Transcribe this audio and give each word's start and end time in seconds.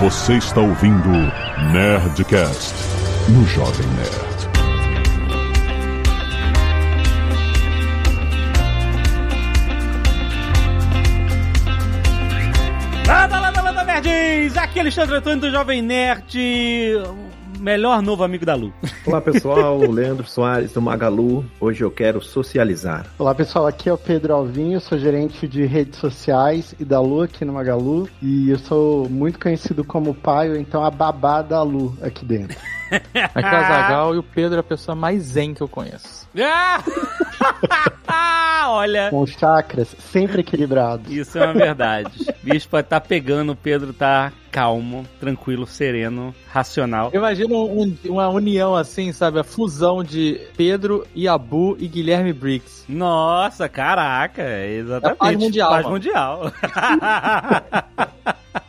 Você 0.00 0.38
está 0.38 0.62
ouvindo 0.62 1.10
Nerdcast 1.72 2.74
no 3.28 3.44
Jovem 3.46 3.86
Nerd. 3.88 4.48
Landa, 13.06 13.40
landa, 13.40 13.60
landa, 13.60 13.84
nerds! 13.84 14.56
Aqui 14.56 14.78
é 14.78 14.80
Alexandre 14.80 15.16
Antônio 15.16 15.40
do 15.40 15.50
Jovem 15.50 15.82
Nerd, 15.82 16.34
melhor 17.60 18.02
novo 18.02 18.24
amigo 18.24 18.44
da 18.44 18.54
Lu. 18.54 18.72
Olá 19.06 19.20
pessoal, 19.20 19.78
Leandro 19.90 20.26
Soares 20.26 20.72
do 20.72 20.80
Magalu. 20.80 21.44
Hoje 21.60 21.84
eu 21.84 21.90
quero 21.90 22.20
socializar. 22.22 23.06
Olá 23.18 23.34
pessoal, 23.34 23.66
aqui 23.66 23.88
é 23.88 23.92
o 23.92 23.98
Pedro 23.98 24.34
Alvinho, 24.34 24.80
sou 24.80 24.98
gerente 24.98 25.46
de 25.46 25.64
redes 25.66 25.98
sociais 25.98 26.74
e 26.80 26.84
da 26.84 27.00
Lu 27.00 27.22
aqui 27.22 27.44
no 27.44 27.52
Magalu. 27.52 28.08
E 28.22 28.50
eu 28.50 28.58
sou 28.58 29.08
muito 29.08 29.38
conhecido 29.38 29.84
como 29.84 30.14
pai, 30.14 30.48
ou 30.48 30.56
então 30.56 30.82
a 30.82 30.90
babá 30.90 31.42
da 31.42 31.62
Lu 31.62 31.94
aqui 32.02 32.24
dentro. 32.24 32.56
Aqui 32.90 33.06
é 33.18 33.44
o 33.44 33.56
Azagal 33.56 34.14
e 34.14 34.18
o 34.18 34.22
Pedro 34.22 34.56
é 34.56 34.60
a 34.60 34.64
pessoa 34.64 34.94
mais 34.94 35.22
zen 35.22 35.54
que 35.54 35.62
eu 35.62 35.68
conheço. 35.68 36.28
Ah! 36.38 36.82
Olha, 38.72 39.10
Com 39.10 39.26
chakras 39.26 39.96
sempre 39.98 40.40
equilibrados. 40.42 41.10
isso 41.10 41.36
é 41.38 41.44
uma 41.44 41.54
verdade. 41.54 42.12
Bicho 42.42 42.68
pode 42.68 42.86
estar 42.86 43.00
pegando, 43.00 43.50
o 43.52 43.56
Pedro 43.56 43.92
tá 43.92 44.32
calmo, 44.52 45.04
tranquilo, 45.18 45.66
sereno, 45.66 46.32
racional. 46.52 47.10
Imagina 47.12 47.52
um- 47.54 47.96
uma 48.06 48.28
união 48.28 48.76
assim, 48.76 49.12
sabe? 49.12 49.40
A 49.40 49.44
fusão 49.44 50.04
de 50.04 50.40
Pedro, 50.56 51.04
Iabu 51.16 51.76
e 51.80 51.88
Guilherme 51.88 52.32
Briggs. 52.32 52.84
Nossa, 52.88 53.68
caraca, 53.68 54.42
exatamente. 54.66 55.16
É 55.16 55.18
paz 55.18 55.36
mundial, 55.36 55.70
Paz 55.70 55.82
mano. 55.84 55.94
mundial. 55.96 56.52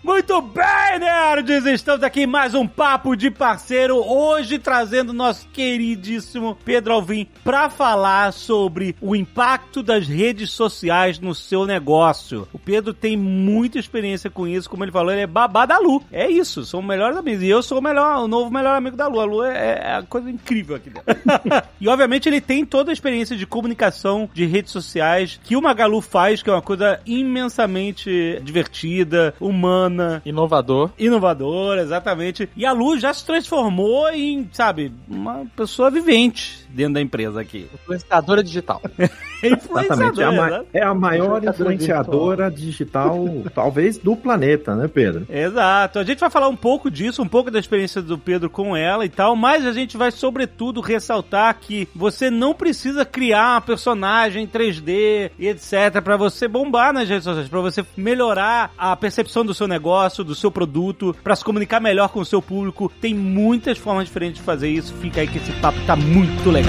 Muito 0.03 0.41
bem, 0.41 0.97
nerds! 0.99 1.63
Estamos 1.67 2.01
aqui 2.01 2.21
em 2.21 2.25
mais 2.25 2.55
um 2.55 2.65
Papo 2.67 3.15
de 3.15 3.29
Parceiro, 3.29 3.97
hoje 3.97 4.57
trazendo 4.57 5.13
nosso 5.13 5.47
queridíssimo 5.49 6.57
Pedro 6.65 6.93
Alvim 6.93 7.27
para 7.43 7.69
falar 7.69 8.33
sobre 8.33 8.95
o 8.99 9.15
impacto 9.15 9.83
das 9.83 10.07
redes 10.07 10.49
sociais 10.49 11.19
no 11.19 11.35
seu 11.35 11.67
negócio. 11.67 12.47
O 12.51 12.57
Pedro 12.57 12.95
tem 12.95 13.15
muita 13.15 13.77
experiência 13.77 14.27
com 14.27 14.47
isso, 14.47 14.67
como 14.67 14.83
ele 14.83 14.91
falou, 14.91 15.11
ele 15.11 15.21
é 15.21 15.27
babá 15.27 15.67
da 15.67 15.77
Lu. 15.77 16.03
É 16.11 16.27
isso, 16.27 16.65
são 16.65 16.81
melhores 16.81 17.15
amigos. 17.15 17.43
E 17.43 17.49
eu 17.49 17.61
sou 17.61 17.77
o 17.77 17.81
melhor, 17.81 18.23
o 18.23 18.27
novo 18.27 18.49
melhor 18.49 18.75
amigo 18.75 18.97
da 18.97 19.07
Lu. 19.07 19.19
A 19.19 19.25
Lu 19.25 19.43
é, 19.43 19.81
é 19.83 19.95
a 19.97 20.01
coisa 20.01 20.31
incrível 20.31 20.77
aqui 20.77 20.89
dentro. 20.89 21.13
e 21.79 21.87
obviamente 21.87 22.27
ele 22.27 22.41
tem 22.41 22.65
toda 22.65 22.91
a 22.91 22.93
experiência 22.93 23.37
de 23.37 23.45
comunicação 23.45 24.27
de 24.33 24.47
redes 24.47 24.71
sociais 24.71 25.39
que 25.43 25.55
o 25.55 25.61
Magalu 25.61 26.01
faz, 26.01 26.41
que 26.41 26.49
é 26.49 26.53
uma 26.53 26.61
coisa 26.61 26.99
imensamente 27.05 28.41
divertida, 28.43 29.35
humana, 29.39 29.90
Inovador. 30.25 30.91
inovadora, 30.97 31.81
exatamente. 31.81 32.49
E 32.55 32.65
a 32.65 32.71
Lu 32.71 32.99
já 32.99 33.13
se 33.13 33.25
transformou 33.25 34.09
em, 34.09 34.49
sabe, 34.51 34.91
uma 35.09 35.45
pessoa 35.55 35.89
vivente 35.89 36.60
dentro 36.73 36.95
da 36.95 37.01
empresa 37.01 37.41
aqui. 37.41 37.67
Influenciadora 37.73 38.43
digital. 38.43 38.81
Exatamente, 39.43 40.21
é 40.21 40.25
a, 40.25 40.63
é 40.73 40.83
a 40.83 40.93
maior 40.93 41.37
Influenciadora 41.37 41.73
influenciadora 41.73 42.51
digital, 42.51 43.25
talvez, 43.53 43.97
do 43.97 44.15
planeta, 44.15 44.75
né, 44.75 44.87
Pedro? 44.87 45.25
Exato. 45.29 45.99
A 45.99 46.03
gente 46.03 46.19
vai 46.19 46.29
falar 46.29 46.47
um 46.47 46.55
pouco 46.55 46.91
disso, 46.91 47.21
um 47.21 47.27
pouco 47.27 47.49
da 47.49 47.59
experiência 47.59 48.01
do 48.01 48.17
Pedro 48.17 48.49
com 48.49 48.75
ela 48.75 49.05
e 49.05 49.09
tal, 49.09 49.35
mas 49.35 49.65
a 49.65 49.71
gente 49.71 49.97
vai, 49.97 50.11
sobretudo, 50.11 50.81
ressaltar 50.81 51.57
que 51.59 51.87
você 51.95 52.29
não 52.29 52.53
precisa 52.53 53.03
criar 53.03 53.53
uma 53.53 53.61
personagem 53.61 54.47
3D 54.47 55.31
e 55.39 55.47
etc. 55.47 56.01
pra 56.03 56.17
você 56.17 56.47
bombar 56.47 56.93
nas 56.93 57.09
redes 57.09 57.23
sociais, 57.23 57.49
pra 57.49 57.61
você 57.61 57.83
melhorar 57.97 58.71
a 58.77 58.95
percepção 58.95 59.45
do 59.45 59.53
seu 59.53 59.67
negócio, 59.67 60.23
do 60.23 60.35
seu 60.35 60.51
produto, 60.51 61.15
pra 61.23 61.35
se 61.35 61.43
comunicar 61.43 61.79
melhor 61.79 62.09
com 62.09 62.19
o 62.19 62.25
seu 62.25 62.41
público. 62.41 62.91
Tem 63.01 63.13
muitas 63.13 63.77
formas 63.77 64.05
diferentes 64.05 64.39
de 64.39 64.45
fazer 64.45 64.69
isso. 64.69 64.93
Fica 64.95 65.21
aí 65.21 65.27
que 65.27 65.37
esse 65.37 65.51
papo 65.53 65.79
tá 65.85 65.95
muito 65.95 66.49
legal. 66.49 66.60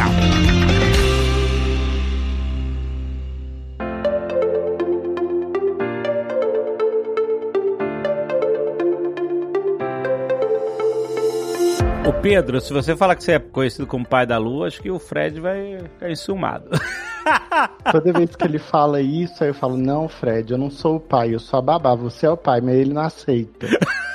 Ô 12.04 12.12
Pedro, 12.12 12.60
se 12.60 12.72
você 12.72 12.96
falar 12.96 13.14
que 13.14 13.22
você 13.22 13.32
é 13.32 13.38
conhecido 13.38 13.86
como 13.86 14.04
pai 14.04 14.26
da 14.26 14.36
lua, 14.36 14.66
acho 14.66 14.82
que 14.82 14.90
o 14.90 14.98
Fred 14.98 15.40
vai 15.40 15.78
ficar 15.78 16.10
enciumado. 16.10 16.68
Toda 17.92 18.12
vez 18.12 18.34
que 18.34 18.44
ele 18.44 18.58
fala 18.58 19.00
isso, 19.00 19.44
aí 19.44 19.50
eu 19.50 19.54
falo, 19.54 19.76
não, 19.76 20.08
Fred, 20.08 20.52
eu 20.52 20.58
não 20.58 20.68
sou 20.68 20.96
o 20.96 21.00
pai, 21.00 21.34
eu 21.34 21.38
sou 21.38 21.58
a 21.58 21.62
babá, 21.62 21.94
você 21.94 22.26
é 22.26 22.30
o 22.30 22.36
pai, 22.36 22.60
mas 22.60 22.74
ele 22.74 22.92
não 22.92 23.02
aceita. 23.02 23.68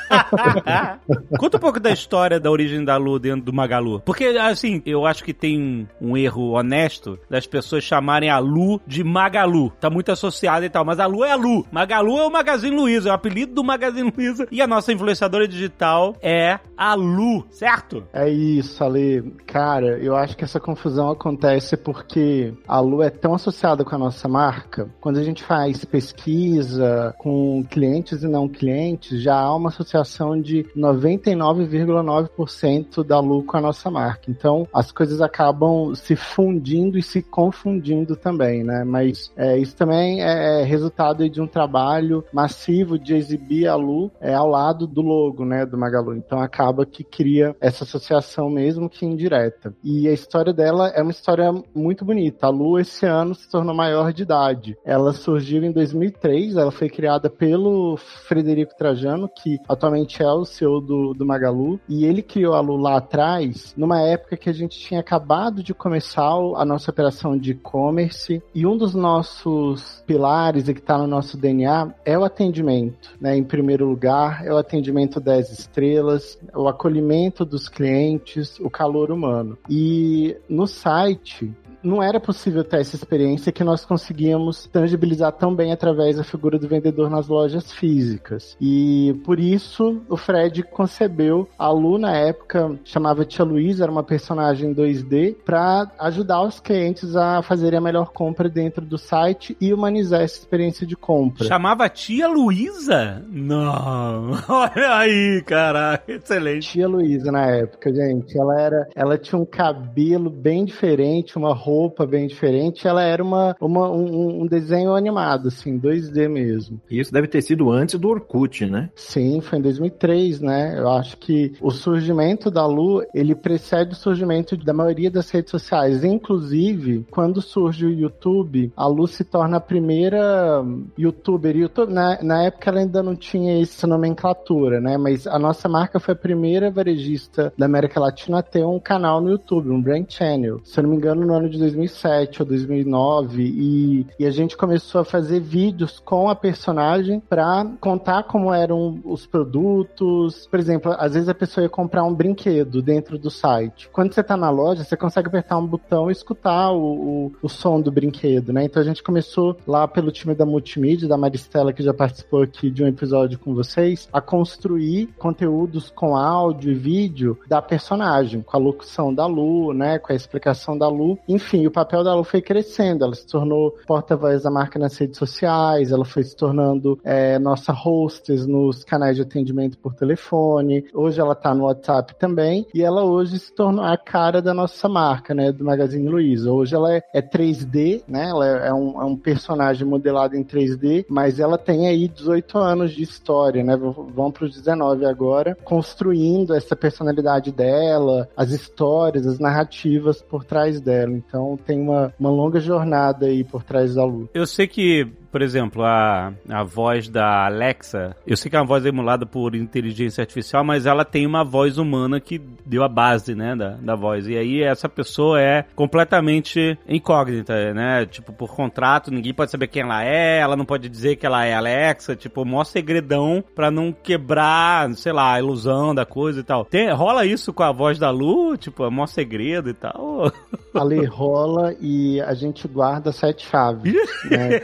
Conta 1.38 1.57
um 1.57 1.59
pouco 1.59 1.79
da 1.79 1.91
história 1.91 2.40
da 2.40 2.50
origem 2.50 2.84
da 2.84 2.97
Lu 2.97 3.19
dentro 3.19 3.45
do 3.45 3.53
Magalu. 3.53 4.01
Porque, 4.01 4.25
assim, 4.25 4.81
eu 4.85 5.06
acho 5.06 5.23
que 5.23 5.34
tem 5.34 5.88
um 6.01 6.18
erro 6.18 6.51
honesto 6.51 7.19
das 7.29 7.45
pessoas 7.45 7.84
chamarem 7.84 8.29
a 8.29 8.40
Lu 8.40 8.81
de 8.85 9.03
Magalu. 9.03 9.72
Tá 9.79 9.90
muito 9.90 10.12
associada 10.12 10.66
e 10.66 10.69
tal, 10.69 10.85
mas 10.85 11.00
a 11.00 11.06
Lu 11.06 11.23
é 11.23 11.31
a 11.31 11.35
Lu. 11.35 11.66
Magalu 11.72 12.19
é 12.19 12.25
o 12.25 12.31
Magazine 12.31 12.75
Luiza, 12.75 13.09
é 13.09 13.12
o 13.12 13.16
apelido 13.16 13.53
do 13.53 13.63
Magazine 13.63 14.12
Luiza. 14.16 14.47
E 14.51 14.62
a 14.62 14.67
nossa 14.67 14.91
influenciadora 14.91 15.47
digital 15.47 16.16
é 16.22 16.59
a 16.78 16.94
Lu, 16.94 17.46
certo? 17.50 18.03
É 18.13 18.29
isso, 18.29 18.84
Ale. 18.84 19.34
Cara, 19.46 19.97
eu 20.00 20.16
acho 20.16 20.35
que 20.38 20.44
essa 20.44 20.59
confusão 20.59 21.09
acontece 21.09 21.75
porque 21.75 22.53
a 22.67 22.79
Lu 22.79 23.01
é 23.01 23.09
tão 23.09 23.34
associada 23.34 23.84
com 23.84 23.96
a 23.96 24.00
nossa 24.00 24.28
marca. 24.28 24.90
Quando 25.00 25.17
a 25.17 25.23
gente 25.23 25.44
faz 25.44 25.84
pesquisa 25.85 27.13
com 27.17 27.63
clientes 27.69 28.23
e 28.23 28.28
não 28.28 28.47
clientes, 28.47 29.22
já 29.22 29.35
há 29.35 29.56
uma 29.56 29.69
associação 29.69 29.97
de 30.41 30.66
99,9% 30.75 33.03
da 33.03 33.19
Lu 33.19 33.44
com 33.44 33.58
a 33.58 33.62
nossa 33.62 33.90
marca. 33.90 34.30
Então, 34.30 34.68
as 34.74 34.91
coisas 34.91 35.22
acabam 35.22 35.96
se 35.96 36.16
fundindo 36.16 36.97
e 36.97 37.03
se 37.03 37.22
confundindo 37.22 38.16
também, 38.16 38.63
né? 38.63 38.84
Mas 38.84 39.31
é, 39.35 39.58
isso 39.58 39.75
também 39.75 40.22
é 40.22 40.63
resultado 40.63 41.24
aí 41.24 41.30
de 41.30 41.41
um 41.41 41.47
trabalho 41.47 42.24
massivo 42.31 43.00
de 43.00 43.16
exibir 43.16 43.68
a 43.68 43.75
Lu 43.75 44.12
é, 44.19 44.34
ao 44.34 44.47
lado 44.47 44.88
do 44.88 45.02
logo, 45.02 45.46
né, 45.46 45.66
do 45.66 45.78
Magalu. 45.78 46.16
Então 46.16 46.40
acaba 46.40 46.85
que 46.85 47.03
cria 47.03 47.56
essa 47.59 47.84
associação 47.84 48.50
mesmo 48.50 48.90
que 48.90 49.06
indireta. 49.06 49.74
E 49.84 50.08
a 50.08 50.14
história 50.14 50.53
dela 50.53 50.90
é 50.90 51.02
uma 51.02 51.12
história 51.12 51.52
muito 51.74 52.06
bonita. 52.06 52.47
A 52.47 52.50
Lu 52.50 52.79
esse 52.79 53.06
ano 53.06 53.35
se 53.35 53.50
tornou 53.50 53.74
maior 53.74 54.14
de 54.14 54.24
idade. 54.24 54.78
Ela 54.85 55.14
surgiu 55.14 55.64
em 55.64 55.72
2003, 55.72 56.56
ela 56.56 56.72
foi 56.72 56.90
criada 56.90 57.29
pelo 57.29 57.97
Frederico 57.97 58.75
Trajano, 58.78 59.29
que 59.29 59.58
atualmente 59.68 59.86
é 59.95 60.31
o 60.33 60.45
CEO 60.45 60.81
do, 60.81 61.13
do 61.13 61.25
Magalu, 61.25 61.79
e 61.87 62.05
ele 62.05 62.21
criou 62.21 62.53
a 62.53 62.59
Lu 62.59 62.77
lá 62.77 62.97
atrás, 62.97 63.73
numa 63.77 64.01
época 64.01 64.37
que 64.37 64.49
a 64.49 64.53
gente 64.53 64.77
tinha 64.77 64.99
acabado 64.99 65.63
de 65.63 65.73
começar 65.73 66.27
a 66.55 66.65
nossa 66.65 66.91
operação 66.91 67.37
de 67.37 67.51
e-commerce, 67.51 68.41
e 68.53 68.65
um 68.65 68.77
dos 68.77 68.93
nossos 68.93 70.03
pilares 70.05 70.67
e 70.67 70.73
que 70.73 70.79
está 70.79 70.97
no 70.97 71.07
nosso 71.07 71.37
DNA 71.37 71.93
é 72.05 72.17
o 72.17 72.23
atendimento, 72.23 73.15
né? 73.19 73.35
Em 73.37 73.43
primeiro 73.43 73.87
lugar, 73.87 74.45
é 74.45 74.53
o 74.53 74.57
atendimento 74.57 75.19
10 75.19 75.51
estrelas, 75.51 76.39
o 76.53 76.67
acolhimento 76.67 77.45
dos 77.45 77.69
clientes, 77.69 78.59
o 78.59 78.69
calor 78.69 79.11
humano. 79.11 79.57
E 79.69 80.35
no 80.49 80.67
site, 80.67 81.53
não 81.83 82.01
era 82.01 82.19
possível 82.19 82.63
ter 82.63 82.81
essa 82.81 82.95
experiência 82.95 83.51
que 83.51 83.63
nós 83.63 83.85
conseguíamos 83.85 84.67
tangibilizar 84.67 85.31
tão 85.31 85.53
bem 85.53 85.71
através 85.71 86.17
da 86.17 86.23
figura 86.23 86.57
do 86.57 86.67
vendedor 86.67 87.09
nas 87.09 87.27
lojas 87.27 87.71
físicas. 87.71 88.55
E 88.59 89.19
por 89.25 89.39
isso 89.39 90.01
o 90.09 90.17
Fred 90.17 90.63
concebeu 90.63 91.47
a 91.57 91.69
Lu 91.69 91.97
na 91.97 92.16
época, 92.16 92.77
chamava 92.83 93.25
Tia 93.25 93.45
Luísa, 93.45 93.83
era 93.83 93.91
uma 93.91 94.03
personagem 94.03 94.73
2D, 94.73 95.35
para 95.45 95.91
ajudar 95.99 96.41
os 96.41 96.59
clientes 96.59 97.16
a 97.16 97.41
fazerem 97.41 97.77
a 97.77 97.81
melhor 97.81 98.11
compra 98.11 98.49
dentro 98.49 98.85
do 98.85 98.97
site 98.97 99.55
e 99.59 99.73
humanizar 99.73 100.21
essa 100.21 100.39
experiência 100.39 100.85
de 100.85 100.95
compra. 100.95 101.45
Chamava 101.45 101.89
tia 101.89 102.27
Luísa? 102.27 103.23
Não. 103.29 104.31
Olha 104.47 104.97
aí, 104.97 105.43
caraca. 105.46 106.11
Excelente. 106.11 106.72
Tia 106.72 106.87
Luísa 106.87 107.31
na 107.31 107.46
época, 107.46 107.93
gente, 107.93 108.37
ela 108.37 108.59
era, 108.59 108.87
ela 108.96 109.17
tinha 109.17 109.40
um 109.40 109.46
cabelo 109.46 110.29
bem 110.29 110.66
diferente, 110.66 111.37
uma 111.37 111.53
roupa 111.67 112.05
bem 112.05 112.28
diferente, 112.28 112.87
ela 112.87 113.03
era 113.03 113.22
uma, 113.22 113.53
uma 113.59 113.91
um, 113.91 114.43
um 114.43 114.47
desenho 114.47 114.96
animado, 114.96 115.49
assim, 115.49 115.78
2D 115.78 116.29
mesmo. 116.29 116.79
E 116.90 116.97
isso 116.97 117.11
deve 117.11 117.28
ter 117.28 117.41
sido 117.41 117.69
antes 117.69 117.99
do 117.99 118.08
Orkut, 118.08 118.66
né? 118.66 118.90
Sim, 118.96 119.41
foi 119.41 119.59
em 119.59 119.61
2003, 119.61 120.40
né? 120.40 120.79
Eu 120.79 120.90
acho 120.90 121.17
que 121.17 121.52
o 121.61 121.69
surgimento 121.69 122.49
da 122.49 122.66
Lu, 122.66 123.03
ele 123.14 123.35
precede 123.35 123.91
o 123.91 123.96
surgimento 123.96 124.55
da 124.55 124.73
maioria 124.73 125.11
das 125.11 125.29
redes 125.29 125.52
sociais. 125.52 126.05
Inclusive, 126.05 127.05
quando 127.11 127.41
surge 127.41 127.85
o 127.85 127.91
YouTube, 127.91 128.72
a 128.75 128.87
Lu 128.87 129.05
se 129.05 129.25
torna 129.25 129.58
a 129.58 129.61
primeira 129.61 130.64
youtuber. 130.97 131.55
YouTube, 131.55 131.91
na, 131.91 132.17
na 132.23 132.43
época 132.43 132.69
ela 132.69 132.79
ainda 132.79 133.03
não 133.03 133.16
tinha 133.16 133.61
essa 133.61 133.85
nomenclatura, 133.85 134.79
né? 134.79 134.97
Mas 134.97 135.28
a 135.28 135.37
nossa 135.37 135.67
marca 135.67 135.99
foi 135.99 136.14
a 136.14 136.17
primeira 136.17 136.72
varejista 136.72 137.52
da 137.58 137.66
América 137.66 137.99
Latina 137.99 138.40
a 138.40 138.43
ter 138.43 138.66
um 138.66 138.79
canal 138.79 139.19
no 139.19 139.31
YouTube, 139.31 139.69
um 139.69 139.81
brand 139.81 140.05
channel. 140.08 140.61
Se 140.64 140.79
eu 140.79 140.84
não 140.84 140.91
me 140.91 140.96
engano, 140.96 141.25
no 141.25 141.34
ano 141.34 141.49
de 141.49 141.56
de 141.57 141.63
2007 141.63 142.41
ou 142.41 142.47
2009 142.47 143.43
e, 143.43 144.07
e 144.19 144.25
a 144.25 144.31
gente 144.31 144.55
começou 144.55 145.01
a 145.01 145.05
fazer 145.05 145.39
vídeos 145.39 145.99
com 145.99 146.29
a 146.29 146.35
personagem 146.35 147.19
para 147.19 147.65
contar 147.79 148.23
como 148.23 148.53
eram 148.53 148.99
os 149.03 149.25
produtos. 149.25 150.47
Por 150.47 150.59
exemplo, 150.59 150.95
às 150.97 151.13
vezes 151.13 151.29
a 151.29 151.33
pessoa 151.33 151.63
ia 151.63 151.69
comprar 151.69 152.03
um 152.03 152.13
brinquedo 152.13 152.81
dentro 152.81 153.17
do 153.17 153.29
site. 153.29 153.89
Quando 153.91 154.13
você 154.13 154.23
tá 154.23 154.37
na 154.37 154.49
loja, 154.49 154.83
você 154.83 154.95
consegue 154.95 155.27
apertar 155.27 155.57
um 155.57 155.65
botão 155.65 156.09
e 156.09 156.11
escutar 156.11 156.71
o, 156.71 157.27
o, 157.27 157.31
o 157.41 157.49
som 157.49 157.81
do 157.81 157.91
brinquedo, 157.91 158.53
né? 158.53 158.65
Então 158.65 158.81
a 158.81 158.85
gente 158.85 159.03
começou 159.03 159.57
lá 159.65 159.87
pelo 159.87 160.11
time 160.11 160.35
da 160.35 160.45
multimídia, 160.45 161.07
da 161.07 161.17
Maristela, 161.17 161.73
que 161.73 161.83
já 161.83 161.93
participou 161.93 162.43
aqui 162.43 162.69
de 162.69 162.83
um 162.83 162.87
episódio 162.87 163.39
com 163.39 163.53
vocês, 163.53 164.07
a 164.11 164.21
construir 164.21 165.07
conteúdos 165.17 165.89
com 165.89 166.15
áudio 166.15 166.71
e 166.71 166.75
vídeo 166.75 167.37
da 167.47 167.61
personagem, 167.61 168.41
com 168.41 168.55
a 168.55 168.59
locução 168.59 169.13
da 169.13 169.25
Lu, 169.25 169.73
né? 169.73 169.99
Com 169.99 170.13
a 170.13 170.15
explicação 170.15 170.77
da 170.77 170.87
Lu. 170.87 171.17
Enfim, 171.27 171.47
o 171.55 171.72
papel 171.72 172.03
da 172.03 172.14
Lu 172.14 172.23
foi 172.23 172.41
crescendo. 172.41 173.05
Ela 173.05 173.16
se 173.16 173.26
tornou 173.26 173.76
porta-voz 173.85 174.44
da 174.44 174.52
marca 174.52 174.78
nas 174.78 174.97
redes 174.97 175.17
sociais, 175.17 175.91
ela 175.91 176.03
foi 176.03 176.23
se 176.23 176.35
tornando 176.35 176.99
é, 177.03 177.40
nossa 177.40 177.72
hostess 177.72 178.46
nos 178.46 178.84
canais 178.84 179.16
de 179.16 179.22
atendimento 179.22 179.78
por 179.78 179.94
telefone. 179.94 180.85
Hoje 180.94 181.22
ela 181.22 181.35
tá 181.35 181.53
no 181.53 181.66
WhatsApp 181.66 182.16
também. 182.20 182.66
E 182.73 182.84
ela 182.84 183.03
hoje 183.03 183.40
se 183.40 183.53
tornou 183.53 183.84
a 183.84 183.97
cara 183.97 184.41
da 184.41 184.53
nossa 184.53 184.90
marca, 184.90 185.34
né? 185.34 185.52
Do 185.52 185.64
Magazine 185.64 186.09
Luiza. 186.09 186.52
Hoje 186.52 186.76
ela 186.76 186.94
é, 186.94 187.03
é 187.14 187.22
3D, 187.22 188.03
né? 188.08 188.29
Ela 188.29 188.47
é, 188.47 188.67
é 188.67 188.73
um, 188.73 189.02
é 189.02 189.05
um 189.05 189.16
personagem 189.16 189.88
modelado 189.88 190.35
em 190.35 190.43
3D, 190.43 191.05
mas 191.08 191.40
ela 191.40 191.58
tem 191.58 191.88
aí 191.88 192.08
18 192.08 192.58
anos 192.58 192.91
de 192.91 193.03
história, 193.03 193.64
né? 193.64 193.78
Vão 193.78 194.32
para 194.32 194.46
os 194.46 194.55
19 194.55 195.05
agora, 195.05 195.55
construindo 195.64 196.53
essa 196.53 196.76
personalidade 196.76 197.52
dela, 197.52 198.28
as 198.35 198.52
histórias, 198.52 199.26
as 199.28 199.40
narrativas 199.40 200.22
por 200.22 200.43
trás 200.43 200.82
dela. 200.82 201.14
Então 201.14 201.36
tem 201.66 201.79
uma, 201.79 202.13
uma 202.19 202.29
longa 202.29 202.59
jornada 202.59 203.28
aí 203.28 203.43
por 203.43 203.63
trás 203.63 203.95
da 203.95 204.03
Lu. 204.03 204.29
Eu 204.34 204.45
sei 204.45 204.67
que 204.67 205.07
por 205.32 205.41
exemplo, 205.41 205.84
a, 205.84 206.34
a 206.50 206.64
voz 206.64 207.09
da 207.09 207.46
Alexa, 207.46 208.16
eu 208.26 208.35
sei 208.38 208.50
que 208.50 208.56
é 208.56 208.59
uma 208.59 208.66
voz 208.66 208.85
emulada 208.85 209.26
por 209.26 209.56
inteligência 209.56 210.22
artificial, 210.22 210.64
mas 210.64 210.85
ela 210.85 211.06
tem 211.06 211.26
uma 211.26 211.44
voz 211.44 211.78
humana 211.78 212.20
que 212.20 212.41
deu 212.66 212.84
a 212.84 212.90
base, 212.90 213.35
né, 213.35 213.56
da, 213.56 213.72
da 213.72 213.96
voz. 213.96 214.28
E 214.28 214.38
aí 214.38 214.64
essa 214.64 214.90
pessoa 214.90 215.41
é 215.41 215.66
completamente 215.76 216.78
incógnita, 216.88 217.74
né? 217.74 218.06
Tipo, 218.06 218.34
por 218.34 218.56
contrato, 218.56 219.12
ninguém 219.12 219.34
pode 219.34 219.52
saber 219.52 219.68
quem 219.68 219.84
ela 219.84 220.03
é, 220.03 220.40
ela 220.40 220.56
não 220.56 220.66
pode 220.66 220.90
dizer 220.90 221.16
que 221.16 221.26
ela 221.26 221.46
é 221.46 221.53
Alexa, 221.53 222.16
tipo, 222.16 222.46
mó 222.46 222.64
segredão 222.64 223.44
pra 223.56 223.70
não 223.72 223.91
quebrar, 223.91 224.94
sei 224.96 225.12
lá, 225.12 225.34
a 225.34 225.40
ilusão 225.40 225.94
da 225.94 226.06
coisa 226.06 226.40
e 226.40 226.44
tal. 226.44 226.66
Tem, 226.66 226.91
rola 226.91 227.26
isso 227.26 227.53
com 227.53 227.64
a 227.64 227.72
voz 227.72 227.97
da 228.00 228.09
Lu, 228.09 228.58
tipo, 228.58 228.85
é 228.85 228.90
mó 228.90 229.06
segredo 229.06 229.70
e 229.70 229.74
tal? 229.74 230.32
Ali 230.74 231.06
rola 231.06 231.76
e 231.82 232.22
a 232.22 232.34
gente 232.34 232.68
guarda 232.68 233.12
sete 233.12 233.47
chaves, 233.47 233.96
né? 234.29 234.62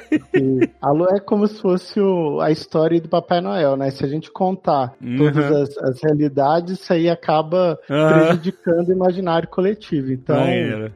Lu 0.91 1.05
é 1.09 1.19
como 1.19 1.47
se 1.47 1.61
fosse 1.61 2.00
o, 2.00 2.39
a 2.39 2.51
história 2.51 3.00
do 3.00 3.09
Papai 3.09 3.41
Noel, 3.41 3.75
né? 3.75 3.89
Se 3.89 4.03
a 4.03 4.07
gente 4.07 4.31
contar 4.31 4.95
uhum. 5.01 5.17
todas 5.17 5.51
as, 5.51 5.77
as, 5.77 6.03
realidades, 6.03 6.79
isso 6.79 6.94
aí 6.94 7.09
acaba 7.09 7.79
uhum. 7.89 8.09
prejudicando 8.09 8.89
o 8.89 8.91
imaginário 8.91 9.47
coletivo. 9.47 10.11
Então, 10.11 10.38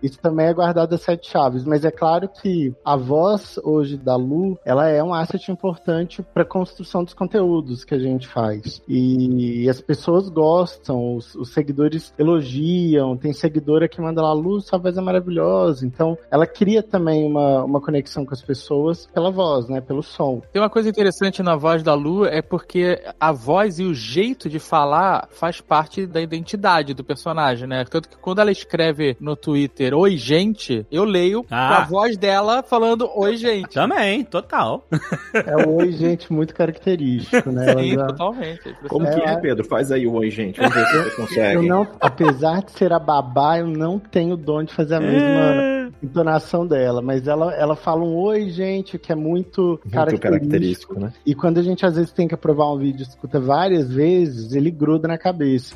isso 0.02 0.20
também 0.20 0.48
é 0.48 0.54
guardado 0.54 0.94
a 0.94 0.98
sete 0.98 1.30
chaves. 1.30 1.64
Mas 1.64 1.84
é 1.84 1.92
claro 1.92 2.30
que 2.30 2.74
a 2.84 2.96
voz 2.96 3.60
hoje 3.64 3.98
da 3.98 4.16
Lu, 4.16 4.58
ela 4.64 4.88
é 4.88 5.04
um 5.04 5.14
asset 5.14 5.52
importante 5.52 6.22
para 6.22 6.44
a 6.44 6.46
construção 6.46 7.04
dos 7.04 7.14
conteúdos 7.14 7.84
que 7.84 7.96
a 7.96 8.00
gente 8.00 8.28
faz. 8.28 8.82
E 8.88 9.68
as 9.70 9.82
pessoas 9.82 10.30
gostam, 10.30 11.16
os, 11.16 11.36
os 11.36 11.54
seguidores 11.54 12.14
elogiam, 12.18 13.18
tem 13.18 13.34
seguidora 13.34 13.88
que 13.88 14.02
manda 14.02 14.22
lá, 14.22 14.34
Lu, 14.34 14.62
sua 14.62 14.78
voz 14.78 14.98
é 14.98 15.02
maravilhosa. 15.02 15.86
Então, 15.86 16.18
ela 16.30 16.46
cria 16.46 16.84
também 16.84 17.26
uma, 17.26 17.64
uma 17.64 17.82
conexão 17.82 18.26
com 18.26 18.34
as 18.34 18.42
pessoas 18.42 19.08
pela 19.08 19.32
voz 19.32 19.47
voz, 19.48 19.70
né? 19.70 19.82
Pelo 19.82 20.04
som. 20.04 20.42
Tem 20.52 20.62
uma 20.62 20.70
coisa 20.70 20.90
interessante 20.90 21.42
na 21.42 21.56
voz 21.56 21.82
da 21.82 21.94
Lu, 21.94 22.26
é 22.26 22.42
porque 22.42 23.02
a 23.20 23.32
voz 23.32 23.80
e 23.80 23.84
o 23.84 23.94
jeito 23.94 24.50
de 24.50 24.60
falar 24.60 25.28
faz 25.32 25.62
parte 25.62 26.06
da 26.06 26.22
identidade 26.22 26.94
do 26.94 27.04
personagem, 27.04 27.68
né? 27.68 27.86
Tanto 27.90 28.10
que 28.10 28.18
quando 28.18 28.40
ela 28.40 28.52
escreve 28.52 29.16
no 29.20 29.36
Twitter, 29.36 29.94
oi 29.94 30.18
gente, 30.18 30.86
eu 30.92 31.04
leio 31.04 31.46
ah. 31.50 31.78
a 31.78 31.86
voz 31.86 32.18
dela 32.18 32.62
falando 32.62 33.10
oi 33.16 33.38
gente. 33.38 33.74
Também, 33.74 34.24
total. 34.24 34.86
É 35.34 35.56
o 35.66 35.76
oi 35.76 35.92
gente 35.92 36.32
muito 36.32 36.54
característico, 36.54 37.52
né? 37.52 37.74
Sim, 37.74 37.94
já... 37.94 38.08
totalmente. 38.08 38.76
Como 38.88 39.08
é, 39.08 39.14
que 39.14 39.22
é, 39.22 39.36
Pedro? 39.38 39.66
Faz 39.66 39.92
aí 39.92 40.06
o 40.06 40.14
oi 40.14 40.30
gente, 40.30 40.60
vamos 40.60 40.76
ver 40.76 40.88
se 40.88 40.98
você 40.98 41.16
consegue. 41.16 41.56
Eu 41.56 41.64
não, 41.64 41.88
apesar 42.00 42.62
de 42.64 42.72
ser 42.72 42.92
a 42.92 43.00
babá, 43.00 43.60
eu 43.60 43.68
não 43.68 44.00
tenho 44.00 44.36
dom 44.36 44.64
de 44.64 44.74
fazer 44.74 44.96
a 44.96 45.00
mesma 45.00 45.20
é. 45.22 45.90
entonação 46.04 46.66
dela, 46.66 47.02
mas 47.02 47.28
ela, 47.28 47.54
ela 47.54 47.76
fala 47.76 48.04
um 48.04 48.16
oi 48.16 48.50
gente, 48.50 48.98
que 48.98 49.12
é 49.12 49.16
muito 49.16 49.37
muito, 49.38 49.62
muito 49.62 49.90
característico. 49.90 50.22
característico 50.22 51.00
né? 51.00 51.14
E 51.26 51.36
quando 51.36 51.60
a 51.60 51.64
gente 51.64 51.86
às 51.86 51.96
vezes 51.96 52.12
tem 52.12 52.28
que 52.28 52.34
aprovar 52.34 52.72
um 52.74 52.78
vídeo 52.78 53.02
e 53.02 53.08
escuta 53.08 53.40
várias 53.40 53.92
vezes, 53.92 54.54
ele 54.54 54.72
gruda 54.72 55.08
na 55.08 55.18
cabeça. 55.18 55.76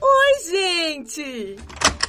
Oi, 0.00 0.50
gente! 0.50 1.56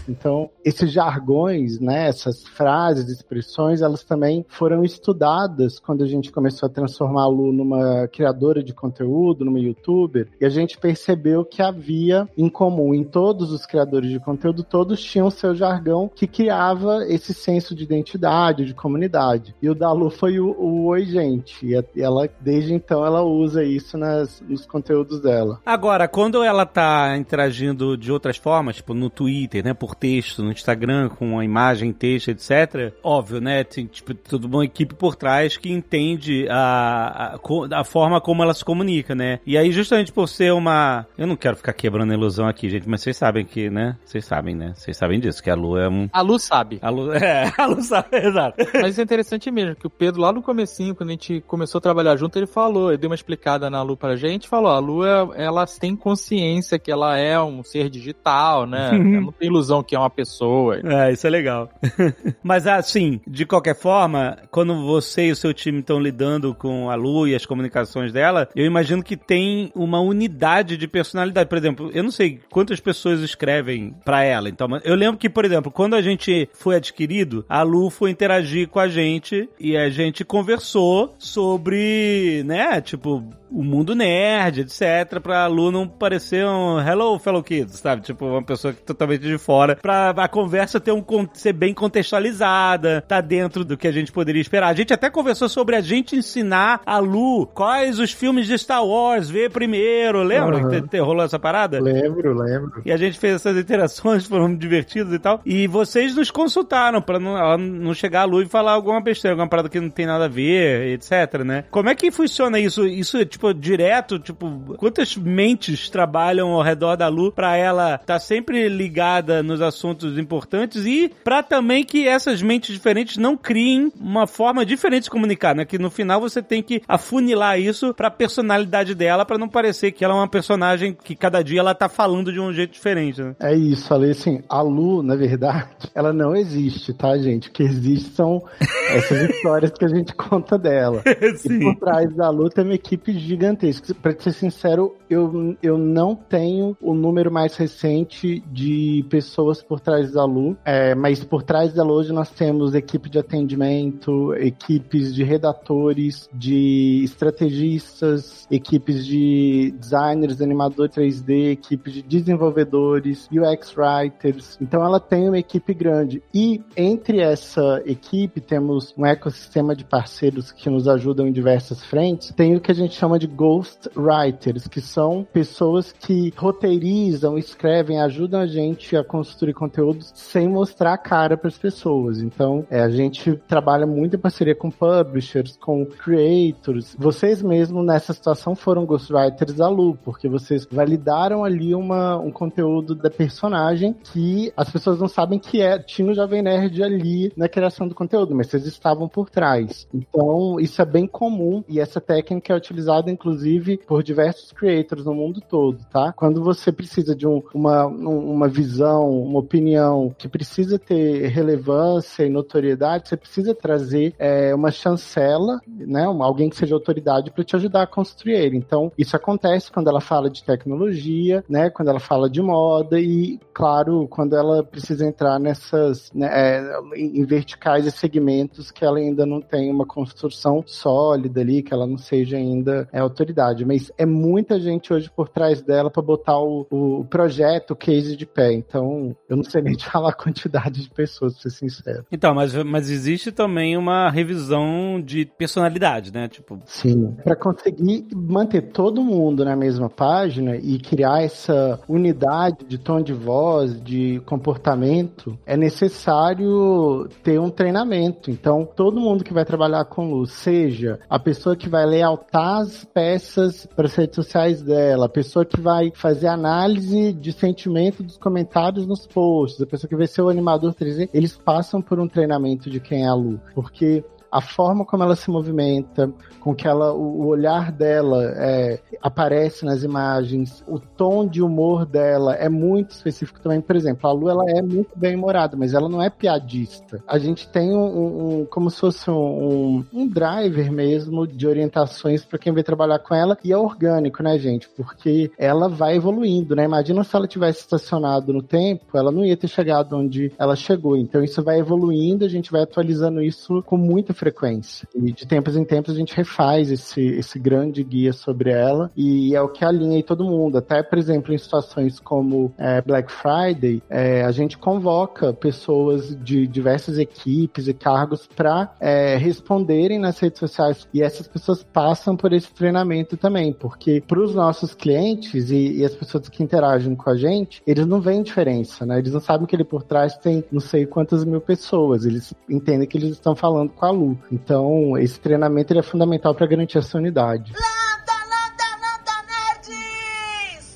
Então, 0.10 0.50
esses 0.64 0.92
jargões, 0.92 1.80
né, 1.80 2.08
essas 2.08 2.44
frases, 2.44 3.08
expressões, 3.10 3.82
elas 3.82 4.04
também 4.04 4.46
foram 4.48 4.84
estudadas 4.84 5.80
quando 5.80 6.04
a 6.04 6.08
gente 6.08 6.32
começou 6.32 6.68
a 6.68 6.72
transformar 6.72 7.24
a 7.24 7.28
Lu 7.28 7.52
numa 7.52 8.08
criadora 8.08 8.64
de 8.64 8.74
conteúdo, 8.74 9.46
numa 9.46 9.60
youtuber, 9.60 10.30
e 10.40 10.46
a 10.46 10.50
gente 10.50 10.78
percebeu 10.78 11.46
que 11.46 11.62
havia 11.62 12.28
em 12.38 12.50
comum 12.50 12.94
em 12.94 13.04
todos 13.04 13.52
os 13.52 13.66
criadores 13.66 14.10
de 14.10 14.20
conteúdo, 14.20 14.64
todos 14.64 15.02
tinham 15.02 15.30
seu 15.30 15.54
jargão 15.54 16.10
que 16.14 16.28
criava 16.28 17.06
esse 17.08 17.34
senso 17.34 17.76
de 17.76 17.84
identidade, 17.84 18.66
de 18.66 18.74
comunidade. 18.74 19.56
E 19.62 19.70
o 19.70 19.76
da 19.76 19.92
Lu 19.92 20.10
foi 20.10 20.40
o, 20.40 20.50
o 20.52 20.86
Oi 20.88 21.06
Gente, 21.06 21.66
e 21.66 22.02
ela, 22.02 22.30
desde 22.40 22.74
então, 22.74 23.06
ela 23.06 23.22
usa 23.22 23.64
isso 23.64 23.98
nas, 23.98 24.42
nos 24.42 24.66
conteúdos 24.66 25.22
dela. 25.22 25.60
Agora, 25.66 26.08
quando 26.08 26.44
ela 26.44 26.66
tá 26.66 27.16
interagindo 27.18 27.98
de 27.98 28.12
outras 28.12 28.38
formas, 28.38 28.78
tipo 28.78 28.94
no 28.94 29.10
Twitter, 29.10 29.64
né, 29.64 29.74
por 29.74 29.96
texto 30.00 30.44
no 30.44 30.52
Instagram, 30.52 31.10
com 31.10 31.38
a 31.38 31.46
imagem, 31.46 31.92
texto, 31.92 32.30
etc. 32.30 32.94
Óbvio, 33.04 33.42
né? 33.42 33.64
Tem 33.64 33.86
tipo, 33.86 34.14
toda 34.14 34.48
uma 34.48 34.64
equipe 34.64 34.96
por 34.96 35.16
trás 35.16 35.58
que 35.58 35.72
entende 35.72 36.48
a, 36.50 37.36
a, 37.36 37.80
a, 37.80 37.84
forma 37.84 38.22
como 38.22 38.44
ela 38.44 38.54
se 38.54 38.64
comunica, 38.64 39.14
né? 39.14 39.40
E 39.46 39.58
aí, 39.58 39.72
justamente 39.72 40.12
por 40.12 40.28
ser 40.28 40.54
uma. 40.54 41.06
Eu 41.18 41.28
não 41.28 41.36
quero 41.36 41.58
ficar 41.58 41.74
quebrando 41.74 42.12
a 42.12 42.16
ilusão 42.16 42.48
aqui, 42.48 42.70
gente, 42.70 42.88
mas 42.88 43.02
vocês 43.02 43.18
sabem 43.18 43.46
que, 43.46 43.70
né? 43.70 43.98
Vocês 44.06 44.26
sabem, 44.26 44.56
né? 44.56 44.74
Vocês 44.76 44.96
sabem 44.96 45.20
disso, 45.20 45.44
que 45.44 45.50
a 45.50 45.56
Lu 45.56 45.78
é 45.78 45.90
um. 45.90 46.10
A 46.14 46.22
Lu 46.22 46.40
sabe. 46.40 46.80
A 46.82 46.90
Lu, 46.90 47.12
é, 47.14 47.52
a 47.58 47.66
Lu 47.66 47.82
sabe, 47.82 48.18
exato. 48.18 48.58
Mas 48.74 48.98
é 48.98 49.02
interessante 49.02 49.52
mesmo, 49.52 49.76
que 49.76 49.88
o 49.88 49.90
Pedro, 49.90 50.22
lá 50.22 50.32
no 50.32 50.42
comecinho, 50.42 50.96
quando 50.96 51.10
a 51.10 51.14
gente 51.14 51.42
começou 51.42 51.80
a 51.80 51.82
trabalhar 51.82 52.16
junto, 52.16 52.38
ele 52.38 52.48
falou, 52.48 52.90
ele 52.90 52.98
deu 52.98 53.10
uma 53.10 53.16
explicada 53.16 53.70
na 53.70 53.82
Lu 53.82 53.98
pra 53.98 54.16
gente, 54.16 54.48
falou, 54.48 54.72
a 54.72 54.80
Lu, 54.80 55.06
é, 55.06 55.28
ela 55.36 55.66
tem 55.66 55.96
consciência 55.96 56.80
que 56.80 56.92
ela 56.92 57.18
é 57.18 57.40
um 57.40 57.64
ser 57.64 57.90
digital, 57.90 58.66
né? 58.66 58.90
ela 58.94 59.22
não 59.22 59.32
tem 59.32 59.48
ilusão 59.48 59.79
que 59.84 59.96
é 59.96 60.00
uma 60.00 60.10
pessoa. 60.10 60.80
É, 60.84 61.12
isso 61.12 61.26
é 61.26 61.30
legal. 61.30 61.70
Mas 62.44 62.68
assim, 62.68 63.20
de 63.28 63.46
qualquer 63.46 63.76
forma, 63.76 64.38
quando 64.52 64.86
você 64.86 65.28
e 65.28 65.32
o 65.32 65.36
seu 65.36 65.54
time 65.54 65.80
estão 65.80 66.00
lidando 66.00 66.54
com 66.54 66.90
a 66.90 66.96
Lu 66.96 67.28
e 67.28 67.36
as 67.36 67.46
comunicações 67.46 68.12
dela, 68.12 68.50
eu 68.56 68.66
imagino 68.66 69.04
que 69.04 69.18
tem 69.18 69.72
uma 69.76 70.00
unidade 70.00 70.78
de 70.78 70.88
personalidade. 70.88 71.50
Por 71.50 71.58
exemplo, 71.58 71.92
eu 71.94 72.04
não 72.04 72.12
sei 72.12 72.40
quantas 72.50 72.80
pessoas 72.80 73.22
escrevem 73.22 73.96
para 74.04 74.24
ela. 74.24 74.50
Então, 74.50 74.68
eu 74.84 74.96
lembro 74.96 75.18
que, 75.18 75.30
por 75.30 75.46
exemplo, 75.46 75.72
quando 75.72 75.96
a 75.96 76.02
gente 76.02 76.50
foi 76.54 76.76
adquirido, 76.76 77.46
a 77.48 77.62
Lu 77.62 77.90
foi 77.90 78.12
interagir 78.12 78.68
com 78.68 78.80
a 78.80 78.88
gente 78.88 79.50
e 79.60 79.76
a 79.78 79.90
gente 79.90 80.24
conversou 80.24 81.16
sobre, 81.18 82.44
né, 82.46 82.82
tipo, 82.82 83.24
o 83.52 83.64
mundo 83.64 83.96
nerd, 83.96 84.62
etc, 84.62 85.20
pra 85.22 85.48
Lu 85.48 85.72
não 85.72 85.88
parecer 85.88 86.46
um 86.46 86.80
hello 86.80 87.18
fellow 87.20 87.44
kids, 87.44 87.80
sabe? 87.80 88.02
Tipo, 88.02 88.26
uma 88.26 88.44
pessoa 88.44 88.74
totalmente 88.74 89.22
de 89.22 89.38
fora, 89.38 89.76
pra 89.76 90.12
a 90.12 90.28
conversa 90.28 90.80
ter 90.80 90.92
um, 90.92 91.04
ser 91.34 91.54
bem 91.54 91.74
contextualizada, 91.74 93.04
tá 93.08 93.22
dentro 93.22 93.64
do 93.64 93.78
que 93.78 93.88
a 93.88 93.92
gente 93.92 94.12
poderia 94.12 94.42
esperar. 94.42 94.70
A 94.70 94.74
gente 94.74 94.94
até 94.94 95.10
conversou 95.10 95.50
sobre 95.50 95.76
a 95.76 95.82
gente 95.82 96.16
ensinar 96.16 96.82
a 96.86 97.00
Lu 97.00 97.48
quais 97.48 98.00
os 98.00 98.12
filmes 98.12 98.48
de 98.48 98.58
Star 98.58 98.86
Wars 98.86 99.30
ver 99.30 99.50
primeiro, 99.50 100.24
lembra 100.24 100.58
uhum. 100.58 100.70
que 100.70 100.82
te, 100.82 100.88
te, 100.90 101.00
rolou 101.00 101.24
essa 101.24 101.40
parada? 101.40 101.80
Lembro, 101.80 102.34
lembro. 102.34 102.82
E 102.86 102.92
a 102.92 102.98
gente 102.98 103.18
fez 103.18 103.36
essas 103.36 103.58
interações, 103.58 104.26
foram 104.28 104.56
divertidas 104.56 105.14
e 105.14 105.20
tal, 105.20 105.42
e 105.46 105.68
vocês 105.68 106.16
nos 106.16 106.30
consultaram 106.30 107.02
pra 107.02 107.20
não, 107.20 107.58
não 107.58 107.94
chegar 107.94 108.22
a 108.22 108.26
Lu 108.26 108.42
e 108.42 108.46
falar 108.46 108.74
alguma 108.74 109.02
besteira, 109.02 109.34
alguma 109.34 109.50
parada 109.50 109.70
que 109.70 109.80
não 109.80 109.90
tem 109.90 110.06
nada 110.06 110.26
a 110.26 110.30
ver, 110.30 110.94
etc, 110.94 111.44
né? 111.46 111.64
Como 111.72 111.90
é 111.90 111.96
que 111.96 112.12
funciona 112.12 112.60
isso? 112.60 112.86
Isso, 112.86 113.24
tipo, 113.26 113.39
tipo, 113.40 113.54
direto, 113.54 114.20
tipo, 114.20 114.76
quantas 114.78 115.16
mentes 115.16 115.90
trabalham 115.90 116.50
ao 116.50 116.62
redor 116.62 116.98
da 116.98 117.08
Lu 117.08 117.32
pra 117.32 117.56
ela 117.56 117.96
estar 117.96 118.06
tá 118.06 118.20
sempre 118.20 118.68
ligada 118.68 119.42
nos 119.42 119.62
assuntos 119.62 120.18
importantes 120.18 120.86
e 120.86 121.10
pra 121.24 121.42
também 121.42 121.86
que 121.86 122.06
essas 122.08 122.42
mentes 122.42 122.74
diferentes 122.74 123.16
não 123.16 123.38
criem 123.38 123.92
uma 124.00 124.28
forma 124.28 124.66
diferente 124.66 125.06
de 125.06 125.10
comunicar, 125.10 125.56
né? 125.56 125.64
Que 125.64 125.80
no 125.80 125.90
final 125.90 126.20
você 126.20 126.42
tem 126.42 126.62
que 126.62 126.82
afunilar 126.88 127.60
isso 127.60 127.94
pra 127.94 128.12
personalidade 128.12 128.94
dela, 128.94 129.26
pra 129.26 129.38
não 129.38 129.48
parecer 129.48 129.92
que 129.92 130.04
ela 130.04 130.14
é 130.14 130.18
uma 130.18 130.28
personagem 130.28 130.94
que 130.94 131.16
cada 131.16 131.42
dia 131.42 131.62
ela 131.62 131.74
tá 131.74 131.88
falando 131.88 132.34
de 132.34 132.40
um 132.40 132.52
jeito 132.52 132.74
diferente, 132.74 133.22
né? 133.22 133.36
É 133.40 133.56
isso, 133.56 133.88
falei 133.88 134.12
assim, 134.12 134.44
a 134.50 134.62
Lu, 134.62 135.02
na 135.02 135.16
verdade, 135.16 135.70
ela 135.96 136.12
não 136.12 136.36
existe, 136.36 136.94
tá, 136.94 137.18
gente? 137.18 137.48
O 137.48 137.52
que 137.52 137.64
existe 137.64 138.10
são 138.10 138.44
essas 138.90 139.30
histórias 139.30 139.72
que 139.72 139.86
a 139.86 139.88
gente 139.88 140.14
conta 140.16 140.58
dela. 140.58 141.02
Sim. 141.38 141.60
E 141.60 141.64
por 141.64 141.76
trás 141.76 142.16
da 142.16 142.30
Lu 142.30 142.50
tem 142.50 142.64
uma 142.64 142.74
equipe 142.74 143.14
gigantesca. 143.30 143.94
Pra 143.94 144.18
ser 144.18 144.34
sincero, 144.34 144.96
eu, 145.10 145.56
eu 145.62 145.78
não 145.78 146.16
tenho 146.16 146.76
o 146.82 146.94
número 146.94 147.32
mais 147.32 147.56
recente 147.56 148.44
de 148.52 149.06
pessoas 149.10 149.62
por 149.62 149.80
trás 149.80 150.12
da 150.12 150.26
Lu, 150.26 150.58
é, 150.66 150.96
mas 150.96 151.24
por 151.24 151.44
trás 151.44 151.74
da 151.74 151.84
hoje 151.84 152.12
nós 152.14 152.30
temos 152.30 152.74
equipe 152.76 153.10
de 153.10 153.20
atendimento, 153.20 154.34
equipes 154.36 155.14
de 155.14 155.24
redatores, 155.24 156.30
de 156.34 157.02
estrategistas, 157.04 158.48
equipes 158.50 159.06
de 159.06 159.74
designers, 159.78 160.42
animadores 160.42 160.96
3D, 160.96 161.52
equipes 161.52 161.94
de 161.94 162.02
desenvolvedores, 162.02 163.28
UX 163.32 163.76
writers. 163.76 164.58
Então 164.62 164.84
ela 164.84 165.00
tem 165.00 165.28
uma 165.28 165.38
equipe 165.38 165.74
grande. 165.74 166.22
E 166.34 166.62
entre 166.76 167.20
essa 167.20 167.82
equipe 167.86 168.42
temos 168.42 168.94
um 168.98 169.06
ecossistema 169.06 169.76
de 169.76 169.84
parceiros 169.84 170.52
que 170.52 170.70
nos 170.70 170.88
ajudam 170.88 171.28
em 171.28 171.32
diversas 171.32 171.84
frentes. 171.84 172.32
Tem 172.36 172.56
o 172.56 172.62
que 172.62 172.72
a 172.72 172.76
gente 172.76 172.96
chama 172.96 173.19
de 173.20 173.28
ghost 173.28 173.90
writers, 173.96 174.68
que 174.68 174.82
são 174.82 175.28
pessoas 175.32 175.92
que 175.92 176.34
roteirizam, 176.36 177.38
escrevem, 177.38 178.00
ajudam 178.02 178.40
a 178.40 178.48
gente 178.48 178.96
a 178.96 179.04
construir 179.04 179.54
conteúdos 179.54 180.12
sem 180.16 180.48
mostrar 180.48 180.94
a 180.94 180.98
cara 180.98 181.38
para 181.38 181.50
as 181.50 181.58
pessoas. 181.58 182.22
Então, 182.22 182.66
é, 182.70 182.80
a 182.80 182.90
gente 182.90 183.36
trabalha 183.48 183.86
muito 183.86 184.16
em 184.16 184.20
parceria 184.20 184.56
com 184.56 184.72
publishers, 184.72 185.58
com 185.58 185.86
creators. 185.86 186.96
Vocês 186.98 187.42
mesmo 187.42 187.84
nessa 187.84 188.14
situação 188.14 188.56
foram 188.56 188.86
ghostwriters 188.86 189.54
da 189.54 189.68
Lu, 189.68 189.98
porque 190.04 190.28
vocês 190.28 190.66
validaram 190.72 191.44
ali 191.44 191.76
uma, 191.76 192.18
um 192.18 192.32
conteúdo 192.32 192.96
da 192.96 193.10
personagem 193.10 193.94
que 193.94 194.52
as 194.56 194.70
pessoas 194.70 195.00
não 195.00 195.08
sabem 195.08 195.38
que 195.38 195.62
é. 195.62 195.78
Tinha 195.80 196.12
o 196.12 196.16
Jovem 196.16 196.42
Nerd 196.42 196.82
ali 196.82 197.34
na 197.36 197.50
criação 197.50 197.88
do 197.88 197.96
conteúdo, 197.96 198.34
mas 198.36 198.48
vocês 198.48 198.66
estavam 198.66 199.08
por 199.08 199.30
trás. 199.30 199.88
Então, 199.94 200.60
isso 200.60 200.82
é 200.82 200.86
bem 200.86 201.08
comum 201.08 201.64
e 201.68 201.80
essa 201.80 202.00
técnica 202.00 202.54
é 202.54 202.56
utilizada, 202.56 203.09
inclusive, 203.10 203.78
por 203.78 204.04
diversos 204.04 204.52
creators 204.52 205.06
no 205.06 205.14
mundo 205.14 205.42
todo, 205.42 205.80
tá? 205.92 206.14
Quando 206.14 206.44
você 206.44 206.72
precisa 206.72 207.16
de 207.16 207.28
um, 207.28 207.42
uma, 207.54 207.86
uma 207.86 208.48
visão, 208.48 209.10
uma 209.10 209.40
opinião 209.40 210.14
que 210.18 210.28
precisa 210.28 210.78
ter 210.78 211.28
relevância 211.28 212.26
e 212.26 212.30
notoriedade, 212.30 213.10
você 213.10 213.18
precisa 213.18 213.56
trazer 213.56 214.14
é, 214.18 214.54
uma 214.54 214.72
chancela, 214.72 215.60
né? 215.68 216.06
Alguém 216.06 216.50
que 216.50 216.58
seja 216.58 216.76
autoridade 216.76 217.32
para 217.32 217.44
te 217.44 217.56
ajudar 217.56 217.84
a 217.84 217.88
construir 217.88 218.36
ele. 218.36 218.58
Então, 218.58 218.92
isso 218.98 219.16
acontece 219.16 219.72
quando 219.72 219.90
ela 219.90 220.02
fala 220.02 220.30
de 220.30 220.44
tecnologia, 220.44 221.44
né? 221.50 221.70
Quando 221.70 221.90
ela 221.90 222.00
fala 222.00 222.30
de 222.30 222.42
moda 222.42 223.00
e, 223.00 223.40
claro, 223.54 224.08
quando 224.08 224.36
ela 224.36 224.64
precisa 224.64 225.06
entrar 225.06 225.40
nessas, 225.40 226.12
né, 226.14 226.30
é, 226.32 226.80
em 226.96 227.24
verticais 227.26 227.86
e 227.86 227.92
segmentos 227.92 228.72
que 228.72 228.86
ela 228.86 229.00
ainda 229.00 229.26
não 229.26 229.42
tem 229.42 229.72
uma 229.72 229.86
construção 229.86 230.64
sólida 230.66 231.42
ali, 231.42 231.62
que 231.62 231.74
ela 231.74 231.88
não 231.88 231.98
seja 231.98 232.38
ainda 232.38 232.88
é, 233.00 233.02
autoridade. 233.02 233.66
Mas 233.66 233.92
é 233.98 234.06
muita 234.06 234.60
gente 234.60 234.94
hoje 234.94 235.10
por 235.10 235.30
trás 235.30 235.62
dela 235.62 235.90
para 235.90 236.02
botar 236.02 236.38
o, 236.40 236.68
o 236.70 237.06
projeto, 237.06 237.72
o 237.72 237.76
case 237.76 238.16
de 238.16 238.26
pé. 238.26 238.54
Então, 238.54 239.16
eu 239.28 239.38
não 239.38 239.44
sei 239.44 239.62
nem 239.62 239.74
te 239.74 239.86
falar 239.90 240.10
a 240.10 240.14
quantidade 240.14 240.84
de 240.84 240.90
pessoas, 240.90 241.34
pra 241.34 241.44
ser 241.44 241.50
sincero. 241.52 242.06
Então, 242.12 242.34
mas, 242.34 242.54
mas 242.64 242.90
existe 242.90 243.32
também 243.32 243.78
uma 243.78 244.10
revisão 244.10 245.02
de 245.02 245.26
personalidade, 245.26 246.14
né? 246.14 246.28
Tipo. 246.28 246.60
Sim. 246.66 247.16
Para 247.24 247.36
conseguir 247.36 248.06
manter 248.14 248.62
todo 248.62 249.04
mundo 249.04 249.46
na 249.46 249.56
mesma 249.56 249.90
página 249.90 250.56
e 250.56 250.80
criar 250.80 251.24
essa 251.24 251.80
unidade 251.88 252.66
de 252.68 252.78
tom 252.78 253.02
de 253.02 253.14
voz, 253.14 253.82
de 253.82 254.22
comportamento, 254.26 255.38
é 255.46 255.56
necessário 255.56 257.08
ter 257.24 257.40
um 257.40 257.50
treinamento. 257.50 258.30
Então, 258.30 258.68
todo 258.76 259.00
mundo 259.00 259.24
que 259.24 259.34
vai 259.34 259.46
trabalhar 259.46 259.86
com 259.86 260.10
luz, 260.10 260.32
seja 260.32 261.00
a 261.10 261.20
pessoa 261.20 261.56
que 261.56 261.70
vai 261.70 261.86
layoutar 261.86 262.60
as 262.60 262.89
peças 262.94 263.66
para 263.76 263.86
as 263.86 263.96
redes 263.96 264.16
sociais 264.16 264.62
dela, 264.62 265.06
a 265.06 265.10
pessoa 265.10 265.46
que 265.46 265.60
vai 265.60 265.92
fazer 265.94 266.28
análise 266.28 267.14
de 267.14 267.32
sentimento 267.32 268.04
dos 268.04 268.18
comentários 268.18 268.86
nos 268.86 269.08
posts, 269.08 269.62
a 269.62 269.66
pessoa 269.66 269.90
que 269.90 269.96
vai 269.96 270.08
ser 270.08 270.22
o 270.22 270.30
animador 270.30 270.74
3D, 270.74 271.10
eles 271.14 271.38
passam 271.38 271.82
por 271.82 272.00
um 272.00 272.08
treinamento 272.08 272.70
de 272.70 272.80
quem 272.80 273.04
é 273.04 273.08
a 273.08 273.14
Lu, 273.14 273.40
porque 273.54 274.04
a 274.32 274.42
forma 274.42 274.86
como 274.86 275.04
ela 275.04 275.16
se 275.16 275.30
movimenta, 275.30 276.12
com 276.40 276.56
que 276.56 276.68
ela, 276.68 276.94
o 276.94 277.28
olhar 277.28 277.72
dela 277.72 278.24
é, 278.36 278.80
aparece 279.02 279.66
nas 279.66 279.84
imagens, 279.84 280.64
o 280.68 280.80
tom 280.80 281.28
de 281.28 281.42
humor 281.42 281.86
dela 281.86 282.36
é 282.36 282.50
muito 282.50 282.92
específico 282.92 283.40
também. 283.40 283.62
Por 283.62 283.76
exemplo, 283.76 284.10
a 284.10 284.14
Lu 284.14 284.30
ela 284.30 284.44
é 284.50 284.62
muito 284.62 284.98
bem 284.98 285.16
humorada, 285.16 285.58
mas 285.58 285.74
ela 285.74 285.90
não 285.90 286.02
é 286.02 286.10
piadista. 286.10 287.04
A 287.08 287.18
gente 287.18 287.48
tem 287.48 287.76
um, 287.76 288.42
um 288.42 288.46
como 288.46 288.70
se 288.70 288.80
fosse 288.80 289.10
um, 289.10 289.84
um 289.94 290.08
driver 290.08 290.72
mesmo 290.72 291.28
de 291.28 291.48
orientações 291.48 292.24
para 292.24 292.40
quem 292.40 292.54
vai 292.54 292.64
trabalhar 292.64 293.00
com 293.00 293.14
ela 293.14 293.38
e 293.44 293.52
é 293.52 293.58
orgânico, 293.58 294.24
né, 294.24 294.38
gente? 294.38 294.70
Porque 294.70 295.32
ela 295.38 295.68
vai 295.68 295.96
evoluindo, 295.96 296.56
né? 296.56 296.66
Imagina 296.66 297.04
se 297.04 297.16
ela 297.16 297.28
tivesse 297.28 297.62
estacionado 297.62 298.34
no 298.34 298.42
tempo, 298.42 298.98
ela 298.98 299.12
não 299.12 299.26
ia 299.26 299.38
ter 299.38 299.48
chegado 299.48 299.96
onde 299.96 300.32
ela 300.38 300.56
chegou. 300.56 300.96
Então 300.96 301.24
isso 301.24 301.44
vai 301.44 301.60
evoluindo, 301.60 302.26
a 302.26 302.30
gente 302.30 302.52
vai 302.52 302.62
atualizando 302.62 303.22
isso 303.22 303.62
com 303.64 303.78
muita 303.78 304.14
frequência. 304.20 304.88
E 304.94 305.12
de 305.14 305.26
tempos 305.26 305.56
em 305.56 305.64
tempos 305.64 305.96
a 305.96 305.98
gente 305.98 306.16
refaz 306.16 306.70
esse, 306.70 307.02
esse 307.02 307.40
grande 307.40 307.84
guia 307.84 308.12
sobre 308.12 308.52
ela 308.52 308.92
e 308.96 309.34
é 309.34 309.42
o 309.42 309.48
que 309.48 309.64
alinha 309.64 310.04
todo 310.04 310.26
mundo. 310.26 310.58
Até, 310.58 310.84
por 310.84 310.98
exemplo, 310.98 311.34
em 311.34 311.38
situações 311.38 312.00
como 312.00 312.54
é, 312.58 312.82
Black 312.82 313.12
Friday, 313.12 313.82
é, 313.90 314.24
a 314.24 314.32
gente 314.32 314.58
convoca 314.58 315.34
pessoas 315.34 316.16
de 316.24 316.46
diversas 316.48 316.98
equipes 316.98 317.68
e 317.68 317.74
cargos 317.74 318.28
para 318.28 318.74
é, 318.80 319.16
responderem 319.16 320.00
nas 320.00 320.20
redes 320.20 320.40
sociais 320.40 320.88
e 320.94 321.02
essas 321.02 321.28
pessoas 321.28 321.64
passam 321.64 322.18
por 322.18 322.34
esse 322.34 322.52
treinamento 322.54 323.16
também, 323.16 323.54
porque 323.54 324.04
para 324.06 324.20
os 324.20 324.36
nossos 324.36 324.74
clientes 324.74 325.52
e, 325.52 325.78
e, 325.78 325.86
as 325.86 325.96
pessoas 325.96 326.28
que 326.28 326.44
interagem 326.44 326.96
com 326.96 327.10
a 327.10 327.16
gente, 327.16 327.62
eles 327.66 327.86
não 327.86 328.02
veem 328.02 328.22
diferença, 328.24 328.86
né? 328.86 329.00
Eles 329.00 329.14
não 329.14 329.20
sabem 329.20 329.48
que 329.48 329.56
ele 329.56 329.64
por 329.64 329.84
trás 329.84 330.18
tem 330.18 330.44
não 330.52 330.60
sei 330.60 330.86
quantas 330.86 331.24
mil 331.24 331.40
pessoas, 331.40 332.06
eles 332.06 332.34
entendem 332.50 332.88
que 332.88 332.98
eles 332.98 333.12
estão 333.12 333.36
falando 333.36 333.72
com 333.72 333.86
a 333.86 333.92
Lu. 333.92 334.09
Então, 334.32 334.98
esse 334.98 335.20
treinamento 335.20 335.78
é 335.78 335.82
fundamental 335.82 336.34
para 336.34 336.48
garantir 336.48 336.78
essa 336.78 336.98
unidade. 336.98 337.54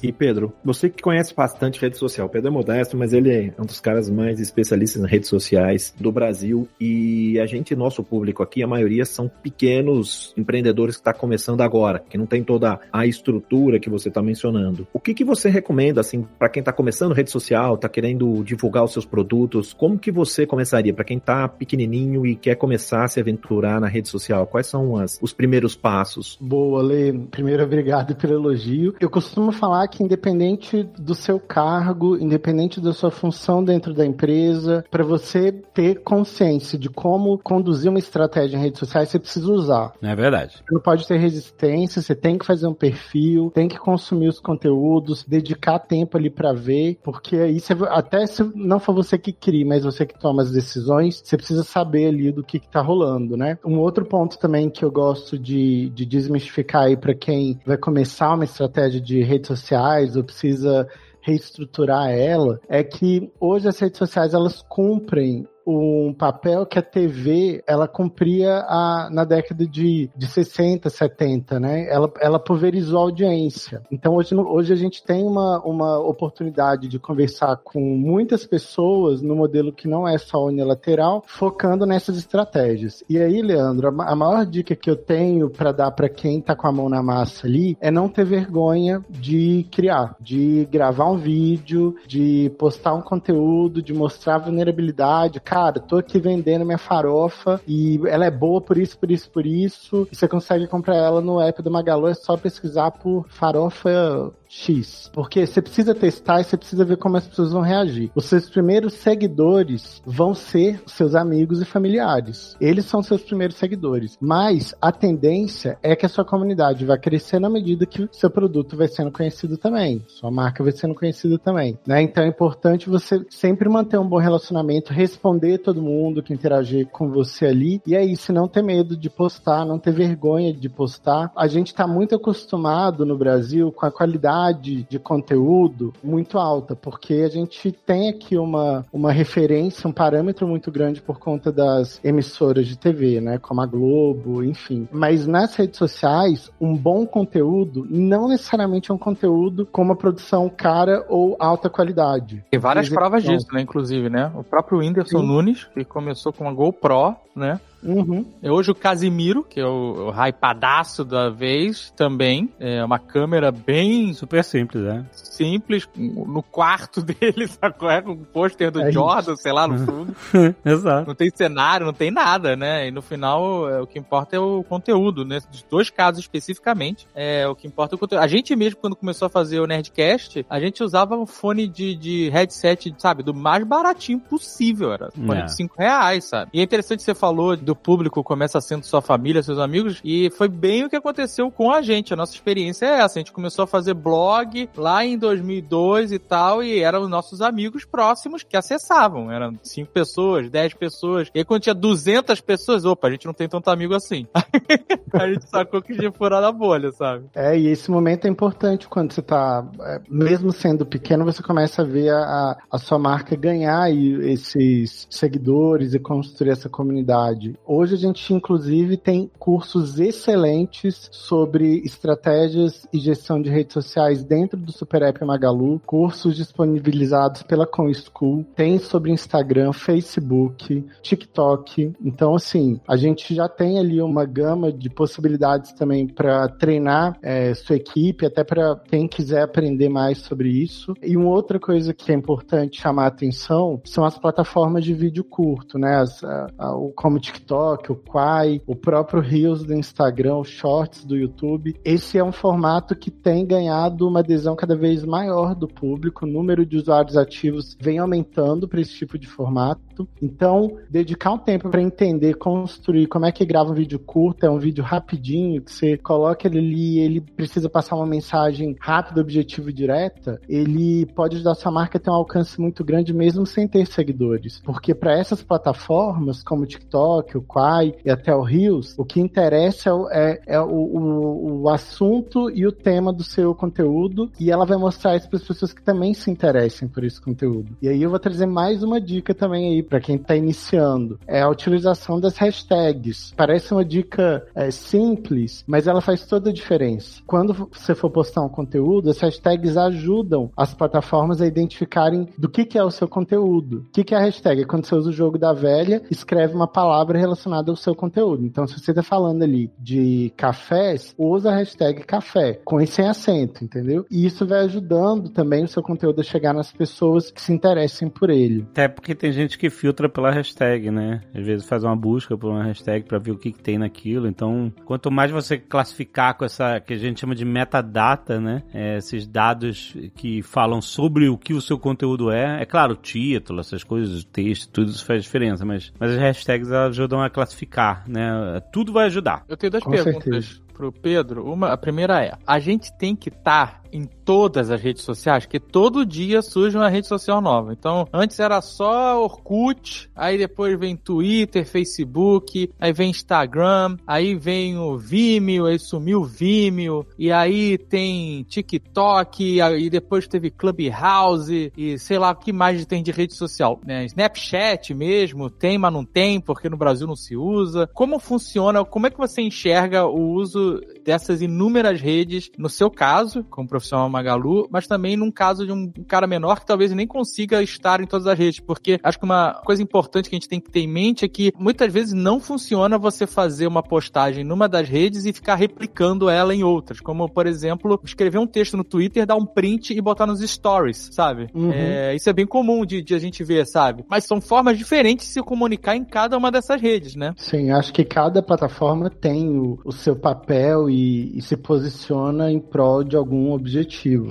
E 0.04 0.12
Pedro, 0.12 0.52
você 0.66 0.90
que 0.90 1.02
conhece 1.02 1.34
bastante 1.34 1.80
rede 1.80 1.98
social, 1.98 2.28
Pedro 2.28 2.50
é 2.50 2.52
modesto, 2.52 2.98
mas 2.98 3.14
ele 3.14 3.32
é 3.32 3.54
um 3.58 3.66
dos 3.66 3.80
caras 3.80 4.10
mais 4.10 4.38
especialistas 4.38 5.02
em 5.02 5.08
redes 5.08 5.30
sociais 5.30 5.96
do 5.98 6.12
Brasil 6.12 6.68
e 6.78 7.40
a 7.40 7.46
gente, 7.46 7.74
nosso 7.74 8.04
público 8.04 8.44
aqui, 8.44 8.62
a 8.62 8.68
maioria 8.68 9.06
são 9.06 9.30
pequenos 9.30 10.34
empreendedores 10.36 10.98
que 10.98 11.02
está 11.02 11.14
começando 11.14 11.62
agora, 11.62 12.04
que 12.10 12.18
não 12.18 12.26
tem 12.26 12.44
toda 12.44 12.82
a 12.92 13.06
estrutura 13.06 13.80
que 13.80 13.90
você 13.90 14.10
está 14.10 14.22
mencionando. 14.22 14.86
O 14.92 15.00
que 15.00 15.14
que 15.14 15.24
você 15.24 15.50
recomenda 15.50 16.02
assim 16.02 16.28
para 16.38 16.50
quem 16.50 16.60
está 16.60 16.74
começando 16.74 17.14
rede 17.14 17.32
social, 17.32 17.76
está 17.76 17.88
querendo 17.88 18.44
divulgar 18.44 18.84
os 18.84 18.92
seus 18.92 19.06
produtos? 19.06 19.72
Como 19.72 19.98
que 19.98 20.12
você 20.12 20.46
começaria 20.46 20.94
para 20.94 21.06
quem 21.06 21.18
está 21.18 21.48
pequenininho 21.48 22.26
e 22.26 22.36
quer 22.36 22.56
começar 22.56 23.06
a 23.06 23.08
se 23.08 23.22
aventurar 23.22 23.80
na 23.80 23.88
rede 23.88 24.10
social? 24.10 24.46
Quais 24.48 24.68
são 24.68 24.98
as, 24.98 25.18
os 25.22 25.32
primeiros 25.32 25.78
passos? 25.78 26.38
Boa, 26.42 26.82
Lê. 26.82 27.14
Primeiro, 27.14 27.64
obrigado 27.64 28.18
pelo 28.18 28.34
elogio. 28.34 28.94
Eu 29.00 29.10
costumo 29.10 29.54
falar 29.54 29.88
que 29.94 30.04
independente 30.04 30.82
do 30.98 31.14
seu 31.14 31.40
cargo, 31.40 32.18
independente 32.18 32.82
da 32.82 32.92
sua 32.92 33.12
função 33.12 33.64
dentro 33.64 33.94
da 33.94 34.04
empresa, 34.04 34.84
para 34.90 35.04
você 35.04 35.52
ter 35.52 36.02
consciência 36.02 36.80
de 36.80 36.90
como 36.90 37.38
conduzir 37.38 37.90
uma 37.90 38.00
estratégia 38.00 38.58
em 38.58 38.62
redes 38.62 38.80
sociais, 38.80 39.10
você 39.10 39.20
precisa 39.20 39.52
usar. 39.52 39.94
É 40.02 40.16
verdade. 40.16 40.56
Você 40.58 40.74
não 40.74 40.82
pode 40.82 41.08
ter 41.08 41.18
resistência, 41.18 42.02
você 42.02 42.16
tem 42.16 42.40
que 42.40 42.46
fazer 42.46 42.66
um 42.66 42.74
perfil, 42.74 43.52
tem 43.54 43.68
que 43.68 43.78
consumir 43.78 44.30
os 44.30 44.40
conteúdos, 44.40 45.24
dedicar 45.24 45.78
tempo 45.78 46.18
ali 46.18 46.30
para 46.30 46.54
ver, 46.54 46.98
porque 47.04 47.36
aí 47.36 47.60
você, 47.60 47.74
até 47.90 48.26
se 48.26 48.44
não 48.56 48.80
for 48.80 48.96
você 48.96 49.18
que 49.18 49.32
cria, 49.32 49.66
mas 49.66 49.84
você 49.84 50.08
que 50.08 50.18
toma 50.20 50.42
as 50.42 50.52
decisões, 50.52 51.22
você 51.24 51.38
precisa 51.38 51.64
saber 51.64 52.08
ali 52.08 52.32
do 52.32 52.44
que, 52.44 52.60
que 52.60 52.68
tá 52.68 52.82
rolando, 52.82 53.38
né? 53.38 53.60
Um 53.64 53.78
outro 53.78 54.06
ponto 54.06 54.40
também 54.40 54.72
que 54.72 54.84
eu 54.84 54.92
gosto 54.92 55.38
de, 55.38 55.90
de 55.90 56.04
desmistificar 56.04 56.86
aí 56.86 56.98
para 56.98 57.14
quem 57.14 57.60
vai 57.64 57.78
começar 57.78 58.34
uma 58.34 58.44
estratégia 58.44 59.00
de 59.00 59.22
redes 59.22 59.48
sociais 59.48 59.83
sociais 59.84 60.16
ou 60.16 60.24
precisa 60.24 60.88
reestruturar 61.22 62.10
ela, 62.10 62.60
é 62.68 62.84
que 62.84 63.32
hoje 63.40 63.68
as 63.68 63.80
redes 63.80 63.98
sociais 63.98 64.34
elas 64.34 64.62
cumprem 64.62 65.48
um 65.66 66.14
papel 66.14 66.66
que 66.66 66.78
a 66.78 66.82
TV 66.82 67.64
ela 67.68 67.88
cumpria 67.88 68.64
a, 68.68 69.10
na 69.12 69.24
década 69.24 69.66
de, 69.66 70.10
de 70.16 70.28
60, 70.28 70.90
70, 70.90 71.60
né? 71.60 71.88
Ela, 71.90 72.12
ela 72.20 72.40
pulverizou 72.40 73.00
a 73.00 73.04
audiência. 73.04 73.82
Então 73.92 74.16
hoje, 74.16 74.36
hoje 74.36 74.74
a 74.74 74.76
gente 74.76 75.04
tem 75.04 75.24
uma, 75.24 75.60
uma 75.64 76.00
oportunidade 76.00 76.88
de 76.88 77.00
conversar 77.00 77.58
com 77.58 77.80
muitas 77.80 78.46
pessoas 78.46 79.22
no 79.22 79.36
modelo 79.36 79.74
que 79.74 79.88
não 79.88 80.08
é 80.08 80.18
só 80.18 80.46
unilateral, 80.46 81.24
focando 81.26 81.86
nessas 81.86 82.18
estratégias. 82.18 83.04
E 83.10 83.18
aí, 83.18 83.42
Leandro, 83.42 83.88
a 83.88 84.16
maior 84.16 84.46
dica 84.46 84.76
que 84.76 84.90
eu 84.90 84.96
tenho 84.96 85.50
para 85.50 85.72
dar 85.72 85.92
para 85.92 86.10
quem 86.10 86.42
tá 86.42 86.56
com 86.56 86.68
a 86.68 86.72
mão 86.72 86.90
na 86.90 87.02
massa 87.02 87.48
ali 87.48 87.78
é 87.80 87.90
não 87.92 88.10
ter 88.10 88.26
vergonha 88.26 89.02
de 89.10 89.68
criar, 89.72 90.16
de 90.20 90.68
gravar 90.72 91.10
um 91.10 91.18
vídeo, 91.18 91.96
de 92.08 92.52
postar 92.58 92.94
um 92.94 93.02
conteúdo, 93.02 93.82
de 93.82 93.94
mostrar 93.94 94.38
vulnerabilidade. 94.38 95.40
Cara, 95.54 95.80
tô 95.80 95.98
aqui 95.98 96.20
vendendo 96.20 96.66
minha 96.66 96.80
farofa 96.80 97.62
e 97.68 98.00
ela 98.08 98.26
é 98.26 98.32
boa 98.32 98.60
por 98.60 98.76
isso, 98.76 98.98
por 98.98 99.12
isso, 99.12 99.30
por 99.30 99.46
isso. 99.46 100.08
E 100.12 100.16
você 100.16 100.28
consegue 100.28 100.66
comprar 100.66 100.96
ela 100.96 101.22
no 101.22 101.40
app 101.40 101.62
do 101.62 101.70
Magalu, 101.70 102.08
é 102.08 102.16
só 102.16 102.36
pesquisar 102.36 102.90
por 102.90 103.28
farofa 103.30 104.34
X. 104.54 105.10
Porque 105.12 105.46
você 105.46 105.62
precisa 105.62 105.96
testar 105.96 106.40
e 106.40 106.44
você 106.44 106.56
precisa 106.56 106.86
ver 106.86 106.98
como 106.98 107.18
as 107.18 107.28
pessoas 107.28 107.52
vão 107.52 107.62
reagir. 107.62 108.12
Os 108.16 108.26
seus 108.26 108.50
primeiros 108.50 108.94
seguidores 108.94 110.02
vão 110.06 110.36
ser 110.36 110.82
seus 110.86 111.16
amigos 111.16 111.60
e 111.62 111.66
familiares. 111.66 112.56
Eles 112.62 112.86
são 112.86 113.02
seus 113.02 113.24
primeiros 113.24 113.56
seguidores. 113.56 114.18
Mas 114.22 114.76
a 114.80 114.92
tendência 114.92 115.78
é 115.82 115.96
que 115.96 116.06
a 116.06 116.10
sua 116.10 116.24
comunidade 116.24 116.86
vai 116.86 117.00
crescer 117.00 117.40
na 117.40 117.50
medida 117.50 117.86
que 117.86 118.08
seu 118.12 118.30
produto 118.30 118.78
vai 118.78 118.88
sendo 118.88 119.12
conhecido 119.12 119.58
também. 119.58 120.04
Sua 120.08 120.30
marca 120.30 120.64
vai 120.64 120.72
sendo 120.72 120.94
conhecida 120.94 121.40
também. 121.40 121.78
Né? 121.86 122.04
Então 122.04 122.24
é 122.24 122.28
importante 122.28 122.90
você 122.90 123.26
sempre 123.30 123.68
manter 123.68 123.98
um 123.98 124.08
bom 124.08 124.20
relacionamento, 124.20 124.94
responder 124.94 125.58
todo 125.58 125.82
mundo 125.82 126.22
que 126.22 126.34
interagir 126.34 126.88
com 126.88 127.10
você 127.10 127.48
ali. 127.48 127.82
E 127.88 127.96
aí, 127.96 128.16
se 128.16 128.32
não 128.32 128.48
ter 128.48 128.62
medo 128.62 128.96
de 128.96 129.10
postar, 129.10 129.66
não 129.66 129.80
ter 129.80 129.92
vergonha 129.92 130.54
de 130.54 130.70
postar. 130.70 131.32
A 131.36 131.48
gente 131.48 131.68
está 131.68 131.88
muito 131.88 132.16
acostumado 132.16 133.06
no 133.06 133.18
Brasil 133.18 133.72
com 133.72 133.86
a 133.86 133.92
qualidade 133.92 134.43
qualidade 134.44 134.84
de 134.90 135.00
conteúdo 135.00 135.94
muito 136.04 136.38
alta, 136.38 136.76
porque 136.76 137.14
a 137.14 137.30
gente 137.30 137.72
tem 137.72 138.10
aqui 138.10 138.38
uma, 138.38 138.86
uma 138.92 139.12
referência, 139.12 139.88
um 139.88 139.94
parâmetro 139.94 140.48
muito 140.48 140.72
grande 140.72 141.02
por 141.02 141.20
conta 141.20 141.52
das 141.52 142.00
emissoras 142.04 142.68
de 142.68 142.78
TV, 142.78 143.22
né? 143.22 143.38
Como 143.38 143.62
a 143.62 143.66
Globo, 143.66 144.44
enfim. 144.44 144.88
Mas 144.92 145.26
nas 145.26 145.56
redes 145.56 145.78
sociais, 145.78 146.52
um 146.60 146.76
bom 146.76 147.06
conteúdo 147.06 147.86
não 147.90 148.28
necessariamente 148.28 148.92
é 148.92 148.94
um 148.94 148.98
conteúdo 148.98 149.66
com 149.66 149.82
uma 149.82 149.96
produção 149.96 150.50
cara 150.50 151.06
ou 151.08 151.36
alta 151.40 151.70
qualidade. 151.70 152.44
Tem 152.50 152.60
várias 152.60 152.90
provas 152.90 153.24
disso, 153.24 153.48
né? 153.54 153.62
Inclusive, 153.62 154.10
né? 154.10 154.32
O 154.36 154.44
próprio 154.44 154.80
Whindersson 154.80 155.20
Sim. 155.20 155.28
Nunes, 155.28 155.64
que 155.66 155.86
começou 155.86 156.34
com 156.34 156.44
uma 156.44 156.54
GoPro, 156.54 157.16
né? 157.36 157.60
Uhum. 157.84 158.26
Hoje 158.42 158.72
o 158.72 158.76
Casimiro, 158.76 159.44
que 159.44 159.60
é 159.60 159.66
o, 159.66 160.08
o 160.08 160.12
hypadaço 160.12 161.04
da 161.04 161.30
vez, 161.30 161.92
também. 161.96 162.50
É 162.60 162.84
uma 162.84 163.00
câmera 163.00 163.52
bem. 163.52 164.14
Super 164.14 164.44
simples, 164.44 164.84
né? 164.84 165.06
Simples, 165.12 165.88
no 165.96 166.42
quarto 166.42 167.02
dele, 167.04 167.48
sacou? 167.48 167.90
É 167.90 168.02
com 168.02 168.12
o 168.12 168.18
pôster 168.18 168.72
do 168.72 168.82
é 168.82 168.92
Jordan, 168.92 169.34
isso. 169.34 169.42
sei 169.42 169.52
lá, 169.52 169.68
no 169.68 169.78
fundo. 169.80 170.16
Exato. 170.64 171.08
Não 171.08 171.16
tem 171.16 171.30
cenário, 171.34 171.86
não 171.86 171.94
tem 171.94 172.12
nada, 172.12 172.56
né? 172.56 172.88
E 172.88 172.92
no 172.92 173.02
final, 173.02 173.70
é, 173.70 173.82
o 173.82 173.88
que 173.88 174.00
importa 174.00 174.36
é 174.36 174.40
o 174.40 174.64
conteúdo, 174.64 175.26
né? 175.26 175.40
Dos 175.52 175.64
dois 175.70 175.90
casos 175.90 176.22
especificamente, 176.22 177.08
é 177.14 177.48
o 177.48 177.56
que 177.56 177.68
importa 177.68 177.96
é 177.96 177.98
o 177.98 178.00
conteúdo. 178.00 178.24
A 178.24 178.28
gente 178.28 178.56
mesmo, 178.56 178.80
quando 178.80 178.96
começou 178.96 179.26
a 179.26 179.30
fazer 179.30 179.60
o 179.60 179.68
Nerdcast, 179.68 180.46
a 180.50 180.60
gente 180.60 180.84
usava 180.84 181.16
um 181.16 181.26
fone 181.26 181.68
de, 181.68 181.96
de 181.96 182.30
headset, 182.30 182.94
sabe, 182.98 183.24
do 183.24 183.34
mais 183.34 183.66
baratinho 183.66 184.20
possível. 184.20 184.94
Era 184.94 185.12
fone 185.12 185.42
é. 185.42 185.46
de 185.46 185.56
5 185.56 185.76
reais, 185.78 186.26
sabe? 186.26 186.52
E 186.54 186.60
é 186.60 186.64
interessante 186.64 187.00
que 187.00 187.06
você 187.06 187.16
falou 187.16 187.56
do 187.56 187.73
do 187.74 187.76
público 187.76 188.24
começa 188.24 188.62
sendo 188.62 188.86
sua 188.86 189.02
família, 189.02 189.42
seus 189.42 189.58
amigos, 189.58 190.00
e 190.04 190.30
foi 190.32 190.48
bem 190.48 190.86
o 190.86 190.90
que 190.90 190.96
aconteceu 190.96 191.52
com 191.52 191.72
a 191.72 191.82
gente. 191.82 192.14
A 192.14 192.16
nossa 192.16 192.34
experiência 192.34 192.86
é 192.86 193.00
essa. 193.00 193.18
A 193.18 193.22
gente 193.22 193.32
começou 193.32 193.64
a 193.64 193.68
fazer 193.68 193.96
blog 193.96 194.70
lá 194.78 195.04
em 195.04 195.18
2002 195.18 196.12
e 196.12 196.20
tal, 196.20 196.64
e 196.64 196.80
eram 196.80 197.10
nossos 197.10 197.42
amigos 197.42 197.84
próximos 197.84 198.44
que 198.44 198.56
acessavam. 198.56 199.32
Eram 199.32 199.58
5 199.62 199.92
pessoas, 199.92 200.50
10 200.50 200.76
pessoas. 200.76 201.30
E 201.34 201.40
aí 201.40 201.46
quando 201.46 201.64
tinha 201.64 201.74
200 201.74 202.40
pessoas, 202.42 202.86
opa, 202.86 203.08
a 203.08 203.12
gente 203.12 203.26
não 203.26 203.34
tem 203.34 203.50
tanto 203.50 203.70
amigo 203.70 203.96
assim. 203.96 204.28
a 205.14 205.28
gente 205.28 205.50
sacou 205.50 205.82
que 205.82 205.98
tinha 205.98 206.12
furado 206.12 206.46
a 206.46 206.52
bolha, 206.52 206.92
sabe? 206.92 207.26
É, 207.36 207.58
e 207.58 207.68
esse 207.68 207.90
momento 207.90 208.26
é 208.26 208.30
importante 208.30 208.88
quando 208.88 209.12
você 209.12 209.22
tá, 209.22 209.66
é, 209.82 210.02
mesmo 210.08 210.52
sendo 210.52 210.86
pequeno, 210.86 211.26
você 211.26 211.42
começa 211.42 211.82
a 211.82 211.86
ver 211.86 212.10
a, 212.10 212.58
a 212.72 212.78
sua 212.78 213.00
marca 213.00 213.36
ganhar 213.36 213.92
esses 213.92 215.08
seguidores 215.10 215.94
e 215.94 216.00
construir 216.00 216.52
essa 216.52 216.70
comunidade. 216.70 217.56
Hoje 217.66 217.96
a 217.96 217.98
gente, 217.98 218.34
inclusive, 218.34 218.98
tem 218.98 219.32
cursos 219.40 219.98
excelentes 220.00 221.08
sobre 221.12 221.78
estratégias 221.86 222.86
e 222.92 223.00
gestão 223.00 223.42
de 223.42 223.50
redes 223.50 223.74
sociais 223.74 224.24
dentro 224.24 224.58
do 224.60 224.72
Super 224.72 225.04
App 225.04 225.24
Magalu, 225.24 225.82
cursos 225.86 226.36
disponibilizados 226.36 227.42
pela 227.44 227.66
ComSchool, 227.66 228.46
tem 228.56 228.78
sobre 228.80 229.12
Instagram, 229.12 229.72
Facebook, 229.72 230.86
TikTok. 231.02 231.94
Então, 232.04 232.36
assim, 232.36 232.82
a 232.88 232.98
gente 232.98 233.34
já 233.34 233.48
tem 233.48 233.80
ali 233.80 234.02
uma 234.02 234.26
gama 234.26 234.72
de 234.72 234.90
possibilidades 234.90 235.72
também 235.72 236.06
para 236.06 236.50
treinar 236.50 237.18
é, 237.22 237.54
sua 237.54 237.78
equipe, 237.78 238.26
até 238.26 238.44
para 238.44 238.76
quem 238.90 239.08
quiser 239.08 239.42
aprender 239.42 239.88
mais 239.88 240.18
sobre 240.18 240.50
isso. 240.50 240.94
E 241.02 241.16
uma 241.16 241.30
outra 241.30 241.60
coisa 241.60 241.94
que 241.94 242.12
é 242.12 242.16
importante 242.16 242.82
chamar 242.82 243.06
a 243.06 243.08
atenção 243.08 243.82
são 243.86 244.04
as 244.04 244.18
plataformas 244.18 244.84
de 244.84 244.94
vídeo 244.94 245.24
curto, 245.24 245.80
né? 245.80 245.96
As, 245.96 246.22
a, 246.24 246.48
a, 246.58 246.74
como 246.96 247.20
TikTok 247.20 247.53
TikTok, 247.54 247.92
o 247.92 247.96
Quai, 247.96 248.62
o 248.66 248.76
próprio 248.76 249.22
Reels 249.22 249.64
do 249.64 249.74
Instagram, 249.74 250.38
os 250.38 250.50
Shorts 250.50 251.06
do 251.06 251.16
YouTube. 251.16 251.76
Esse 251.86 252.18
é 252.18 252.24
um 252.24 252.32
formato 252.32 252.96
que 252.96 253.12
tem 253.12 253.46
ganhado 253.46 254.08
uma 254.08 254.22
adesão 254.22 254.56
cada 254.56 254.76
vez 254.76 255.06
maior 255.06 255.54
do 255.54 255.68
público, 255.68 256.26
o 256.26 256.30
número 256.30 256.66
de 256.66 256.78
usuários 256.78 257.16
ativos 257.16 257.78
vem 257.80 258.00
aumentando 258.00 258.68
para 258.68 258.82
esse 258.82 258.96
tipo 258.96 259.20
de 259.20 259.28
formato. 259.28 260.08
Então, 260.20 260.78
dedicar 260.90 261.32
um 261.32 261.38
tempo 261.38 261.70
para 261.70 261.82
entender, 261.82 262.36
construir 262.36 263.06
como 263.06 263.26
é 263.26 263.32
que 263.32 263.46
grava 263.46 263.72
um 263.72 263.76
vídeo 263.76 264.00
curto, 264.00 264.46
é 264.46 264.50
um 264.50 264.58
vídeo 264.58 264.84
rapidinho, 264.84 265.62
que 265.62 265.72
você 265.72 265.98
coloca 265.98 266.48
ele 266.48 266.58
ali, 266.58 267.00
ele 267.00 267.22
precisa 267.22 267.70
passar 267.70 267.96
uma 267.96 268.08
mensagem 268.08 268.76
rápida, 268.80 269.22
objetiva 269.22 269.70
e 269.70 269.74
direta, 269.74 270.42
ele 270.50 271.06
pode 271.06 271.36
ajudar 271.36 271.54
sua 271.54 271.72
marca 271.72 272.00
a 272.00 272.02
ter 272.02 272.10
um 272.10 272.16
alcance 272.16 272.60
muito 272.60 272.84
grande 272.84 273.14
mesmo 273.14 273.46
sem 273.46 273.68
ter 273.68 273.86
seguidores. 273.86 274.60
Porque 274.66 274.96
para 274.96 275.14
essas 275.14 275.44
plataformas, 275.44 276.42
como 276.42 276.64
o 276.64 276.68
TikTok, 276.68 277.33
o 277.38 277.42
Quai 277.42 277.94
e 278.06 278.10
até 278.10 278.36
o 278.36 278.42
Rios, 278.42 278.96
o 278.98 279.06
que 279.06 279.20
interessa 279.20 279.90
é, 280.12 280.42
é 280.46 280.60
o, 280.60 280.66
o, 280.66 281.62
o, 281.62 281.70
assunto 281.70 282.50
e 282.50 282.66
o 282.66 282.72
tema 282.72 283.12
do 283.12 283.24
seu 283.24 283.54
conteúdo 283.56 284.32
e 284.40 284.52
ela 284.52 284.66
vai 284.66 284.78
mostrar 284.78 285.16
isso 285.16 285.30
para 285.30 285.38
as 285.38 285.48
pessoas 285.48 285.74
que 285.74 285.82
também 285.82 286.14
se 286.14 286.30
interessem 286.30 286.88
por 286.88 287.04
esse 287.04 287.22
conteúdo. 287.22 287.76
E 287.82 287.88
aí 287.88 288.02
eu 288.02 288.10
vou 288.10 288.20
trazer 288.20 288.46
mais 288.46 288.84
uma 288.84 289.00
dica 289.00 289.34
também 289.34 289.74
aí 289.74 289.84
para 289.84 290.00
quem 290.00 290.16
está 290.16 290.36
iniciando, 290.36 291.20
é 291.28 291.42
a 291.42 291.50
utilização 291.50 292.20
das 292.20 292.38
hashtags. 292.38 293.34
Parece 293.36 293.74
uma 293.74 293.86
dica 293.86 294.46
é, 294.56 294.72
simples, 294.72 295.64
mas 295.68 295.88
ela 295.88 296.02
faz 296.02 296.26
toda 296.26 296.50
a 296.50 296.54
diferença. 296.54 297.22
Quando 297.26 297.70
você 297.72 297.96
for 297.96 298.10
postar 298.10 298.42
um 298.42 298.50
conteúdo, 298.50 299.10
as 299.10 299.20
hashtags 299.20 299.78
ajudam 299.78 300.52
as 300.56 300.74
plataformas 300.74 301.42
a 301.42 301.48
identificarem 301.48 302.28
do 302.38 302.50
que, 302.50 302.66
que 302.66 302.78
é 302.78 302.84
o 302.84 302.92
seu 302.92 303.08
conteúdo. 303.08 303.80
O 303.80 303.92
que, 303.92 304.04
que 304.04 304.14
é 304.14 304.18
a 304.18 304.22
hashtag? 304.22 304.62
É 304.62 304.66
quando 304.66 304.86
você 304.86 304.96
usa 304.96 305.10
o 305.10 305.14
jogo 305.14 305.38
da 305.38 305.54
velha, 305.54 306.02
escreve 306.10 306.56
uma 306.56 306.68
palavra 306.68 307.20
relacionado 307.24 307.70
ao 307.70 307.76
seu 307.76 307.96
conteúdo. 307.96 308.46
Então, 308.46 308.68
se 308.68 308.80
você 308.80 308.92
está 308.92 309.04
falando 309.04 309.44
ali 309.44 309.72
de 309.80 310.32
cafés, 310.38 311.14
usa 311.18 311.52
a 311.52 311.56
hashtag 311.56 312.04
café, 312.04 312.60
com 312.64 312.80
e 312.80 312.88
sem 312.88 313.08
acento, 313.08 313.64
entendeu? 313.64 314.06
E 314.12 314.26
isso 314.26 314.46
vai 314.46 314.60
ajudando 314.60 315.30
também 315.30 315.64
o 315.64 315.68
seu 315.68 315.82
conteúdo 315.82 316.22
a 316.22 316.24
chegar 316.24 316.54
nas 316.54 316.72
pessoas 316.72 317.32
que 317.32 317.42
se 317.42 317.54
interessem 317.54 318.10
por 318.10 318.30
ele. 318.30 318.66
Até 318.72 318.88
porque 318.88 319.16
tem 319.16 319.32
gente 319.32 319.58
que 319.58 319.70
filtra 319.70 320.10
pela 320.10 320.32
hashtag, 320.32 320.92
né? 320.92 321.22
Às 321.34 321.46
vezes 321.46 321.68
faz 321.68 321.84
uma 321.84 321.96
busca 321.96 322.38
por 322.38 322.52
uma 322.52 322.64
hashtag 322.64 323.06
para 323.06 323.20
ver 323.20 323.32
o 323.32 323.38
que, 323.38 323.52
que 323.52 323.62
tem 323.62 323.78
naquilo. 323.78 324.28
Então, 324.28 324.72
quanto 324.86 325.12
mais 325.12 325.32
você 325.32 325.58
classificar 325.58 326.38
com 326.38 326.46
essa 326.46 326.80
que 326.80 326.94
a 326.94 326.98
gente 326.98 327.20
chama 327.20 327.36
de 327.36 327.46
metadata, 327.46 328.40
né? 328.40 328.64
É, 328.74 328.98
esses 328.98 329.26
dados 329.28 329.96
que 330.16 330.42
falam 330.42 330.82
sobre 330.82 331.30
o 331.30 331.38
que 331.38 331.54
o 331.54 331.62
seu 331.62 331.78
conteúdo 331.78 332.32
é. 332.32 332.62
É 332.62 332.66
claro, 332.66 332.96
título, 332.96 333.60
essas 333.60 333.84
coisas, 333.84 334.24
texto, 334.24 334.70
tudo 334.72 334.92
isso 334.92 335.06
faz 335.06 335.24
diferença, 335.24 335.66
mas, 335.66 335.92
mas 336.00 336.12
as 336.12 336.18
hashtags 336.18 336.72
ajudam 336.72 337.13
a 337.22 337.30
classificar, 337.30 338.04
né? 338.08 338.62
Tudo 338.72 338.94
vai 338.94 339.06
ajudar. 339.06 339.44
Eu 339.48 339.58
tenho 339.58 339.72
duas 339.72 339.84
Com 339.84 339.92
perguntas. 339.92 340.24
Certeza 340.24 340.64
pro 340.74 340.92
Pedro. 340.92 341.50
Uma, 341.50 341.72
a 341.72 341.78
primeira 341.78 342.24
é: 342.24 342.34
a 342.46 342.60
gente 342.60 342.92
tem 342.98 343.16
que 343.16 343.30
estar 343.30 343.68
tá 343.68 343.83
em 343.94 344.06
todas 344.26 344.72
as 344.72 344.82
redes 344.82 345.04
sociais? 345.04 345.46
Porque 345.46 345.60
todo 345.60 346.06
dia 346.06 346.42
surge 346.42 346.76
uma 346.76 346.90
rede 346.90 347.08
social 347.08 347.40
nova. 347.40 347.72
Então, 347.72 348.08
antes 348.12 348.40
era 348.40 348.62
só 348.62 349.22
Orkut, 349.22 350.10
aí 350.16 350.38
depois 350.38 350.78
vem 350.80 350.96
Twitter, 350.96 351.66
Facebook, 351.66 352.70
aí 352.80 352.92
vem 352.92 353.12
Instagram, 353.12 353.98
aí 354.08 354.36
vem 354.36 354.78
o 354.78 354.98
Vimeo, 354.98 355.66
aí 355.66 355.78
sumiu 355.78 356.22
o 356.22 356.26
Vimeo, 356.26 357.06
e 357.18 357.32
aí 357.32 357.78
tem 357.78 358.44
TikTok, 358.44 359.62
aí 359.62 359.90
depois 359.90 360.28
teve 360.28 360.50
Clubhouse, 360.50 361.72
e 361.78 361.98
sei 362.00 362.18
lá 362.18 362.32
o 362.32 362.36
que 362.36 362.52
mais 362.52 362.86
tem 362.86 363.04
de 363.04 363.12
rede 363.12 363.36
social. 363.36 363.80
Né? 363.86 364.06
Snapchat 364.06 364.94
mesmo, 364.94 365.50
tem, 365.50 365.78
mas 365.78 365.94
não 365.94 366.04
tem, 366.04 366.40
porque 366.40 366.70
no 366.70 366.78
Brasil 366.78 367.06
não 367.06 367.16
se 367.16 367.36
usa. 367.36 367.90
Como 367.94 368.20
funciona, 368.20 368.84
como 368.84 369.08
é 369.08 369.10
que 369.10 369.18
você 369.18 369.42
enxerga 369.42 370.06
o 370.06 370.32
uso 370.32 370.82
dessas 371.04 371.42
inúmeras 371.42 372.02
redes, 372.02 372.50
no 372.58 372.70
seu 372.70 372.90
caso, 372.90 373.44
como 373.50 373.68
profissional 373.84 374.10
Magalu, 374.10 374.68
mas 374.72 374.88
também 374.88 375.18
num 375.18 375.30
caso 375.30 375.66
de 375.66 375.72
um 375.72 375.92
cara 376.08 376.26
menor 376.26 376.60
que 376.60 376.66
talvez 376.66 376.92
nem 376.92 377.06
consiga 377.06 377.62
estar 377.62 378.02
em 378.02 378.08
todas 378.08 378.26
as 378.26 378.38
redes, 378.38 378.60
porque 378.60 379.00
acho 379.04 379.20
que 379.20 379.26
uma 379.26 379.62
coisa 379.66 379.84
importante 379.84 380.30
que 380.30 380.36
a 380.36 380.40
gente 380.40 380.48
tem 380.48 380.60
que 380.60 380.72
ter 380.72 380.80
em 380.80 380.88
mente 380.88 381.26
é 381.26 381.28
que 381.28 381.52
muitas 381.58 381.92
vezes 381.92 382.14
não 382.14 382.40
funciona 382.40 382.98
você 382.98 383.28
fazer 383.28 383.68
uma 383.68 383.84
postagem 383.84 384.44
numa 384.44 384.70
das 384.70 384.88
redes 384.88 385.26
e 385.26 385.34
ficar 385.34 385.56
replicando 385.56 386.30
ela 386.30 386.56
em 386.56 386.64
outras, 386.64 387.00
como 387.02 387.30
por 387.30 387.46
exemplo, 387.46 388.00
escrever 388.04 388.38
um 388.38 388.48
texto 388.48 388.78
no 388.78 388.84
Twitter, 388.84 389.26
dar 389.26 389.36
um 389.36 389.46
print 389.46 389.94
e 389.94 390.02
botar 390.02 390.26
nos 390.26 390.40
stories, 390.40 391.10
sabe? 391.12 391.48
Uhum. 391.54 391.72
É, 391.72 392.16
isso 392.16 392.30
é 392.30 392.34
bem 392.34 392.48
comum 392.48 392.86
de, 392.86 393.02
de 393.02 393.14
a 393.14 393.20
gente 393.20 393.44
ver, 393.44 393.66
sabe? 393.66 394.06
Mas 394.10 394.24
são 394.24 394.40
formas 394.40 394.78
diferentes 394.78 395.28
de 395.28 395.34
se 395.34 395.42
comunicar 395.42 395.96
em 395.96 396.06
cada 396.06 396.38
uma 396.38 396.52
dessas 396.52 396.82
redes, 396.82 397.16
né? 397.16 397.34
Sim, 397.38 397.72
acho 397.72 397.92
que 397.92 398.06
cada 398.06 398.42
plataforma 398.42 399.10
tem 399.10 399.50
o, 399.50 399.80
o 399.84 399.92
seu 399.92 400.16
papel 400.16 400.90
e, 400.90 401.38
e 401.38 401.42
se 401.42 401.58
posiciona 401.58 402.52
em 402.52 402.60
prol 402.60 403.04
de 403.04 403.16
algum 403.16 403.52
objetivo, 403.52 403.73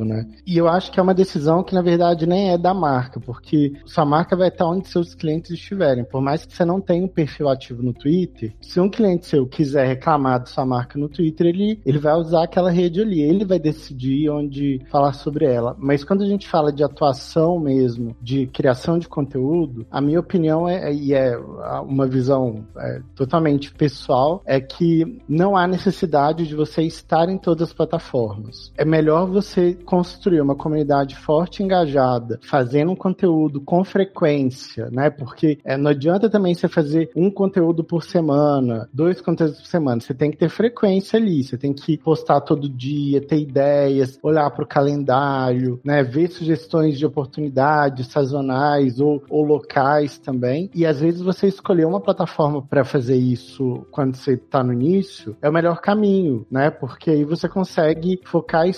né? 0.05 0.27
E 0.47 0.57
eu 0.57 0.69
acho 0.69 0.91
que 0.91 0.99
é 0.99 1.03
uma 1.03 1.15
decisão 1.15 1.63
que, 1.63 1.75
na 1.75 1.83
verdade, 1.83 2.27
nem 2.27 2.51
é 2.51 2.59
da 2.59 2.75
marca, 2.75 3.21
porque 3.21 3.73
sua 3.85 4.05
marca 4.05 4.37
vai 4.37 4.49
estar 4.49 4.67
onde 4.67 4.89
seus 4.89 5.15
clientes 5.15 5.51
estiverem. 5.51 6.05
Por 6.05 6.21
mais 6.21 6.45
que 6.45 6.55
você 6.55 6.65
não 6.65 6.81
tenha 6.81 7.05
um 7.05 7.09
perfil 7.09 7.49
ativo 7.49 7.83
no 7.83 7.93
Twitter, 7.93 8.55
se 8.61 8.81
um 8.81 8.89
cliente 8.89 9.27
seu 9.27 9.47
quiser 9.47 9.87
reclamar 9.87 10.41
da 10.41 10.47
sua 10.47 10.65
marca 10.65 10.99
no 10.99 11.09
Twitter, 11.09 11.47
ele, 11.47 11.81
ele 11.85 11.99
vai 11.99 12.15
usar 12.15 12.45
aquela 12.45 12.71
rede 12.71 13.01
ali, 13.01 13.21
ele 13.21 13.45
vai 13.45 13.59
decidir 13.59 14.31
onde 14.31 14.81
falar 14.91 15.13
sobre 15.13 15.47
ela. 15.47 15.77
Mas 15.79 16.05
quando 16.05 16.23
a 16.23 16.27
gente 16.27 16.49
fala 16.49 16.73
de 16.73 16.85
atuação 16.85 17.59
mesmo, 17.59 18.17
de 18.21 18.47
criação 18.47 18.99
de 18.99 19.09
conteúdo, 19.09 19.87
a 19.91 20.01
minha 20.01 20.21
opinião 20.21 20.69
é, 20.69 20.93
e 20.93 21.15
é 21.15 21.37
uma 21.83 22.07
visão 22.07 22.65
é, 22.77 23.01
totalmente 23.15 23.73
pessoal, 23.73 24.43
é 24.47 24.61
que 24.61 25.21
não 25.29 25.57
há 25.57 25.67
necessidade 25.67 26.47
de 26.47 26.55
você 26.55 26.83
estar 26.83 27.29
em 27.29 27.39
todas 27.39 27.69
as 27.69 27.75
plataformas. 27.75 28.73
É 28.77 28.85
melhor 28.85 29.27
você 29.33 29.75
construir 29.75 30.41
uma 30.41 30.55
comunidade 30.55 31.17
forte 31.17 31.63
engajada, 31.63 32.39
fazendo 32.43 32.93
um 32.93 32.97
conteúdo 32.97 33.61
com 33.61 33.83
frequência, 33.85 34.89
né? 34.91 35.11
Porque 35.11 35.59
é, 35.65 35.77
não 35.77 35.91
adianta 35.91 36.31
também 36.31 36.55
você 36.55 36.69
fazer 36.69 37.11
um 37.17 37.31
conteúdo 37.31 37.83
por 37.83 38.03
semana, 38.03 38.89
dois 38.93 39.21
conteúdos 39.21 39.61
por 39.61 39.67
semana. 39.67 40.01
Você 40.01 40.15
tem 40.15 40.31
que 40.31 40.37
ter 40.37 40.49
frequência 40.49 41.19
ali, 41.19 41.43
você 41.43 41.57
tem 41.57 41.73
que 41.73 41.99
postar 41.99 42.41
todo 42.43 42.69
dia, 42.69 43.21
ter 43.21 43.41
ideias, 43.41 44.19
olhar 44.23 44.51
para 44.51 44.65
o 44.65 44.69
calendário, 44.69 45.81
né? 45.85 46.03
Ver 46.03 46.29
sugestões 46.29 46.99
de 46.99 47.07
oportunidades 47.07 48.09
sazonais 48.09 49.01
ou, 49.01 49.23
ou 49.29 49.45
locais 49.45 50.19
também. 50.19 50.71
E 50.75 50.85
às 50.87 51.01
vezes 51.01 51.21
você 51.21 51.47
escolher 51.47 51.87
uma 51.87 52.01
plataforma 52.01 52.63
para 52.63 52.85
fazer 52.85 53.17
isso 53.17 53.87
quando 53.91 54.17
você 54.17 54.35
está 54.35 54.63
no 54.63 54.73
início 54.73 55.37
é 55.41 55.49
o 55.49 55.53
melhor 55.53 55.81
caminho, 55.81 56.47
né? 56.51 56.71
Porque 56.71 57.11
aí 57.11 57.25
você 57.25 57.49
consegue 57.49 58.21
focar 58.25 58.69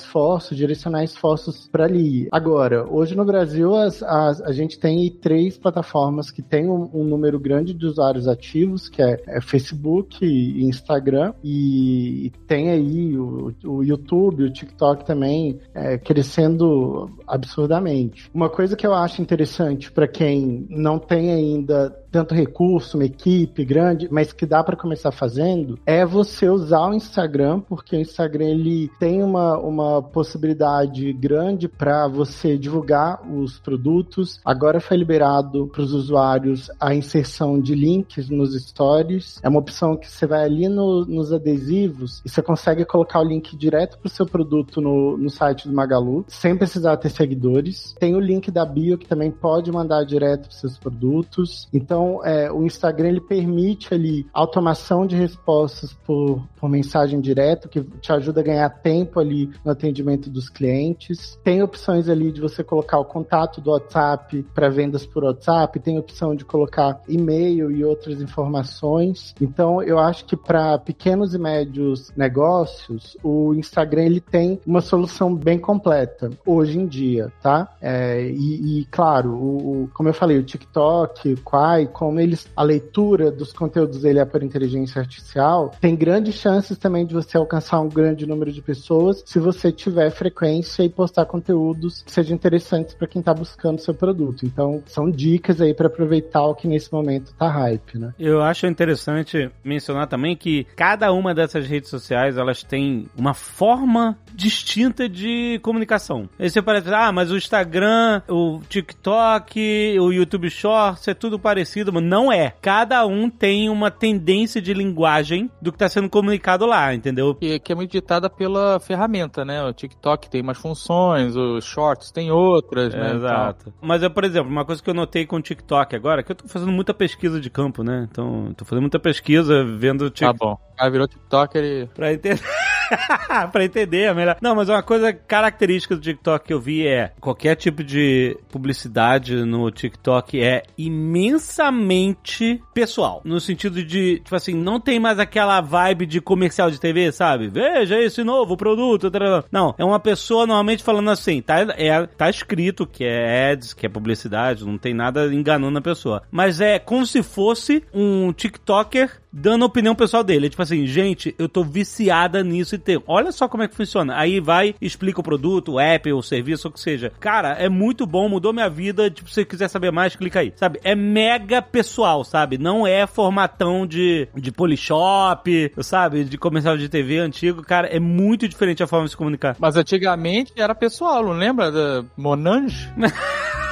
esforços, 0.45 0.57
direcionar 0.57 1.05
esforços 1.05 1.69
para 1.69 1.85
ali. 1.85 2.29
Agora, 2.31 2.87
hoje 2.89 3.15
no 3.15 3.25
Brasil, 3.25 3.75
as, 3.75 4.03
as, 4.03 4.41
a 4.43 4.53
gente 4.53 4.79
tem 4.79 5.11
três 5.11 5.57
plataformas 5.57 6.31
que 6.31 6.43
tem 6.43 6.69
um, 6.69 6.91
um, 6.93 7.05
número 7.05 7.39
grande 7.39 7.73
de 7.73 7.87
usuários 7.87 8.29
ativos, 8.29 8.89
que 8.89 9.03
é, 9.03 9.23
é 9.27 9.41
Facebook 9.41 10.25
e 10.25 10.65
Instagram, 10.65 11.33
e, 11.43 12.27
e 12.27 12.31
tem 12.47 12.71
aí 12.71 13.17
o, 13.17 13.55
o, 13.65 13.83
YouTube, 13.83 14.45
o 14.45 14.53
TikTok 14.53 15.05
também 15.05 15.59
é, 15.75 15.97
crescendo 15.99 17.11
absurdamente. 17.27 18.31
Uma 18.35 18.51
coisa 18.51 18.77
que 18.77 18.87
eu 18.87 18.95
acho 18.95 19.23
interessante 19.23 19.91
para 19.91 20.09
quem 20.09 20.67
não 20.69 20.99
tem 20.99 21.33
ainda 21.33 22.04
tanto 22.15 22.33
recurso, 22.33 22.97
uma 22.97 23.07
equipe 23.07 23.65
grande, 23.65 24.07
mas 24.09 24.33
que 24.33 24.47
dá 24.47 24.63
para 24.63 24.77
começar 24.77 25.11
fazendo, 25.11 25.77
é 25.85 26.07
você 26.07 26.49
usar 26.49 26.87
o 26.87 26.95
Instagram, 26.95 27.59
porque 27.59 27.97
o 27.97 28.01
Instagram 28.01 28.51
ele 28.51 28.89
tem 29.01 29.21
uma, 29.21 29.59
uma 29.59 30.01
possibilidade 30.01 31.13
grande 31.13 31.67
para 31.67 32.07
você 32.07 32.57
divulgar 32.57 33.21
os 33.29 33.59
produtos. 33.59 34.41
Agora 34.45 34.79
foi 34.79 34.97
liberado 34.97 35.67
para 35.67 35.83
os 35.83 35.93
usuários 35.93 36.71
a 36.79 36.95
inserção 36.95 37.61
de 37.61 37.75
links 37.75 38.31
nos 38.31 38.55
stories. 38.55 39.41
É 39.43 39.49
uma 39.49 39.59
opção 39.59 39.97
que 39.97 40.09
você 40.09 40.25
vai 40.25 40.45
ali 40.45 40.69
no, 40.69 41.05
nos 41.05 41.33
adesivos 41.33 42.23
e 42.25 42.29
você 42.29 42.41
consegue 42.41 42.85
colocar 42.85 43.19
o 43.19 43.25
link 43.25 43.57
direto 43.57 43.99
para 43.99 44.07
o 44.07 44.11
seu 44.11 44.25
produto 44.25 44.81
no, 44.81 45.17
no 45.17 45.31
site 45.31 45.67
do 45.67 45.75
Magalu, 45.75 46.25
sem 46.29 46.57
precisar 46.57 46.97
ter 46.97 47.11
seguidores. 47.11 47.93
Tem 47.99 48.15
o 48.15 48.21
link 48.21 48.53
da 48.53 48.65
bio 48.65 48.97
que 48.97 49.09
também 49.09 49.33
pode 49.33 49.73
mandar 49.73 50.05
direto 50.05 50.43
para 50.49 50.57
seus 50.57 50.79
produtos. 50.79 51.69
Então, 51.73 52.04
então, 52.05 52.25
é, 52.25 52.53
o 52.53 52.65
Instagram 52.65 53.09
ele 53.09 53.21
permite 53.21 53.95
ali 53.95 54.27
automação 54.33 55.07
de 55.07 55.17
respostas 55.17 55.95
por, 56.07 56.43
por 56.57 56.69
mensagem 56.69 57.21
direta, 57.21 57.69
que 57.69 57.83
te 57.83 58.13
ajuda 58.13 58.41
a 58.41 58.45
ganhar 58.45 58.69
tempo 58.69 59.19
ali 59.19 59.51
no 59.65 59.73
atendimento 59.73 60.29
dos 60.29 60.51
clientes. 60.51 61.39
Tem 61.43 61.63
opções 61.63 62.09
ali 62.09 62.31
de 62.31 62.41
você 62.41 62.63
colocar 62.63 62.99
o 62.99 63.05
contato 63.05 63.61
do 63.61 63.71
WhatsApp 63.71 64.45
para 64.55 64.69
vendas 64.69 65.07
por 65.07 65.25
WhatsApp, 65.25 65.81
tem 65.81 65.99
opção 65.99 66.35
de 66.35 66.45
colocar 66.45 67.01
e-mail 67.09 67.71
e 67.71 67.85
outras 67.85 68.21
informações. 68.21 69.35
Então, 69.41 69.83
eu 69.83 69.99
acho 69.99 70.27
que 70.27 70.37
para 70.37 70.79
pequenos 70.79 71.35
e 71.35 71.39
médios 71.39 72.13
negócios, 72.17 73.17
o 73.23 73.55
Instagram 73.55 74.05
ele 74.05 74.21
tem 74.21 74.61
uma 74.67 74.81
solução 74.81 75.35
bem 75.35 75.59
completa 75.59 76.31
hoje 76.45 76.79
em 76.79 76.87
dia, 76.87 77.33
tá? 77.41 77.75
É, 77.81 78.29
e, 78.29 78.81
e, 78.81 78.85
claro, 78.87 79.33
o, 79.33 79.91
como 79.95 80.09
eu 80.09 80.15
falei, 80.15 80.39
o 80.39 80.43
TikTok, 80.43 81.33
o 81.33 81.41
Quai, 81.43 81.87
como 81.95 82.19
eles 82.19 82.47
a 82.57 82.63
leitura 82.63 83.31
dos 83.31 83.53
conteúdos 83.53 84.03
dele 84.03 84.19
é 84.19 84.25
por 84.25 84.43
inteligência 84.43 85.01
artificial, 85.01 85.71
tem 85.81 85.95
grandes 85.95 86.35
chances 86.35 86.77
também 86.77 87.07
de 87.07 87.15
você 87.15 87.39
alcançar 87.39 87.81
um 87.81 87.89
grande 87.89 88.27
número 88.27 88.53
de 88.53 88.61
pessoas 88.61 89.23
se 89.25 89.39
você 89.39 89.71
tiver 89.71 90.11
frequência 90.11 90.83
e 90.83 90.89
postar 90.89 91.25
conteúdos 91.25 92.03
que 92.03 92.11
sejam 92.11 92.35
interessantes 92.35 92.95
para 92.95 93.07
quem 93.07 93.21
está 93.21 93.33
buscando 93.33 93.81
seu 93.81 93.95
produto. 93.95 94.45
Então, 94.45 94.83
são 94.87 95.09
dicas 95.09 95.61
aí 95.61 95.73
para 95.73 95.87
aproveitar 95.87 96.45
o 96.45 96.55
que 96.55 96.67
nesse 96.67 96.93
momento 96.93 97.33
tá 97.39 97.49
hype, 97.49 97.99
né? 97.99 98.13
Eu 98.19 98.43
acho 98.43 98.67
interessante 98.67 99.51
mencionar 99.65 100.09
também 100.09 100.37
que 100.37 100.67
cada 100.75 101.13
uma 101.13 101.33
dessas 101.33 101.67
redes 101.67 101.89
sociais, 101.89 102.37
elas 102.37 102.65
têm 102.65 103.07
uma 103.17 103.35
forma 103.35 104.19
distinta 104.35 105.09
de 105.09 105.61
comunicação. 105.63 106.29
Aí 106.39 106.51
você 106.51 106.61
parece, 106.61 106.93
ah, 106.93 107.13
mas 107.13 107.31
o 107.31 107.37
Instagram, 107.37 108.23
o 108.29 108.61
TikTok, 108.69 109.99
o 110.01 110.13
YouTube 110.13 110.51
Shorts, 110.51 111.07
é 111.07 111.15
tudo 111.15 111.39
parecido 111.39 111.84
não 111.93 112.33
é. 112.33 112.55
Cada 112.61 113.07
um 113.07 113.29
tem 113.29 113.69
uma 113.69 113.91
tendência 113.91 114.61
de 114.61 114.73
linguagem 114.75 115.51
do 115.61 115.71
que 115.73 115.77
está 115.77 115.89
sendo 115.89 116.09
comunicado 116.09 116.67
lá, 116.67 116.95
entendeu? 116.95 117.37
E 117.41 117.59
que 117.59 117.73
é 117.73 117.75
muito 117.75 117.91
ditada 117.91 118.29
pela 118.29 118.79
ferramenta, 118.81 119.45
né? 119.45 119.63
O 119.63 119.73
TikTok 119.73 120.29
tem 120.29 120.43
mais 120.43 120.59
funções, 120.59 121.37
os 121.37 121.65
Shorts 121.65 122.11
tem 122.11 122.31
outras, 122.31 122.95
né? 122.95 123.15
Exato. 123.15 123.67
Então... 123.69 123.73
Mas, 123.83 124.03
eu, 124.03 124.11
por 124.11 124.25
exemplo, 124.25 124.51
uma 124.51 124.65
coisa 124.65 124.83
que 124.83 124.89
eu 124.89 124.95
notei 124.95 125.27
com 125.27 125.37
o 125.37 125.43
TikTok 125.43 125.95
agora, 125.95 126.23
que 126.23 126.33
eu 126.33 126.37
tô 126.37 126.49
fazendo 126.49 126.73
muita 126.73 126.95
pesquisa 126.95 127.41
de 127.41 127.51
campo, 127.51 127.83
né? 127.83 128.07
Então, 128.11 128.53
tô 128.57 128.65
fazendo 128.65 128.83
muita 128.83 128.99
pesquisa, 128.99 129.65
vendo 129.65 130.11
TikTok. 130.11 130.39
Tá 130.39 130.47
bom. 130.47 130.59
Aí 130.79 130.91
virou 130.91 131.09
TikToker 131.09 131.65
e... 131.65 131.87
pra 131.95 132.13
entender... 132.13 132.43
pra 133.51 133.65
entender 133.65 134.03
é 134.03 134.15
melhor. 134.15 134.37
Não, 134.41 134.55
mas 134.55 134.69
uma 134.69 134.83
coisa 134.83 135.13
característica 135.13 135.95
do 135.95 136.01
TikTok 136.01 136.47
que 136.47 136.53
eu 136.53 136.61
vi 136.61 136.87
é 136.87 137.13
qualquer 137.21 137.57
tipo 137.57 137.83
de 137.83 138.37
publicidade 138.51 139.37
no 139.45 139.71
TikTok 139.71 140.43
é 140.43 140.63
imensamente 140.77 142.63
pessoal. 142.73 143.23
No 143.25 143.41
sentido 143.41 143.83
de, 143.83 144.21
tipo 144.21 144.35
assim, 144.35 144.55
não 144.55 144.81
tem 144.81 144.99
mais 144.99 145.19
aquela 145.19 145.61
vibe 145.61 146.07
de 146.07 146.21
comercial 146.21 146.71
de 146.71 146.81
TV, 146.81 147.13
sabe? 147.13 147.49
Veja 147.49 148.01
esse 148.01 148.23
novo 148.23 148.57
produto. 148.57 149.11
Não, 149.51 149.75
é 149.79 149.85
uma 149.85 150.01
pessoa 150.01 150.47
normalmente 150.47 150.83
falando 150.83 151.11
assim, 151.11 151.41
tá, 151.41 151.61
é, 151.77 152.07
tá 152.07 152.29
escrito 152.29 152.87
que 152.87 153.05
é 153.05 153.53
ads, 153.53 153.73
que 153.73 153.87
é 153.87 153.89
publicidade, 153.89 154.65
não 154.65 154.79
tem 154.79 154.95
nada 154.95 155.33
enganando 155.33 155.79
a 155.79 155.83
pessoa. 155.83 156.23
Mas 156.31 156.61
é 156.61 156.79
como 156.79 157.07
se 157.07 157.23
fosse 157.23 157.83
um 157.93 158.33
TikToker 158.33 159.24
dando 159.35 159.65
a 159.65 159.67
opinião 159.67 159.95
pessoal 159.95 160.23
dele. 160.23 160.47
É 160.47 160.51
tipo 160.51 160.63
assim, 160.63 160.87
gente, 160.87 161.35
eu 161.37 161.49
tô 161.49 161.65
viciada 161.65 162.43
nisso 162.45 162.77
e 162.77 162.79
tem. 162.79 163.03
Olha 163.07 163.33
só 163.33 163.49
como 163.49 163.65
é 163.65 163.69
que 163.69 163.75
funciona. 163.75 164.17
Aí 164.17 164.39
vai, 164.39 164.75
explica 164.81 165.21
o 165.21 165.25
produto, 165.25 165.73
o 165.73 165.81
app, 165.81 166.13
o 166.13 166.23
serviço, 166.23 166.69
o 166.69 166.71
que 166.71 166.81
seja. 166.81 167.13
Cara, 167.19 167.53
é 167.55 167.69
muito 167.69 168.07
bom, 168.07 168.29
mudou 168.29 168.53
minha 168.53 168.71
vida. 168.71 169.11
Tipo, 169.11 169.29
se 169.29 169.35
você 169.35 169.45
quiser 169.45 169.69
saber 169.69 169.91
mais, 169.91 170.15
clica 170.15 170.41
aí. 170.41 170.53
Sabe? 170.55 170.79
É 170.85 170.95
mega 170.95 171.61
pessoal, 171.61 172.23
sabe? 172.25 172.57
Não 172.57 172.87
é 172.87 173.07
formatão 173.07 173.87
de, 173.87 174.29
de 174.35 174.53
Polishop, 174.53 175.73
sabe? 175.81 176.25
De 176.25 176.39
comercial 176.39 176.77
de 176.77 176.89
TV 176.89 177.19
antigo. 177.19 177.63
Cara, 177.63 177.89
é 177.89 177.99
muito 177.99 178.47
diferente 178.47 178.83
a 178.83 178.87
forma 178.87 179.07
de 179.07 179.11
se 179.11 179.17
comunicar. 179.17 179.57
Mas 179.59 179.77
antigamente 179.77 180.53
era 180.57 180.75
pessoal, 180.75 181.25
não 181.25 181.33
lembra 181.33 181.73
da 181.73 182.05
Monange? 182.17 182.89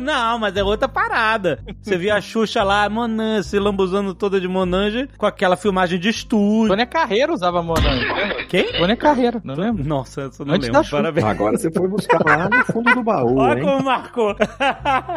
Não, 0.00 0.38
mas 0.38 0.56
é 0.56 0.62
outra 0.62 0.88
parada. 0.88 1.60
Você 1.82 1.96
via 1.96 2.16
a 2.16 2.20
Xuxa 2.20 2.62
lá, 2.62 2.88
Monange, 2.88 3.48
se 3.48 3.58
lambuzando 3.58 4.14
toda 4.14 4.40
de 4.40 4.48
Monange, 4.48 5.08
com 5.16 5.26
aquela 5.26 5.56
filmagem 5.56 5.98
de 5.98 6.08
estúdio. 6.08 6.68
Tônia 6.68 6.86
Carreiro 6.86 7.32
usava 7.34 7.62
Monange. 7.62 8.06
Quem? 8.48 8.72
Tônia 8.72 8.96
Carreiro, 8.96 9.40
não 9.44 9.54
lembra? 9.54 9.84
Nossa, 9.84 10.22
eu 10.22 10.30
não 10.46 10.54
Antes 10.54 10.68
lembro. 10.68 10.90
Parabéns. 10.90 11.26
Agora 11.26 11.58
você 11.58 11.70
foi 11.70 11.88
buscar 11.88 12.20
lá 12.24 12.48
no 12.48 12.64
fundo 12.64 12.94
do 12.94 13.02
baú, 13.02 13.38
Olha 13.38 13.58
hein? 13.58 13.64
como 13.64 13.84
marcou. 13.84 14.36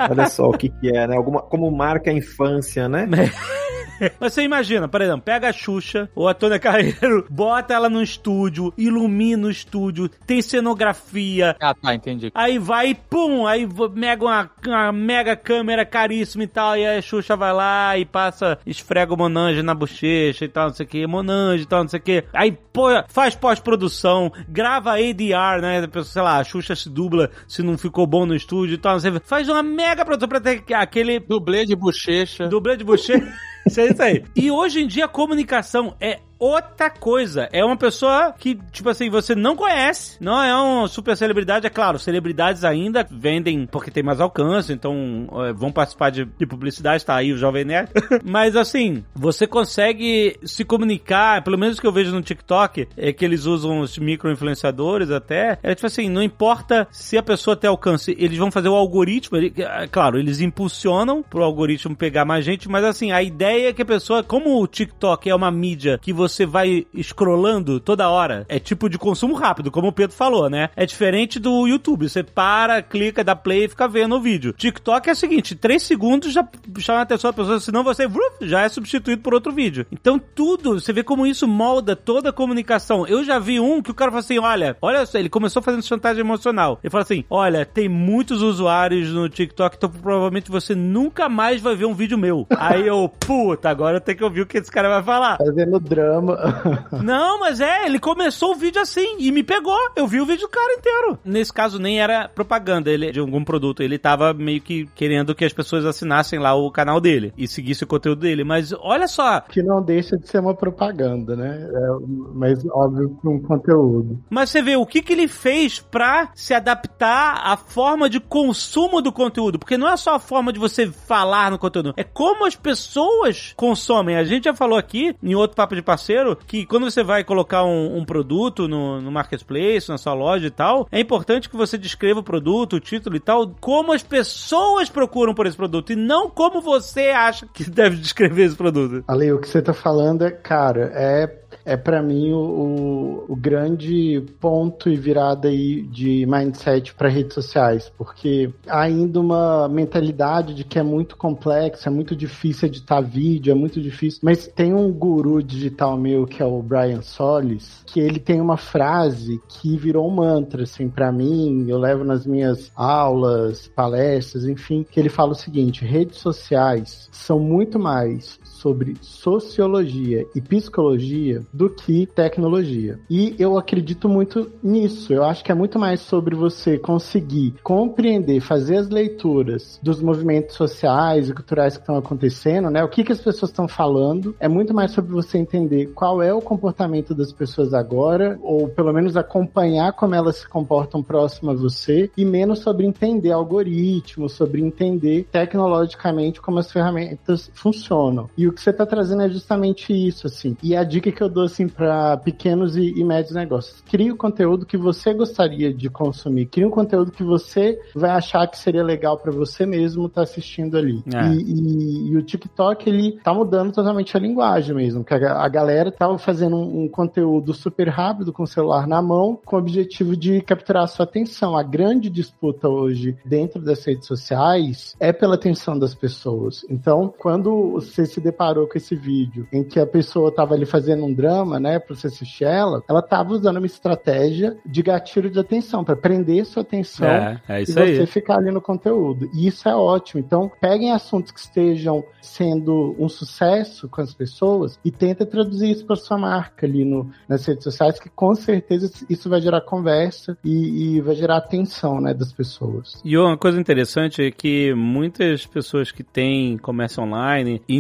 Olha 0.10 0.28
só 0.28 0.50
o 0.50 0.54
que 0.54 0.70
que 0.70 0.96
é, 0.96 1.08
né? 1.08 1.16
Alguma, 1.16 1.42
como 1.42 1.70
marca 1.72 2.12
a 2.12 2.14
infância, 2.14 2.88
né? 2.88 3.08
Mas 4.20 4.34
você 4.34 4.44
imagina, 4.44 4.88
por 4.88 5.02
exemplo, 5.02 5.22
pega 5.22 5.50
a 5.50 5.54
Xuxa 5.54 6.10
ou 6.16 6.28
a 6.28 6.34
Tônia 6.34 6.60
Carreiro, 6.60 7.26
bota 7.30 7.74
ela 7.74 7.90
no 7.90 8.02
estúdio, 8.02 8.74
ilumina 8.78 9.48
o 9.48 9.52
estúdio, 9.52 10.10
tem 10.26 10.42
cenografia, 10.42 11.56
Ah, 11.60 11.74
tá, 11.74 11.94
entendi. 11.94 12.32
Aí 12.34 12.58
vai 12.58 12.90
e 12.90 12.96
pum, 12.96 13.46
aí 13.46 13.68
mega 13.94 14.24
uma, 14.24 14.50
uma 14.66 14.92
mega 14.92 15.36
câmera 15.36 15.86
caríssima 15.86 16.44
e 16.44 16.48
tal, 16.48 16.78
e 16.78 16.86
aí 16.86 16.98
a 16.98 17.02
Xuxa 17.02 17.36
vai 17.36 17.54
lá 17.54 17.98
e 17.98 18.06
passa, 18.06 18.58
esfrega 18.66 19.14
o 19.14 19.18
Monange 19.18 19.62
na 19.62 19.74
bochecha 19.74 20.46
e 20.46 20.50
tal, 20.50 20.68
não 20.68 20.74
sei 20.74 20.86
o 20.86 20.90
que, 20.90 21.08
Monange 21.08 21.64
e 21.64 21.68
tal, 21.68 21.82
não 21.84 21.90
sei 21.90 22.00
o 22.00 22.04
que. 22.04 22.24
Aí 22.34 22.52
pô, 22.52 22.88
faz 23.10 23.36
pós-produção, 23.36 24.32
grava 24.48 24.94
ADR, 24.94 25.62
né, 25.62 25.88
sei 26.04 26.22
lá, 26.22 26.38
a 26.38 26.44
Xuxa 26.44 26.76
se 26.76 26.90
dubla 26.90 27.30
se 27.48 27.62
não 27.62 27.78
ficou 27.78 28.06
bom 28.08 28.26
no 28.26 28.36
estúdio 28.36 28.76
e 28.76 28.78
tal, 28.78 28.94
não 28.94 29.00
sei 29.00 29.12
o 29.12 29.20
que. 29.20 29.28
Faz 29.28 29.48
uma 29.48 29.64
mega 29.64 30.06
produção 30.06 30.30
pra 30.30 30.40
ter 30.40 30.64
aquele 30.74 31.20
Dublê 31.20 31.66
de 31.66 31.76
bochecha. 31.76 32.48
Dublê 32.48 32.76
de 32.76 32.84
bochecha. 32.84 33.32
Isso 33.66 33.80
é 33.82 33.88
isso 33.88 34.02
aí. 34.02 34.24
E 34.36 34.52
hoje 34.52 34.82
em 34.82 34.88
dia 34.88 35.06
a 35.06 35.10
comunicação 35.10 35.96
é 36.00 36.20
outra 36.42 36.90
coisa. 36.90 37.48
É 37.54 37.64
uma 37.64 37.78
pessoa 37.78 38.34
que, 38.38 38.56
tipo 38.72 38.90
assim, 38.90 39.10
você 39.12 39.36
não 39.36 39.56
conhece, 39.56 40.18
não 40.20 40.42
é 40.42 40.56
uma 40.56 40.88
super 40.88 41.16
celebridade. 41.16 41.68
É 41.68 41.70
claro, 41.70 42.00
celebridades 42.00 42.64
ainda 42.64 43.06
vendem 43.10 43.68
porque 43.68 43.92
tem 43.92 44.02
mais 44.02 44.20
alcance, 44.20 44.74
então 44.74 45.28
é, 45.48 45.54
vão 45.54 45.72
participar 45.72 46.10
de, 46.10 46.26
de 46.26 46.46
publicidade, 46.48 47.06
tá 47.06 47.16
aí 47.16 47.32
o 47.32 47.38
Jovem 47.38 47.64
Nerd. 47.64 47.92
Mas 48.26 48.56
assim, 48.56 49.04
você 49.14 49.46
consegue 49.46 50.36
se 50.44 50.66
comunicar, 50.66 51.44
pelo 51.44 51.58
menos 51.60 51.78
o 51.78 51.82
que 51.82 51.86
eu 51.88 51.92
vejo 51.92 52.12
no 52.12 52.22
TikTok, 52.24 52.88
é 52.98 53.14
que 53.14 53.24
eles 53.24 53.46
usam 53.46 53.80
os 53.82 53.98
micro-influenciadores 54.00 55.12
até. 55.12 55.60
É 55.62 55.76
tipo 55.76 55.86
assim, 55.86 56.10
não 56.10 56.24
importa 56.24 56.88
se 56.92 57.18
a 57.18 57.24
pessoa 57.24 57.56
tem 57.56 57.70
alcance, 57.70 58.16
eles 58.18 58.38
vão 58.38 58.50
fazer 58.52 58.70
o 58.70 58.76
algoritmo. 58.76 59.38
ele- 59.38 59.54
é, 59.58 59.88
claro, 59.88 60.18
eles 60.18 60.42
impulsionam 60.42 61.22
pro 61.22 61.44
algoritmo 61.44 61.96
pegar 61.96 62.26
mais 62.26 62.44
gente, 62.44 62.68
mas 62.68 62.84
assim, 62.84 63.12
a 63.12 63.22
ideia 63.22 63.70
é 63.70 63.74
que 63.74 63.82
a 63.82 63.86
pessoa, 63.86 64.24
como 64.24 64.60
o 64.62 64.68
TikTok 64.68 65.30
é 65.30 65.36
uma 65.36 65.52
mídia 65.52 66.00
que 66.02 66.12
você 66.12 66.31
vai 66.46 66.86
scrollando 67.02 67.80
toda 67.80 68.10
hora, 68.10 68.46
é 68.48 68.60
tipo 68.60 68.90
de 68.90 68.98
consumo 68.98 69.36
rápido, 69.36 69.72
como 69.72 69.88
o 69.88 69.92
Pedro 69.92 70.16
falou, 70.16 70.50
né? 70.50 70.70
É 70.76 70.86
diferente 70.86 71.40
do 71.40 71.68
YouTube. 71.68 72.10
Você 72.10 72.24
para, 72.24 72.82
clica, 72.82 73.24
dá 73.24 73.36
play 73.36 73.66
e 73.66 73.70
fica 73.70 73.88
vendo 73.88 74.16
o 74.16 74.22
vídeo. 74.22 74.54
TikTok 74.54 75.10
é 75.10 75.14
o 75.14 75.16
seguinte, 75.16 75.56
3 75.56 75.82
segundos 75.82 76.34
já 76.34 76.48
chama 76.80 77.00
a 77.00 77.02
atenção 77.04 77.32
da 77.32 77.38
pessoa, 77.38 77.60
senão 77.60 77.84
você 77.84 78.08
já 78.42 78.62
é 78.62 78.70
substituído 78.70 79.22
por 79.22 79.34
outro 79.34 79.52
vídeo. 79.52 79.86
Então 79.92 80.20
tudo, 80.20 80.80
você 80.80 80.94
vê 80.94 81.04
como 81.04 81.26
isso 81.26 81.48
molda 81.48 81.96
toda 81.96 82.30
a 82.30 82.34
comunicação. 82.34 83.06
Eu 83.08 83.24
já 83.24 83.40
vi 83.40 83.60
um 83.60 83.82
que 83.82 83.92
o 83.92 83.96
cara 83.96 84.12
falou 84.12 84.22
assim, 84.22 84.40
olha, 84.40 84.78
olha 84.82 85.06
só, 85.06 85.18
ele 85.18 85.30
começou 85.30 85.62
fazendo 85.62 85.84
chantagem 85.84 86.22
emocional. 86.22 86.80
Ele 86.84 86.92
falou 86.92 87.04
assim, 87.04 87.24
olha, 87.30 87.66
tem 87.66 87.88
muitos 87.90 88.42
usuários 88.42 89.10
no 89.10 89.30
TikTok, 89.30 89.78
então 89.78 89.90
provavelmente 89.90 90.52
você 90.52 90.76
nunca 90.76 91.30
mais 91.30 91.62
vai 91.62 91.76
ver 91.76 91.86
um 91.86 91.94
vídeo 91.94 92.18
meu. 92.18 92.48
Aí 92.58 92.88
eu, 92.88 93.10
puta, 93.20 93.70
agora 93.70 93.98
eu 93.98 94.02
tenho 94.02 94.18
que 94.18 94.24
ouvir 94.24 94.42
o 94.42 94.46
que 94.46 94.58
esse 94.58 94.72
cara 94.72 94.90
vai 94.90 95.04
falar. 95.04 95.38
Fazendo 95.38 95.80
drama. 95.80 96.21
Não, 97.04 97.40
mas 97.40 97.60
é, 97.60 97.86
ele 97.86 98.00
começou 98.00 98.52
o 98.52 98.56
vídeo 98.56 98.82
assim 98.82 99.18
e 99.20 99.32
me 99.32 99.44
pegou. 99.44 99.78
Eu 99.96 100.08
vi 100.08 100.20
o 100.20 100.26
vídeo 100.26 100.48
do 100.48 100.50
cara 100.52 100.74
inteiro. 100.74 101.20
Nesse 101.24 101.52
caso, 101.52 101.80
nem 101.80 102.02
era 102.02 102.28
propaganda 102.30 102.90
ele, 102.90 103.12
de 103.12 103.20
algum 103.20 103.44
produto. 103.44 103.82
Ele 103.82 103.98
tava 103.98 104.34
meio 104.34 104.62
que 104.62 104.88
querendo 104.96 105.36
que 105.36 105.46
as 105.46 105.54
pessoas 105.54 105.86
assinassem 105.86 106.40
lá 106.40 106.54
o 106.54 106.72
canal 106.72 107.00
dele 107.00 107.34
e 107.38 107.48
seguissem 107.48 107.86
o 107.86 107.90
conteúdo 107.90 108.22
dele. 108.22 108.44
Mas 108.44 108.74
olha 108.74 109.08
só, 109.08 109.42
que 109.42 109.62
não 109.62 109.82
deixa 109.82 110.18
de 110.18 110.28
ser 110.28 110.40
uma 110.40 110.54
propaganda, 110.54 111.36
né? 111.36 111.70
É, 111.74 111.88
mas 112.34 112.66
óbvio 112.70 113.18
para 113.22 113.32
um 113.32 113.40
conteúdo. 113.40 114.20
mas 114.30 114.50
você 114.50 114.62
vê 114.62 114.76
o 114.76 114.86
que, 114.86 115.02
que 115.02 115.14
ele 115.14 115.28
fez 115.28 115.80
pra 115.80 116.30
se 116.36 116.54
adaptar 116.54 117.42
à 117.44 117.58
forma 117.58 118.10
de 118.10 118.20
consumo 118.20 119.02
do 119.02 119.12
conteúdo. 119.12 119.60
Porque 119.60 119.78
não 119.78 119.88
é 119.88 119.98
só 119.98 120.16
a 120.16 120.20
forma 120.20 120.52
de 120.52 120.60
você 120.60 120.88
falar 120.88 121.52
no 121.52 121.60
conteúdo, 121.60 121.94
é 121.98 122.04
como 122.04 122.46
as 122.46 122.56
pessoas 122.56 123.54
consomem. 123.56 124.16
A 124.16 124.24
gente 124.24 124.46
já 124.46 124.54
falou 124.54 124.78
aqui, 124.78 125.16
em 125.22 125.36
outro 125.36 125.56
papo 125.56 125.76
de 125.76 125.82
parceiro, 125.82 126.11
que 126.48 126.66
quando 126.66 126.90
você 126.90 127.04
vai 127.04 127.24
colocar 127.24 127.64
um, 127.64 127.98
um 127.98 128.06
produto 128.06 128.68
no, 128.68 129.02
no 129.02 129.12
marketplace, 129.12 129.90
na 129.90 129.98
sua 129.98 130.14
loja 130.14 130.48
e 130.48 130.52
tal, 130.52 130.88
é 130.92 131.00
importante 131.00 131.50
que 131.50 131.56
você 131.56 131.78
descreva 131.78 132.20
o 132.20 132.24
produto, 132.24 132.78
o 132.78 132.80
título 132.80 133.16
e 133.16 133.20
tal, 133.20 133.54
como 133.60 133.94
as 133.94 134.04
pessoas 134.04 134.90
procuram 134.90 135.34
por 135.34 135.46
esse 135.46 135.58
produto 135.58 135.94
e 135.94 135.96
não 135.96 136.30
como 136.30 136.62
você 136.62 137.10
acha 137.10 137.48
que 137.54 137.64
deve 137.70 137.98
descrever 137.98 138.46
esse 138.46 138.56
produto. 138.56 139.04
Ale, 139.08 139.32
o 139.32 139.40
que 139.40 139.48
você 139.48 139.62
tá 139.62 139.74
falando 139.74 140.24
é, 140.24 140.32
cara, 140.32 140.92
é, 140.94 141.41
é 141.66 141.78
para 141.78 142.02
mim 142.02 142.32
o, 142.32 143.26
o, 143.28 143.36
grande 143.36 144.24
ponto 144.40 144.90
e 144.90 144.96
virada 144.96 145.48
aí 145.48 145.82
de 145.84 146.26
mindset 146.26 146.94
para 146.94 147.10
redes 147.10 147.34
sociais, 147.34 147.92
porque 147.98 148.52
há 148.68 148.82
ainda 148.82 149.20
uma 149.20 149.68
mentalidade 149.68 150.54
de 150.54 150.64
que 150.64 150.80
é 150.80 150.84
muito 150.84 151.18
complexo, 151.18 151.88
é 151.88 151.92
muito 151.92 152.16
difícil 152.16 152.68
editar 152.68 153.02
vídeo, 153.02 153.52
é 153.52 153.56
muito 153.56 153.82
difícil, 153.82 154.20
mas 154.24 154.48
tem 154.48 154.74
um 154.74 154.92
guru 154.92 155.42
digital 155.42 155.98
meu 155.98 156.26
que 156.26 156.42
é 156.42 156.46
o 156.46 156.62
Brian 156.62 157.02
Solis, 157.02 157.84
que 157.86 158.00
ele 158.00 158.20
tem 158.20 158.40
uma 158.40 158.58
frase 158.58 159.42
que 159.48 159.78
virou 159.78 160.08
um 160.08 160.16
mantra, 160.16 160.64
assim, 160.64 160.90
para 160.90 161.12
mim, 161.12 161.66
eu 161.68 161.78
levo 161.78 162.04
nas 162.04 162.26
minhas 162.26 162.72
aulas, 162.76 163.68
palestras, 163.68 164.46
enfim, 164.46 164.86
que 164.90 165.00
ele 165.00 165.10
fala 165.10 165.32
o 165.32 165.36
seguinte, 165.36 165.86
redes 165.86 166.18
sociais 166.18 167.10
são 167.12 167.40
muito 167.40 167.80
mais 167.80 168.40
sobre 168.62 168.96
sociologia 169.02 170.26
e 170.36 170.40
psicologia 170.40 171.42
do 171.52 171.70
que 171.70 172.06
tecnologia. 172.06 173.00
E 173.10 173.36
eu 173.40 173.58
acredito 173.58 174.08
muito 174.08 174.52
nisso. 174.62 175.12
Eu 175.12 175.24
acho 175.24 175.44
que 175.44 175.52
é 175.52 175.56
muito 175.56 175.80
mais 175.80 176.02
sobre 176.02 176.36
você 176.36 176.78
conseguir 176.78 177.56
compreender, 177.64 178.40
fazer 178.40 178.78
as 178.78 178.90
leituras 178.90 179.80
dos 179.82 180.02
movimentos 180.02 180.56
sociais 180.56 181.28
e 181.28 181.34
culturais 181.34 181.76
que 181.76 181.82
estão 181.82 181.98
acontecendo, 181.98 182.70
né? 182.70 182.84
O 182.84 182.90
que, 182.90 183.04
que 183.04 183.12
as 183.12 183.20
pessoas 183.20 183.50
estão 183.50 183.68
falando. 183.68 184.36
É 184.40 184.48
muito 184.48 184.74
mais 184.74 184.92
sobre 184.92 185.12
você 185.12 185.38
entender 185.38 185.88
qual 185.94 186.22
é 186.22 186.34
o 186.34 186.42
comportamento 186.42 187.16
das 187.16 187.32
pessoas 187.32 187.74
agora, 187.74 188.38
ou 188.44 188.68
pelo 188.68 188.94
menos 188.94 189.18
acompanhar 189.18 189.94
como 189.94 190.14
elas 190.14 190.38
se 190.38 190.48
comportam 190.48 191.02
próximo 191.02 191.52
a 191.52 191.56
você, 191.56 192.12
e 192.16 192.24
menos 192.24 192.60
sobre 192.60 192.86
entender 192.86 193.32
algoritmos, 193.32 194.34
sobre 194.34 194.62
entender 194.62 195.28
tecnologicamente 195.32 196.42
como 196.42 196.60
as 196.60 196.72
ferramentas 196.72 197.50
funcionam. 197.54 198.30
E 198.38 198.51
o 198.52 198.54
que 198.54 198.62
você 198.62 198.70
está 198.70 198.86
trazendo 198.86 199.22
é 199.24 199.30
justamente 199.30 199.92
isso, 199.94 200.28
assim. 200.28 200.56
E 200.62 200.76
a 200.76 200.84
dica 200.84 201.12
que 201.12 201.22
eu 201.22 201.30
dou, 201.30 201.44
assim, 201.46 201.68
para 201.68 202.18
pequenos 202.18 202.76
e, 202.78 202.92
e 203.00 203.04
médios 203.04 203.34
negócios: 203.34 203.82
crie 203.90 204.12
o 204.12 204.18
conteúdo 204.18 204.66
que 204.66 204.78
você 204.78 205.14
gostaria 205.14 205.74
de 205.74 205.90
consumir, 205.90 206.46
crie 206.48 206.66
um 206.66 206.70
conteúdo 206.70 207.12
que 207.12 207.24
você 207.24 207.80
vai 207.96 208.12
achar 208.12 208.46
que 208.48 208.58
seria 208.58 208.84
legal 208.84 209.18
para 209.18 209.32
você 209.32 209.66
mesmo 209.66 210.06
estar 210.08 210.22
assistindo 210.24 210.78
ali. 210.78 211.04
É. 211.14 211.34
E, 211.34 211.42
e- 211.42 212.12
e 212.12 212.18
o 212.18 212.22
TikTok, 212.22 212.88
ele 212.90 213.14
tá 213.24 213.34
mudando 213.34 213.72
totalmente 213.72 214.16
a 214.16 214.20
linguagem 214.20 214.76
mesmo, 214.76 215.04
que 215.04 215.14
a, 215.14 215.42
a 215.42 215.48
galera 215.48 215.92
tava 215.92 216.18
fazendo 216.18 216.56
um, 216.58 216.84
um 216.84 216.88
conteúdo 216.88 217.54
super 217.54 217.88
rápido 217.88 218.34
com 218.34 218.44
o 218.44 218.48
celular 218.48 218.86
na 218.88 219.02
mão, 219.02 219.40
com 219.46 219.56
o 219.56 219.60
objetivo 219.60 220.16
de 220.16 220.42
capturar 220.42 220.84
a 220.84 220.88
sua 220.88 221.06
atenção. 221.06 221.56
A 221.56 221.64
grande 221.64 222.10
disputa 222.10 222.68
hoje 222.68 223.16
dentro 223.26 223.62
das 223.62 223.84
redes 223.86 224.08
sociais 224.08 224.96
é 225.00 225.14
pela 225.14 225.36
atenção 225.36 225.78
das 225.80 225.96
pessoas. 225.96 226.66
Então, 226.70 227.14
quando 227.18 227.72
você 227.72 228.06
se 228.06 228.20
deparou 228.42 228.68
com 228.68 228.78
esse 228.78 228.96
vídeo 228.96 229.48
em 229.54 229.64
que 229.64 229.80
a 229.80 229.86
pessoa 229.86 230.34
tava 230.34 230.56
ali 230.56 230.66
fazendo 230.66 231.06
um 231.06 231.14
drama, 231.14 231.60
né, 231.60 231.78
para 231.78 231.96
você 231.96 232.08
assistir 232.08 232.44
ela, 232.46 232.84
ela 232.90 233.02
tava 233.02 233.34
usando 233.34 233.58
uma 233.58 233.66
estratégia 233.66 234.58
de 234.66 234.82
gatilho 234.82 235.30
de 235.30 235.40
atenção, 235.40 235.84
para 235.84 235.96
prender 235.96 236.46
sua 236.46 236.64
atenção 236.64 237.08
É, 237.08 237.42
é 237.48 237.62
isso 237.62 237.78
e 237.78 237.82
aí. 237.82 237.96
você 237.98 238.06
ficar 238.08 238.38
ali 238.38 238.52
no 238.52 238.62
conteúdo. 238.62 239.30
E 239.34 239.48
isso 239.48 239.70
é 239.70 239.76
ótimo. 239.76 240.20
Então, 240.20 240.52
peguem 240.60 240.92
assuntos 240.92 241.32
que 241.32 241.40
estejam 241.40 242.04
sendo 242.22 242.96
um 242.98 243.08
sucesso 243.08 243.88
com 243.88 244.02
as 244.02 244.14
pessoas 244.14 244.80
e 244.84 244.92
tenta 244.92 245.26
traduzir 245.26 245.72
isso 245.72 245.86
para 245.86 245.96
sua 245.96 246.18
marca 246.18 246.66
ali 246.66 246.84
no, 246.84 247.10
nas 247.28 247.46
redes 247.46 247.64
sociais, 247.64 248.00
que 248.00 248.10
com 248.10 248.34
certeza 248.34 248.92
isso 249.10 249.30
vai 249.30 249.42
gerar 249.42 249.62
conversa 249.62 250.38
e, 250.44 250.96
e 250.96 251.02
vai 251.02 251.16
gerar 251.16 251.38
atenção, 251.38 252.02
né, 252.02 252.14
das 252.14 252.34
pessoas. 252.34 253.02
E 253.06 253.18
uma 253.18 253.38
coisa 253.38 253.60
interessante 253.60 254.24
é 254.24 254.32
que 254.32 254.74
muitas 254.74 255.46
pessoas 255.46 255.92
que 255.92 256.04
têm 256.04 256.58
comércio 256.58 257.04
online 257.04 257.62
e 257.68 257.76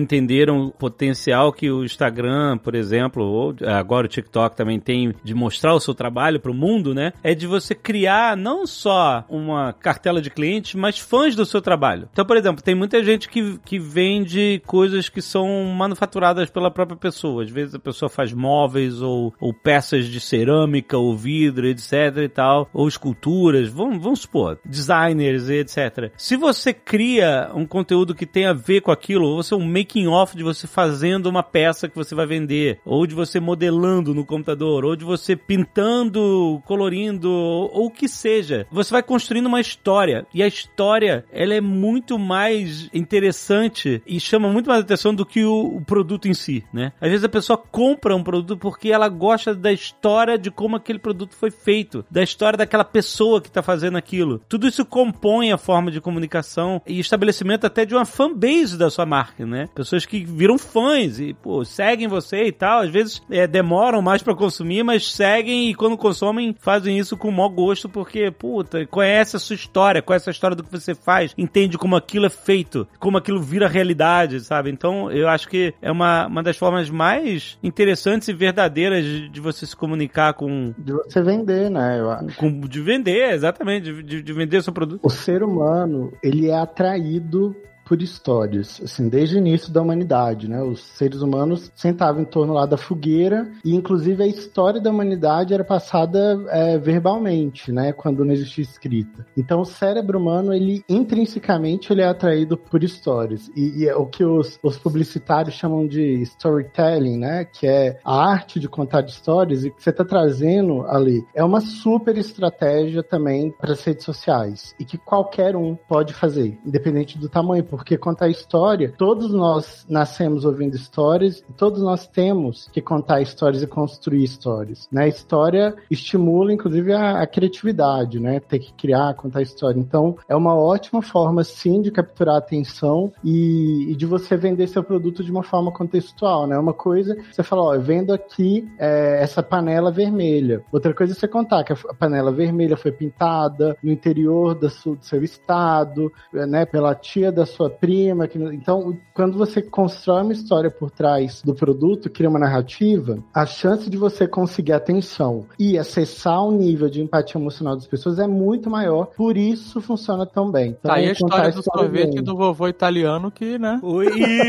o 0.51 0.71
potencial 0.71 1.51
que 1.51 1.69
o 1.71 1.83
Instagram, 1.83 2.57
por 2.57 2.75
exemplo, 2.75 3.23
ou 3.23 3.55
agora 3.67 4.05
o 4.05 4.09
TikTok 4.09 4.55
também 4.55 4.79
tem 4.79 5.13
de 5.23 5.33
mostrar 5.33 5.73
o 5.73 5.79
seu 5.79 5.93
trabalho 5.93 6.39
para 6.39 6.51
o 6.51 6.53
mundo, 6.53 6.93
né? 6.93 7.13
É 7.23 7.33
de 7.33 7.47
você 7.47 7.73
criar 7.73 8.35
não 8.37 8.65
só 8.65 9.25
uma 9.29 9.73
cartela 9.73 10.21
de 10.21 10.29
clientes, 10.29 10.75
mas 10.75 10.99
fãs 10.99 11.35
do 11.35 11.45
seu 11.45 11.61
trabalho. 11.61 12.07
Então, 12.11 12.25
por 12.25 12.37
exemplo, 12.37 12.63
tem 12.63 12.75
muita 12.75 13.03
gente 13.03 13.29
que, 13.29 13.57
que 13.59 13.79
vende 13.79 14.61
coisas 14.65 15.09
que 15.09 15.21
são 15.21 15.65
manufaturadas 15.65 16.49
pela 16.49 16.71
própria 16.71 16.97
pessoa. 16.97 17.43
Às 17.43 17.49
vezes 17.49 17.75
a 17.75 17.79
pessoa 17.79 18.09
faz 18.09 18.33
móveis 18.33 19.01
ou, 19.01 19.33
ou 19.39 19.53
peças 19.53 20.05
de 20.05 20.19
cerâmica 20.19 20.97
ou 20.97 21.15
vidro, 21.15 21.67
etc 21.67 22.17
e 22.23 22.29
tal, 22.29 22.69
ou 22.73 22.87
esculturas, 22.87 23.69
vamos, 23.69 24.01
vamos 24.01 24.21
supor, 24.21 24.59
designers 24.65 25.49
etc. 25.49 26.11
Se 26.17 26.35
você 26.35 26.73
cria 26.73 27.51
um 27.53 27.65
conteúdo 27.65 28.15
que 28.15 28.25
tem 28.25 28.45
a 28.45 28.53
ver 28.53 28.81
com 28.81 28.91
aquilo, 28.91 29.27
ou 29.27 29.43
você 29.43 29.53
é 29.53 29.57
um 29.57 29.65
making 29.65 30.07
off 30.07 30.35
de 30.41 30.43
você 30.43 30.65
fazendo 30.65 31.27
uma 31.27 31.43
peça 31.43 31.87
que 31.87 31.95
você 31.95 32.15
vai 32.15 32.25
vender, 32.25 32.79
ou 32.83 33.05
de 33.05 33.13
você 33.13 33.39
modelando 33.39 34.13
no 34.13 34.25
computador, 34.25 34.83
ou 34.83 34.95
de 34.95 35.05
você 35.05 35.35
pintando, 35.35 36.61
colorindo, 36.65 37.29
ou, 37.31 37.85
o 37.85 37.91
que 37.91 38.07
seja, 38.07 38.65
você 38.71 38.91
vai 38.91 39.03
construindo 39.03 39.45
uma 39.45 39.61
história. 39.61 40.25
E 40.33 40.41
a 40.41 40.47
história, 40.47 41.25
ela 41.31 41.53
é 41.53 41.61
muito 41.61 42.17
mais 42.17 42.89
interessante 42.93 44.01
e 44.05 44.19
chama 44.19 44.49
muito 44.49 44.67
mais 44.67 44.81
atenção 44.81 45.13
do 45.13 45.25
que 45.25 45.43
o, 45.43 45.77
o 45.77 45.81
produto 45.81 46.27
em 46.27 46.33
si, 46.33 46.63
né? 46.73 46.91
Às 46.99 47.09
vezes 47.09 47.23
a 47.23 47.29
pessoa 47.29 47.57
compra 47.57 48.15
um 48.15 48.23
produto 48.23 48.57
porque 48.57 48.89
ela 48.89 49.07
gosta 49.07 49.53
da 49.53 49.71
história 49.71 50.37
de 50.37 50.49
como 50.49 50.75
aquele 50.75 50.99
produto 50.99 51.35
foi 51.35 51.51
feito, 51.51 52.03
da 52.09 52.23
história 52.23 52.57
daquela 52.57 52.83
pessoa 52.83 53.41
que 53.41 53.47
está 53.47 53.61
fazendo 53.61 53.97
aquilo. 53.97 54.41
Tudo 54.49 54.67
isso 54.67 54.83
compõe 54.85 55.51
a 55.51 55.57
forma 55.57 55.91
de 55.91 56.01
comunicação 56.01 56.81
e 56.87 56.99
estabelecimento 56.99 57.65
até 57.65 57.85
de 57.85 57.93
uma 57.93 58.05
fanbase 58.05 58.77
da 58.77 58.89
sua 58.89 59.05
marca, 59.05 59.45
né? 59.45 59.67
Pessoas 59.75 60.05
que 60.05 60.23
viram 60.31 60.57
fãs 60.57 61.19
e, 61.19 61.33
pô, 61.33 61.63
seguem 61.63 62.07
você 62.07 62.45
e 62.45 62.51
tal. 62.51 62.81
Às 62.81 62.89
vezes 62.89 63.21
é, 63.29 63.47
demoram 63.47 64.01
mais 64.01 64.23
para 64.23 64.35
consumir, 64.35 64.83
mas 64.83 65.11
seguem 65.11 65.69
e 65.69 65.75
quando 65.75 65.97
consomem 65.97 66.55
fazem 66.59 66.97
isso 66.97 67.17
com 67.17 67.29
o 67.29 67.31
maior 67.31 67.49
gosto 67.49 67.89
porque, 67.89 68.31
puta, 68.31 68.85
conhece 68.87 69.35
a 69.35 69.39
sua 69.39 69.55
história, 69.55 70.01
conhece 70.01 70.29
a 70.29 70.31
história 70.31 70.55
do 70.55 70.63
que 70.63 70.71
você 70.71 70.95
faz, 70.95 71.33
entende 71.37 71.77
como 71.77 71.95
aquilo 71.95 72.25
é 72.25 72.29
feito, 72.29 72.87
como 72.99 73.17
aquilo 73.17 73.41
vira 73.41 73.67
realidade, 73.67 74.39
sabe? 74.41 74.69
Então 74.69 75.11
eu 75.11 75.27
acho 75.27 75.47
que 75.47 75.73
é 75.81 75.91
uma, 75.91 76.27
uma 76.27 76.43
das 76.43 76.57
formas 76.57 76.89
mais 76.89 77.57
interessantes 77.63 78.27
e 78.27 78.33
verdadeiras 78.33 79.03
de, 79.03 79.29
de 79.29 79.41
você 79.41 79.65
se 79.65 79.75
comunicar 79.75 80.33
com, 80.33 80.73
De 80.77 80.93
você 80.93 81.21
vender, 81.21 81.69
né? 81.69 81.99
Eu 81.99 82.09
acho. 82.11 82.37
com 82.37 82.61
de 82.61 82.81
vender, 82.81 83.33
exatamente, 83.33 83.91
de, 83.91 84.03
de, 84.03 84.21
de 84.21 84.33
vender 84.33 84.57
o 84.57 84.63
seu 84.63 84.73
produto. 84.73 85.01
O 85.03 85.09
ser 85.09 85.43
humano, 85.43 86.13
ele 86.23 86.49
é 86.49 86.57
atraído 86.57 87.55
por 87.91 88.01
histórias, 88.01 88.79
assim, 88.81 89.09
desde 89.09 89.35
o 89.35 89.39
início 89.39 89.69
da 89.69 89.81
humanidade, 89.81 90.47
né? 90.47 90.63
Os 90.63 90.79
seres 90.79 91.21
humanos 91.21 91.69
sentavam 91.75 92.21
em 92.21 92.25
torno 92.25 92.53
lá 92.53 92.65
da 92.65 92.77
fogueira 92.77 93.51
e, 93.65 93.75
inclusive, 93.75 94.23
a 94.23 94.27
história 94.27 94.79
da 94.79 94.89
humanidade 94.89 95.53
era 95.53 95.65
passada 95.65 96.41
é, 96.47 96.77
verbalmente, 96.77 97.69
né? 97.69 97.91
Quando 97.91 98.23
não 98.23 98.31
existia 98.31 98.63
escrita. 98.63 99.25
Então, 99.35 99.59
o 99.59 99.65
cérebro 99.65 100.17
humano, 100.17 100.53
ele 100.53 100.85
intrinsecamente 100.87 101.91
ele 101.91 102.01
é 102.01 102.07
atraído 102.07 102.57
por 102.57 102.81
histórias 102.81 103.49
e, 103.57 103.81
e 103.81 103.89
é 103.89 103.93
o 103.93 104.05
que 104.05 104.23
os, 104.23 104.57
os 104.63 104.77
publicitários 104.77 105.55
chamam 105.55 105.85
de 105.85 106.21
storytelling, 106.21 107.17
né? 107.17 107.43
Que 107.43 107.67
é 107.67 107.99
a 108.05 108.25
arte 108.25 108.57
de 108.57 108.69
contar 108.69 109.03
histórias 109.03 109.65
e 109.65 109.69
que 109.69 109.83
você 109.83 109.89
está 109.89 110.05
trazendo 110.05 110.85
ali 110.87 111.25
é 111.35 111.43
uma 111.43 111.59
super 111.59 112.17
estratégia 112.17 113.03
também 113.03 113.51
para 113.51 113.73
as 113.73 113.83
redes 113.83 114.05
sociais 114.05 114.73
e 114.79 114.85
que 114.85 114.97
qualquer 114.97 115.57
um 115.57 115.75
pode 115.75 116.13
fazer, 116.13 116.57
independente 116.65 117.17
do 117.17 117.27
tamanho, 117.27 117.65
porque 117.81 117.97
contar 117.97 118.29
história, 118.29 118.93
todos 118.95 119.33
nós 119.33 119.87
nascemos 119.89 120.45
ouvindo 120.45 120.75
histórias 120.75 121.43
todos 121.57 121.81
nós 121.81 122.07
temos 122.07 122.69
que 122.71 122.81
contar 122.81 123.21
histórias 123.21 123.63
e 123.63 123.67
construir 123.67 124.23
histórias, 124.23 124.87
né? 124.91 125.07
História 125.07 125.75
estimula, 125.89 126.53
inclusive, 126.53 126.93
a, 126.93 127.21
a 127.21 127.27
criatividade, 127.27 128.19
né? 128.19 128.39
Ter 128.39 128.59
que 128.59 128.73
criar, 128.73 129.13
contar 129.15 129.41
história. 129.41 129.79
Então, 129.79 130.15
é 130.27 130.35
uma 130.35 130.55
ótima 130.55 131.01
forma, 131.01 131.43
sim, 131.43 131.81
de 131.81 131.91
capturar 131.91 132.35
a 132.35 132.37
atenção 132.37 133.11
e, 133.23 133.91
e 133.91 133.95
de 133.95 134.05
você 134.05 134.37
vender 134.37 134.67
seu 134.67 134.83
produto 134.83 135.23
de 135.23 135.31
uma 135.31 135.43
forma 135.43 135.71
contextual, 135.71 136.47
né? 136.47 136.57
Uma 136.57 136.73
coisa, 136.73 137.17
você 137.31 137.43
fala, 137.43 137.63
ó, 137.63 137.75
eu 137.75 137.81
vendo 137.81 138.13
aqui 138.13 138.67
é, 138.79 139.21
essa 139.21 139.41
panela 139.41 139.91
vermelha. 139.91 140.63
Outra 140.71 140.93
coisa 140.93 141.13
é 141.13 141.15
você 141.15 141.27
contar 141.27 141.63
que 141.63 141.73
a 141.73 141.93
panela 141.97 142.31
vermelha 142.31 142.77
foi 142.77 142.91
pintada 142.91 143.77
no 143.83 143.91
interior 143.91 144.55
do 144.55 144.69
seu, 144.69 144.95
do 144.95 145.03
seu 145.03 145.23
estado, 145.23 146.11
né? 146.31 146.65
Pela 146.65 146.95
tia 146.95 147.31
da 147.31 147.45
sua 147.45 147.60
prima. 147.69 148.27
Que, 148.27 148.37
então, 148.37 148.97
quando 149.13 149.37
você 149.37 149.61
constrói 149.61 150.23
uma 150.23 150.33
história 150.33 150.69
por 150.69 150.91
trás 150.91 151.41
do 151.43 151.53
produto, 151.53 152.09
cria 152.09 152.29
uma 152.29 152.39
narrativa, 152.39 153.19
a 153.33 153.45
chance 153.45 153.89
de 153.89 153.97
você 153.97 154.27
conseguir 154.27 154.73
atenção 154.73 155.45
e 155.59 155.77
acessar 155.77 156.43
o 156.43 156.51
nível 156.51 156.89
de 156.89 157.01
empatia 157.01 157.39
emocional 157.39 157.75
das 157.75 157.87
pessoas 157.87 158.19
é 158.19 158.27
muito 158.27 158.69
maior. 158.69 159.07
Por 159.15 159.37
isso 159.37 159.81
funciona 159.81 160.25
tão 160.25 160.51
bem. 160.51 160.75
Então, 160.79 160.91
Tá 160.91 160.95
aí 160.95 161.09
a 161.09 161.15
contar 161.15 161.47
história 161.47 161.51
do 161.51 161.63
sorvete 161.63 162.13
bem. 162.15 162.23
do 162.23 162.35
vovô 162.35 162.67
italiano 162.67 163.31
que, 163.31 163.57
né? 163.57 163.79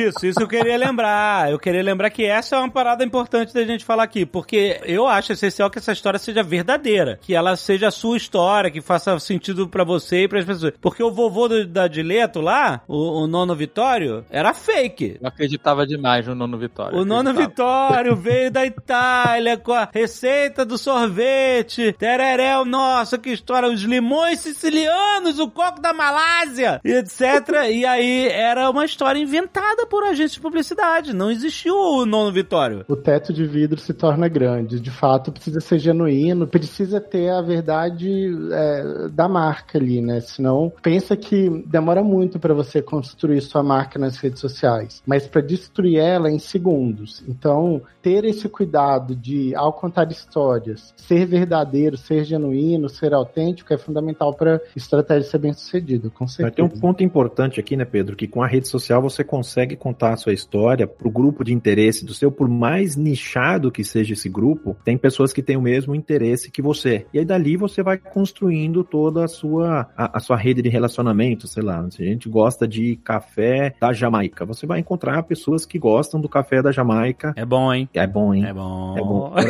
Isso, 0.06 0.26
isso 0.26 0.40
eu 0.40 0.48
queria 0.48 0.76
lembrar. 0.76 1.50
Eu 1.50 1.58
queria 1.58 1.82
lembrar 1.82 2.10
que 2.10 2.24
essa 2.24 2.56
é 2.56 2.58
uma 2.58 2.70
parada 2.70 3.04
importante 3.04 3.52
da 3.54 3.64
gente 3.64 3.84
falar 3.84 4.02
aqui, 4.04 4.24
porque 4.26 4.80
eu 4.84 5.06
acho 5.06 5.32
essencial 5.32 5.70
que 5.70 5.78
essa 5.78 5.92
história 5.92 6.18
seja 6.18 6.42
verdadeira, 6.42 7.18
que 7.20 7.34
ela 7.34 7.56
seja 7.56 7.88
a 7.88 7.90
sua 7.90 8.16
história, 8.16 8.70
que 8.70 8.80
faça 8.80 9.18
sentido 9.18 9.68
pra 9.68 9.84
você 9.84 10.24
e 10.24 10.28
pras 10.28 10.44
pessoas. 10.44 10.72
Porque 10.80 11.02
o 11.02 11.10
vovô 11.10 11.48
do, 11.48 11.66
da 11.66 11.86
Dileto 11.88 12.40
lá, 12.40 12.82
o, 12.88 13.01
o 13.02 13.26
nono 13.26 13.54
Vitório, 13.54 14.24
era 14.30 14.54
fake. 14.54 15.18
Eu 15.20 15.28
acreditava 15.28 15.86
demais 15.86 16.26
no 16.26 16.34
Nono 16.34 16.58
Vitória. 16.58 16.98
O 16.98 17.04
nono. 17.04 17.32
Vitório 17.32 18.14
veio 18.14 18.50
da 18.50 18.64
Itália 18.66 19.56
com 19.56 19.72
a 19.72 19.88
receita 19.92 20.64
do 20.64 20.76
sorvete. 20.76 21.94
Tereréu, 21.98 22.64
nossa, 22.64 23.18
que 23.18 23.30
história. 23.30 23.68
Os 23.68 23.82
limões 23.82 24.40
sicilianos, 24.40 25.38
o 25.38 25.50
coco 25.50 25.80
da 25.80 25.92
Malásia, 25.92 26.80
etc. 26.84 27.70
e 27.70 27.84
aí 27.84 28.28
era 28.28 28.70
uma 28.70 28.84
história 28.84 29.18
inventada 29.18 29.86
por 29.86 30.04
agências 30.04 30.32
de 30.32 30.40
publicidade. 30.40 31.14
Não 31.14 31.30
existiu 31.30 31.74
o 31.74 32.06
nono 32.06 32.32
Vitório. 32.32 32.84
O 32.88 32.96
teto 32.96 33.32
de 33.32 33.46
vidro 33.46 33.80
se 33.80 33.94
torna 33.94 34.28
grande. 34.28 34.80
De 34.80 34.90
fato, 34.90 35.32
precisa 35.32 35.60
ser 35.60 35.78
genuíno, 35.78 36.46
precisa 36.46 37.00
ter 37.00 37.30
a 37.30 37.40
verdade 37.40 38.30
é, 38.52 39.08
da 39.08 39.28
marca 39.28 39.78
ali, 39.78 40.00
né? 40.00 40.20
Senão, 40.20 40.72
pensa 40.82 41.16
que 41.16 41.48
demora 41.66 42.02
muito 42.02 42.38
para 42.38 42.54
você 42.54 42.82
construir 42.92 43.40
sua 43.40 43.62
marca 43.62 43.98
nas 43.98 44.18
redes 44.18 44.38
sociais, 44.38 45.02
mas 45.06 45.26
para 45.26 45.40
destruir 45.40 45.96
ela 45.96 46.30
em 46.30 46.38
segundos. 46.38 47.24
Então, 47.26 47.80
ter 48.02 48.22
esse 48.26 48.50
cuidado 48.50 49.16
de, 49.16 49.54
ao 49.54 49.72
contar 49.72 50.10
histórias, 50.10 50.92
ser 50.94 51.24
verdadeiro, 51.24 51.96
ser 51.96 52.22
genuíno, 52.22 52.90
ser 52.90 53.14
autêntico 53.14 53.72
é 53.72 53.78
fundamental 53.78 54.34
para 54.34 54.60
estratégia 54.76 55.30
ser 55.30 55.38
bem 55.38 55.54
sucedida, 55.54 56.10
com 56.10 56.24
Mas 56.24 56.34
certeza. 56.34 56.56
tem 56.56 56.64
um 56.66 56.80
ponto 56.80 57.02
importante 57.02 57.58
aqui, 57.58 57.76
né, 57.76 57.86
Pedro? 57.86 58.14
Que 58.14 58.28
com 58.28 58.42
a 58.42 58.46
rede 58.46 58.68
social 58.68 59.00
você 59.00 59.24
consegue 59.24 59.74
contar 59.74 60.12
a 60.12 60.16
sua 60.18 60.34
história 60.34 60.86
pro 60.86 61.10
grupo 61.10 61.42
de 61.42 61.54
interesse 61.54 62.04
do 62.04 62.12
seu, 62.12 62.30
por 62.30 62.46
mais 62.46 62.94
nichado 62.94 63.72
que 63.72 63.82
seja 63.82 64.12
esse 64.12 64.28
grupo, 64.28 64.76
tem 64.84 64.98
pessoas 64.98 65.32
que 65.32 65.42
têm 65.42 65.56
o 65.56 65.62
mesmo 65.62 65.94
interesse 65.94 66.50
que 66.50 66.60
você. 66.60 67.06
E 67.14 67.18
aí 67.18 67.24
dali 67.24 67.56
você 67.56 67.82
vai 67.82 67.96
construindo 67.96 68.84
toda 68.84 69.24
a 69.24 69.28
sua, 69.28 69.88
a, 69.96 70.18
a 70.18 70.20
sua 70.20 70.36
rede 70.36 70.60
de 70.60 70.68
relacionamento, 70.68 71.48
sei 71.48 71.62
lá. 71.62 71.90
Se 71.90 72.02
a 72.02 72.06
gente 72.06 72.28
gosta 72.28 72.68
de 72.68 72.81
café 73.04 73.74
da 73.80 73.92
Jamaica, 73.92 74.44
você 74.44 74.66
vai 74.66 74.78
encontrar 74.80 75.22
pessoas 75.24 75.64
que 75.66 75.78
gostam 75.78 76.20
do 76.20 76.28
café 76.28 76.60
da 76.62 76.70
Jamaica. 76.72 77.32
É 77.36 77.44
bom, 77.44 77.72
hein? 77.72 77.88
É 77.94 78.06
bom, 78.06 78.34
hein? 78.34 78.44
É 78.46 78.52
bom. 78.52 78.94
É 78.96 79.00
bom. 79.02 79.32
A 79.34 79.42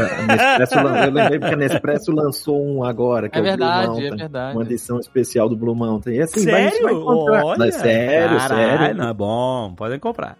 Nespresso 0.58 0.74
lan- 0.84 1.04
eu 1.06 1.10
lembrei 1.12 1.38
porque 1.38 1.54
a 1.54 1.56
Nespresso 1.58 2.12
lançou 2.12 2.62
um 2.64 2.84
agora, 2.84 3.28
que 3.28 3.36
é, 3.36 3.40
É 3.40 3.42
o 3.42 3.44
Blue 3.44 3.50
verdade, 3.50 3.84
é 3.84 3.86
Mountain. 3.88 4.16
verdade. 4.16 4.56
Uma 4.56 4.62
edição 4.64 4.98
especial 4.98 5.48
do 5.48 5.56
Blue 5.56 5.74
Mountain. 5.74 6.14
E 6.14 6.20
assim, 6.22 6.44
vai, 6.44 6.70
Sério? 6.70 6.82
vai 6.84 6.94
encontrar. 6.94 7.44
Olha. 7.44 7.64
É 7.64 7.70
sério, 7.70 8.36
Caralho, 8.38 8.78
sério. 8.78 8.96
Não, 8.96 9.08
é 9.08 9.14
bom. 9.14 9.74
Podem 9.76 9.98
comprar. 9.98 10.36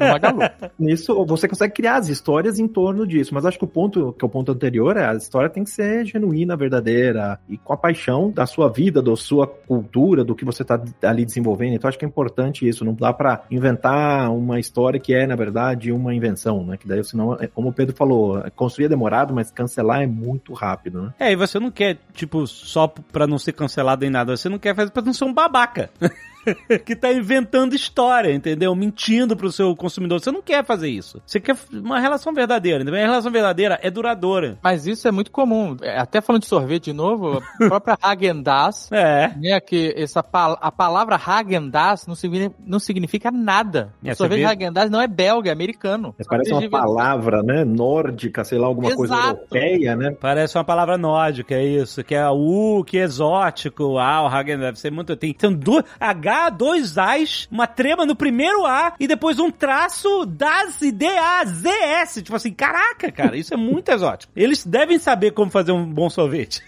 Magalu. 0.00 0.40
Nisso, 0.78 1.24
você 1.26 1.46
consegue 1.48 1.74
criar 1.74 1.96
as 1.96 2.08
histórias 2.08 2.58
em 2.58 2.66
torno 2.68 3.06
disso. 3.06 3.34
Mas 3.34 3.44
acho 3.46 3.58
que 3.58 3.64
o 3.64 3.68
ponto, 3.68 4.12
que 4.18 4.24
é 4.24 4.26
o 4.26 4.30
ponto 4.30 4.50
anterior, 4.52 4.96
é 4.96 5.06
a 5.06 5.14
história 5.14 5.48
tem 5.48 5.64
que 5.64 5.70
ser 5.70 6.04
genuína, 6.06 6.56
verdadeira, 6.56 7.38
e 7.48 7.56
com 7.56 7.72
a 7.72 7.76
paixão 7.76 8.30
da 8.30 8.46
sua 8.46 8.68
vida, 8.68 9.02
da 9.02 9.14
sua 9.16 9.46
cultura, 9.46 10.24
do 10.24 10.34
que 10.34 10.44
você 10.44 10.62
está 10.62 10.80
ali 11.02 11.24
desenvolvendo. 11.24 11.74
Então 11.74 11.88
acho 11.88 11.98
que 11.98 12.04
é 12.04 12.08
importante 12.08 12.31
isso. 12.66 12.84
Não 12.84 12.94
dá 12.94 13.12
para 13.12 13.42
inventar 13.50 14.30
uma 14.30 14.58
história 14.58 15.00
que 15.00 15.14
é, 15.14 15.26
na 15.26 15.36
verdade, 15.36 15.92
uma 15.92 16.14
invenção, 16.14 16.64
né? 16.64 16.76
Que 16.76 16.86
daí, 16.86 17.02
senão, 17.04 17.34
é, 17.34 17.46
como 17.46 17.68
o 17.68 17.72
Pedro 17.72 17.94
falou, 17.94 18.42
construir 18.56 18.86
é 18.86 18.88
demorado, 18.88 19.34
mas 19.34 19.50
cancelar 19.50 20.02
é 20.02 20.06
muito 20.06 20.52
rápido, 20.52 21.02
né? 21.02 21.14
É, 21.18 21.32
e 21.32 21.36
você 21.36 21.58
não 21.58 21.70
quer, 21.70 21.98
tipo, 22.14 22.46
só 22.46 22.86
pra 22.86 23.26
não 23.26 23.38
ser 23.38 23.52
cancelado 23.52 24.04
em 24.04 24.10
nada, 24.10 24.36
você 24.36 24.48
não 24.48 24.58
quer 24.58 24.74
fazer 24.74 24.90
pra 24.90 25.02
não 25.02 25.12
ser 25.12 25.24
um 25.24 25.32
babaca. 25.32 25.90
que 26.84 26.94
tá 26.96 27.12
inventando 27.12 27.74
história, 27.74 28.32
entendeu? 28.32 28.74
Mentindo 28.74 29.36
pro 29.36 29.50
seu 29.52 29.74
consumidor. 29.76 30.20
Você 30.20 30.30
não 30.32 30.42
quer 30.42 30.64
fazer 30.64 30.88
isso. 30.88 31.20
Você 31.26 31.40
quer 31.40 31.56
uma 31.72 32.00
relação 32.00 32.32
verdadeira, 32.32 32.82
entendeu? 32.82 33.00
A 33.00 33.04
relação 33.06 33.30
verdadeira 33.30 33.78
é 33.82 33.90
duradoura. 33.90 34.58
Mas 34.62 34.86
isso 34.86 35.06
é 35.06 35.10
muito 35.12 35.30
comum. 35.30 35.76
É, 35.82 35.98
Até 35.98 36.20
falando 36.20 36.42
de 36.42 36.48
sorvete 36.48 36.84
de 36.84 36.92
novo, 36.92 37.38
a 37.38 37.56
própria 37.68 37.96
Häagen-Dazs, 38.02 38.90
É. 38.92 39.32
né, 39.36 39.60
que 39.60 39.94
essa 39.96 40.22
pal- 40.22 40.58
a 40.60 40.70
palavra 40.72 41.16
Häagen-Dazs 41.16 42.06
não 42.06 42.14
significa, 42.14 42.54
não 42.64 42.78
significa 42.78 43.30
nada. 43.30 43.92
É, 44.04 44.12
o 44.12 44.16
sorvete 44.16 44.38
vê- 44.40 44.44
Häagen-Dazs 44.46 44.90
não 44.90 45.00
é 45.00 45.06
belga, 45.06 45.50
é 45.50 45.52
americano. 45.52 46.14
Mas 46.18 46.26
parece 46.26 46.52
uma 46.52 46.68
palavra, 46.68 47.42
né? 47.42 47.64
Nórdica, 47.64 48.44
sei 48.44 48.58
lá, 48.58 48.66
alguma 48.66 48.94
coisa 48.94 49.14
Exato. 49.14 49.28
europeia, 49.40 49.96
né? 49.96 50.10
Parece 50.20 50.56
uma 50.58 50.64
palavra 50.64 50.96
nórdica, 50.98 51.54
é 51.54 51.64
isso. 51.64 52.02
Que 52.04 52.14
é 52.14 52.28
U, 52.28 52.82
que 52.84 52.98
é 52.98 53.02
exótico. 53.02 53.98
Ah, 53.98 54.22
o 54.22 54.26
Hagen 54.26 54.58
deve 54.58 54.78
ser 54.78 54.90
muito. 54.90 55.14
Tem, 55.16 55.32
tem 55.32 55.52
duas, 55.54 55.84
H, 56.00 56.31
dois 56.50 56.98
A's, 56.98 57.48
uma 57.50 57.66
trema 57.66 58.06
no 58.06 58.14
primeiro 58.16 58.64
A 58.66 58.94
e 58.98 59.06
depois 59.06 59.38
um 59.38 59.50
traço 59.50 60.26
das 60.26 60.80
e 60.82 60.92
D, 60.92 61.06
A, 61.06 61.44
Z, 61.44 61.68
S. 61.68 62.22
Tipo 62.22 62.36
assim, 62.36 62.52
caraca, 62.52 63.10
cara, 63.10 63.36
isso 63.36 63.54
é 63.54 63.56
muito 63.56 63.88
exótico. 63.92 64.32
Eles 64.36 64.64
devem 64.64 64.98
saber 64.98 65.32
como 65.32 65.50
fazer 65.50 65.72
um 65.72 65.86
bom 65.86 66.08
sorvete. 66.08 66.62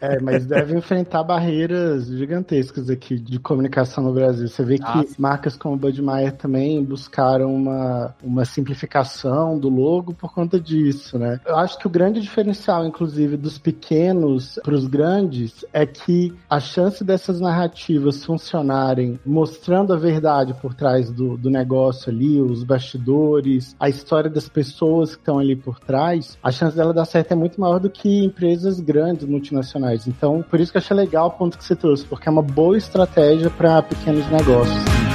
É, 0.00 0.20
mas 0.20 0.46
deve 0.46 0.76
enfrentar 0.76 1.22
barreiras 1.22 2.06
gigantescas 2.06 2.88
aqui 2.88 3.18
de 3.18 3.38
comunicação 3.38 4.02
no 4.04 4.12
Brasil. 4.12 4.48
Você 4.48 4.64
vê 4.64 4.78
que 4.78 4.84
Ah, 4.84 5.04
marcas 5.18 5.56
como 5.56 5.76
Bud 5.76 6.00
Meyer 6.00 6.32
também 6.32 6.82
buscaram 6.82 7.54
uma, 7.54 8.14
uma 8.22 8.44
simplificação 8.44 9.58
do 9.58 9.68
logo 9.68 10.14
por 10.14 10.32
conta 10.32 10.58
disso, 10.58 11.18
né? 11.18 11.40
Eu 11.44 11.56
acho 11.56 11.78
que 11.78 11.86
o 11.86 11.90
grande 11.90 12.20
diferencial, 12.20 12.86
inclusive, 12.86 13.36
dos 13.36 13.58
pequenos 13.58 14.58
para 14.62 14.74
os 14.74 14.86
grandes 14.86 15.64
é 15.72 15.84
que 15.84 16.32
a 16.48 16.60
chance 16.60 17.04
dessas 17.04 17.40
narrativas 17.40 18.24
funcionarem 18.24 19.18
mostrando 19.24 19.92
a 19.92 19.96
verdade 19.96 20.54
por 20.54 20.74
trás 20.74 21.10
do, 21.10 21.36
do 21.36 21.50
negócio 21.50 22.10
ali, 22.10 22.40
os 22.40 22.62
bastidores, 22.62 23.74
a 23.78 23.88
história 23.88 24.30
das 24.30 24.48
pessoas 24.48 25.14
que 25.14 25.20
estão 25.20 25.38
ali 25.38 25.56
por 25.56 25.78
trás, 25.80 26.38
a 26.42 26.50
chance 26.50 26.76
dela 26.76 26.92
dar 26.92 27.04
certo 27.04 27.32
é 27.32 27.34
muito 27.34 27.60
maior 27.60 27.78
do 27.78 27.90
que 27.90 28.24
empresas 28.24 28.80
grandes, 28.80 29.26
multinacionais. 29.26 29.73
Então, 30.06 30.44
por 30.48 30.60
isso 30.60 30.72
que 30.72 30.78
eu 30.78 30.82
achei 30.82 30.96
legal 30.96 31.28
o 31.28 31.30
ponto 31.30 31.58
que 31.58 31.64
você 31.64 31.76
trouxe, 31.76 32.04
porque 32.04 32.28
é 32.28 32.32
uma 32.32 32.42
boa 32.42 32.76
estratégia 32.76 33.50
para 33.50 33.82
pequenos 33.82 34.28
negócios. 34.30 35.13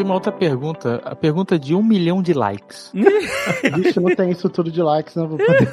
Tenho 0.00 0.08
uma 0.08 0.14
outra 0.14 0.32
pergunta. 0.32 1.00
A 1.04 1.14
pergunta 1.14 1.58
de 1.58 1.74
um 1.74 1.82
milhão 1.82 2.22
de 2.22 2.32
likes. 2.32 2.90
Vixe, 3.76 4.00
não 4.00 4.14
tem 4.14 4.30
isso 4.30 4.48
tudo 4.48 4.70
de 4.70 4.82
likes, 4.82 5.14
não 5.14 5.28
vou 5.28 5.38
poder. 5.38 5.70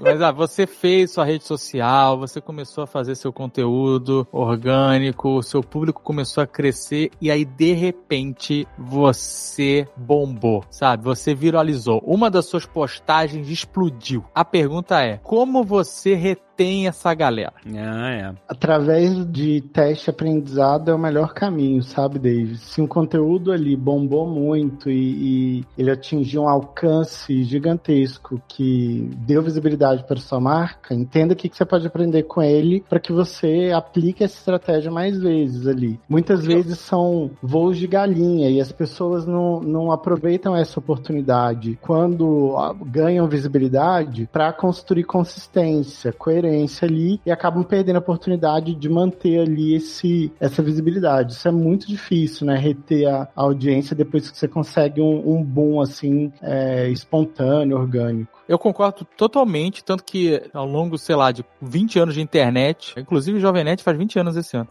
Mas 0.00 0.20
ah, 0.20 0.32
você 0.32 0.66
fez 0.66 1.12
sua 1.12 1.24
rede 1.24 1.44
social, 1.44 2.18
você 2.18 2.40
começou 2.40 2.84
a 2.84 2.86
fazer 2.86 3.14
seu 3.14 3.32
conteúdo 3.32 4.26
orgânico, 4.32 5.42
seu 5.42 5.62
público 5.62 6.02
começou 6.02 6.42
a 6.42 6.46
crescer 6.46 7.10
e 7.20 7.30
aí 7.30 7.44
de 7.44 7.72
repente 7.72 8.66
você 8.76 9.86
bombou, 9.96 10.64
sabe? 10.68 11.04
Você 11.04 11.34
viralizou. 11.34 12.02
Uma 12.04 12.30
das 12.30 12.46
suas 12.46 12.66
postagens 12.66 13.48
explodiu. 13.48 14.24
A 14.34 14.44
pergunta 14.44 15.00
é: 15.00 15.18
como 15.18 15.62
você 15.62 16.14
retém 16.14 16.88
essa 16.88 17.14
galera? 17.14 17.54
Ah, 17.66 18.10
é. 18.10 18.34
Através 18.48 19.24
de 19.30 19.60
teste 19.60 20.10
aprendizado 20.10 20.90
é 20.90 20.94
o 20.94 20.98
melhor 20.98 21.32
caminho, 21.32 21.82
sabe, 21.82 22.18
Dave? 22.18 22.56
Se 22.58 22.80
um 22.80 22.86
conteúdo 22.86 23.51
ali 23.52 23.76
bombou 23.76 24.26
muito 24.26 24.90
e, 24.90 25.58
e 25.58 25.64
ele 25.76 25.90
atingiu 25.90 26.42
um 26.42 26.48
alcance 26.48 27.42
gigantesco 27.44 28.40
que 28.48 29.10
deu 29.18 29.42
visibilidade 29.42 30.04
para 30.04 30.16
sua 30.16 30.40
marca, 30.40 30.94
entenda 30.94 31.34
o 31.34 31.36
que, 31.36 31.48
que 31.48 31.56
você 31.56 31.64
pode 31.64 31.86
aprender 31.86 32.24
com 32.24 32.42
ele 32.42 32.84
para 32.88 33.00
que 33.00 33.12
você 33.12 33.70
aplique 33.74 34.24
essa 34.24 34.38
estratégia 34.38 34.90
mais 34.90 35.18
vezes 35.18 35.66
ali. 35.66 35.98
Muitas 36.08 36.44
vezes 36.44 36.78
são 36.78 37.30
voos 37.42 37.78
de 37.78 37.86
galinha 37.86 38.50
e 38.50 38.60
as 38.60 38.72
pessoas 38.72 39.26
não, 39.26 39.60
não 39.60 39.92
aproveitam 39.92 40.56
essa 40.56 40.78
oportunidade 40.78 41.78
quando 41.80 42.56
ah, 42.56 42.74
ganham 42.84 43.28
visibilidade 43.28 44.28
para 44.32 44.52
construir 44.52 45.04
consistência, 45.04 46.12
coerência 46.12 46.86
ali 46.86 47.20
e 47.24 47.30
acabam 47.30 47.62
perdendo 47.62 47.96
a 47.96 48.00
oportunidade 48.00 48.74
de 48.74 48.88
manter 48.88 49.40
ali 49.40 49.74
esse, 49.74 50.32
essa 50.40 50.62
visibilidade. 50.62 51.32
Isso 51.32 51.48
é 51.48 51.52
muito 51.52 51.86
difícil, 51.86 52.46
né? 52.46 52.56
Reter 52.56 53.08
a, 53.08 53.28
a 53.31 53.31
audiência 53.34 53.96
depois 53.96 54.30
que 54.30 54.36
você 54.36 54.48
consegue 54.48 55.00
um, 55.00 55.36
um 55.36 55.42
boom 55.42 55.80
assim 55.80 56.32
é, 56.42 56.88
espontâneo, 56.88 57.78
orgânico. 57.78 58.41
Eu 58.52 58.58
concordo 58.58 59.06
totalmente, 59.16 59.82
tanto 59.82 60.04
que 60.04 60.42
ao 60.52 60.66
longo, 60.66 60.98
sei 60.98 61.16
lá, 61.16 61.32
de 61.32 61.42
20 61.62 61.98
anos 61.98 62.14
de 62.14 62.20
internet, 62.20 62.92
inclusive 62.98 63.38
o 63.38 63.40
Jovem 63.40 63.64
Nerd 63.64 63.82
faz 63.82 63.96
20 63.96 64.18
anos 64.18 64.36
esse 64.36 64.54
ano. 64.54 64.68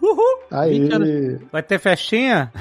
Aí, 0.52 0.82
20 0.82 0.94
anos. 0.94 1.42
Vai 1.50 1.64
ter 1.64 1.80
festinha? 1.80 2.52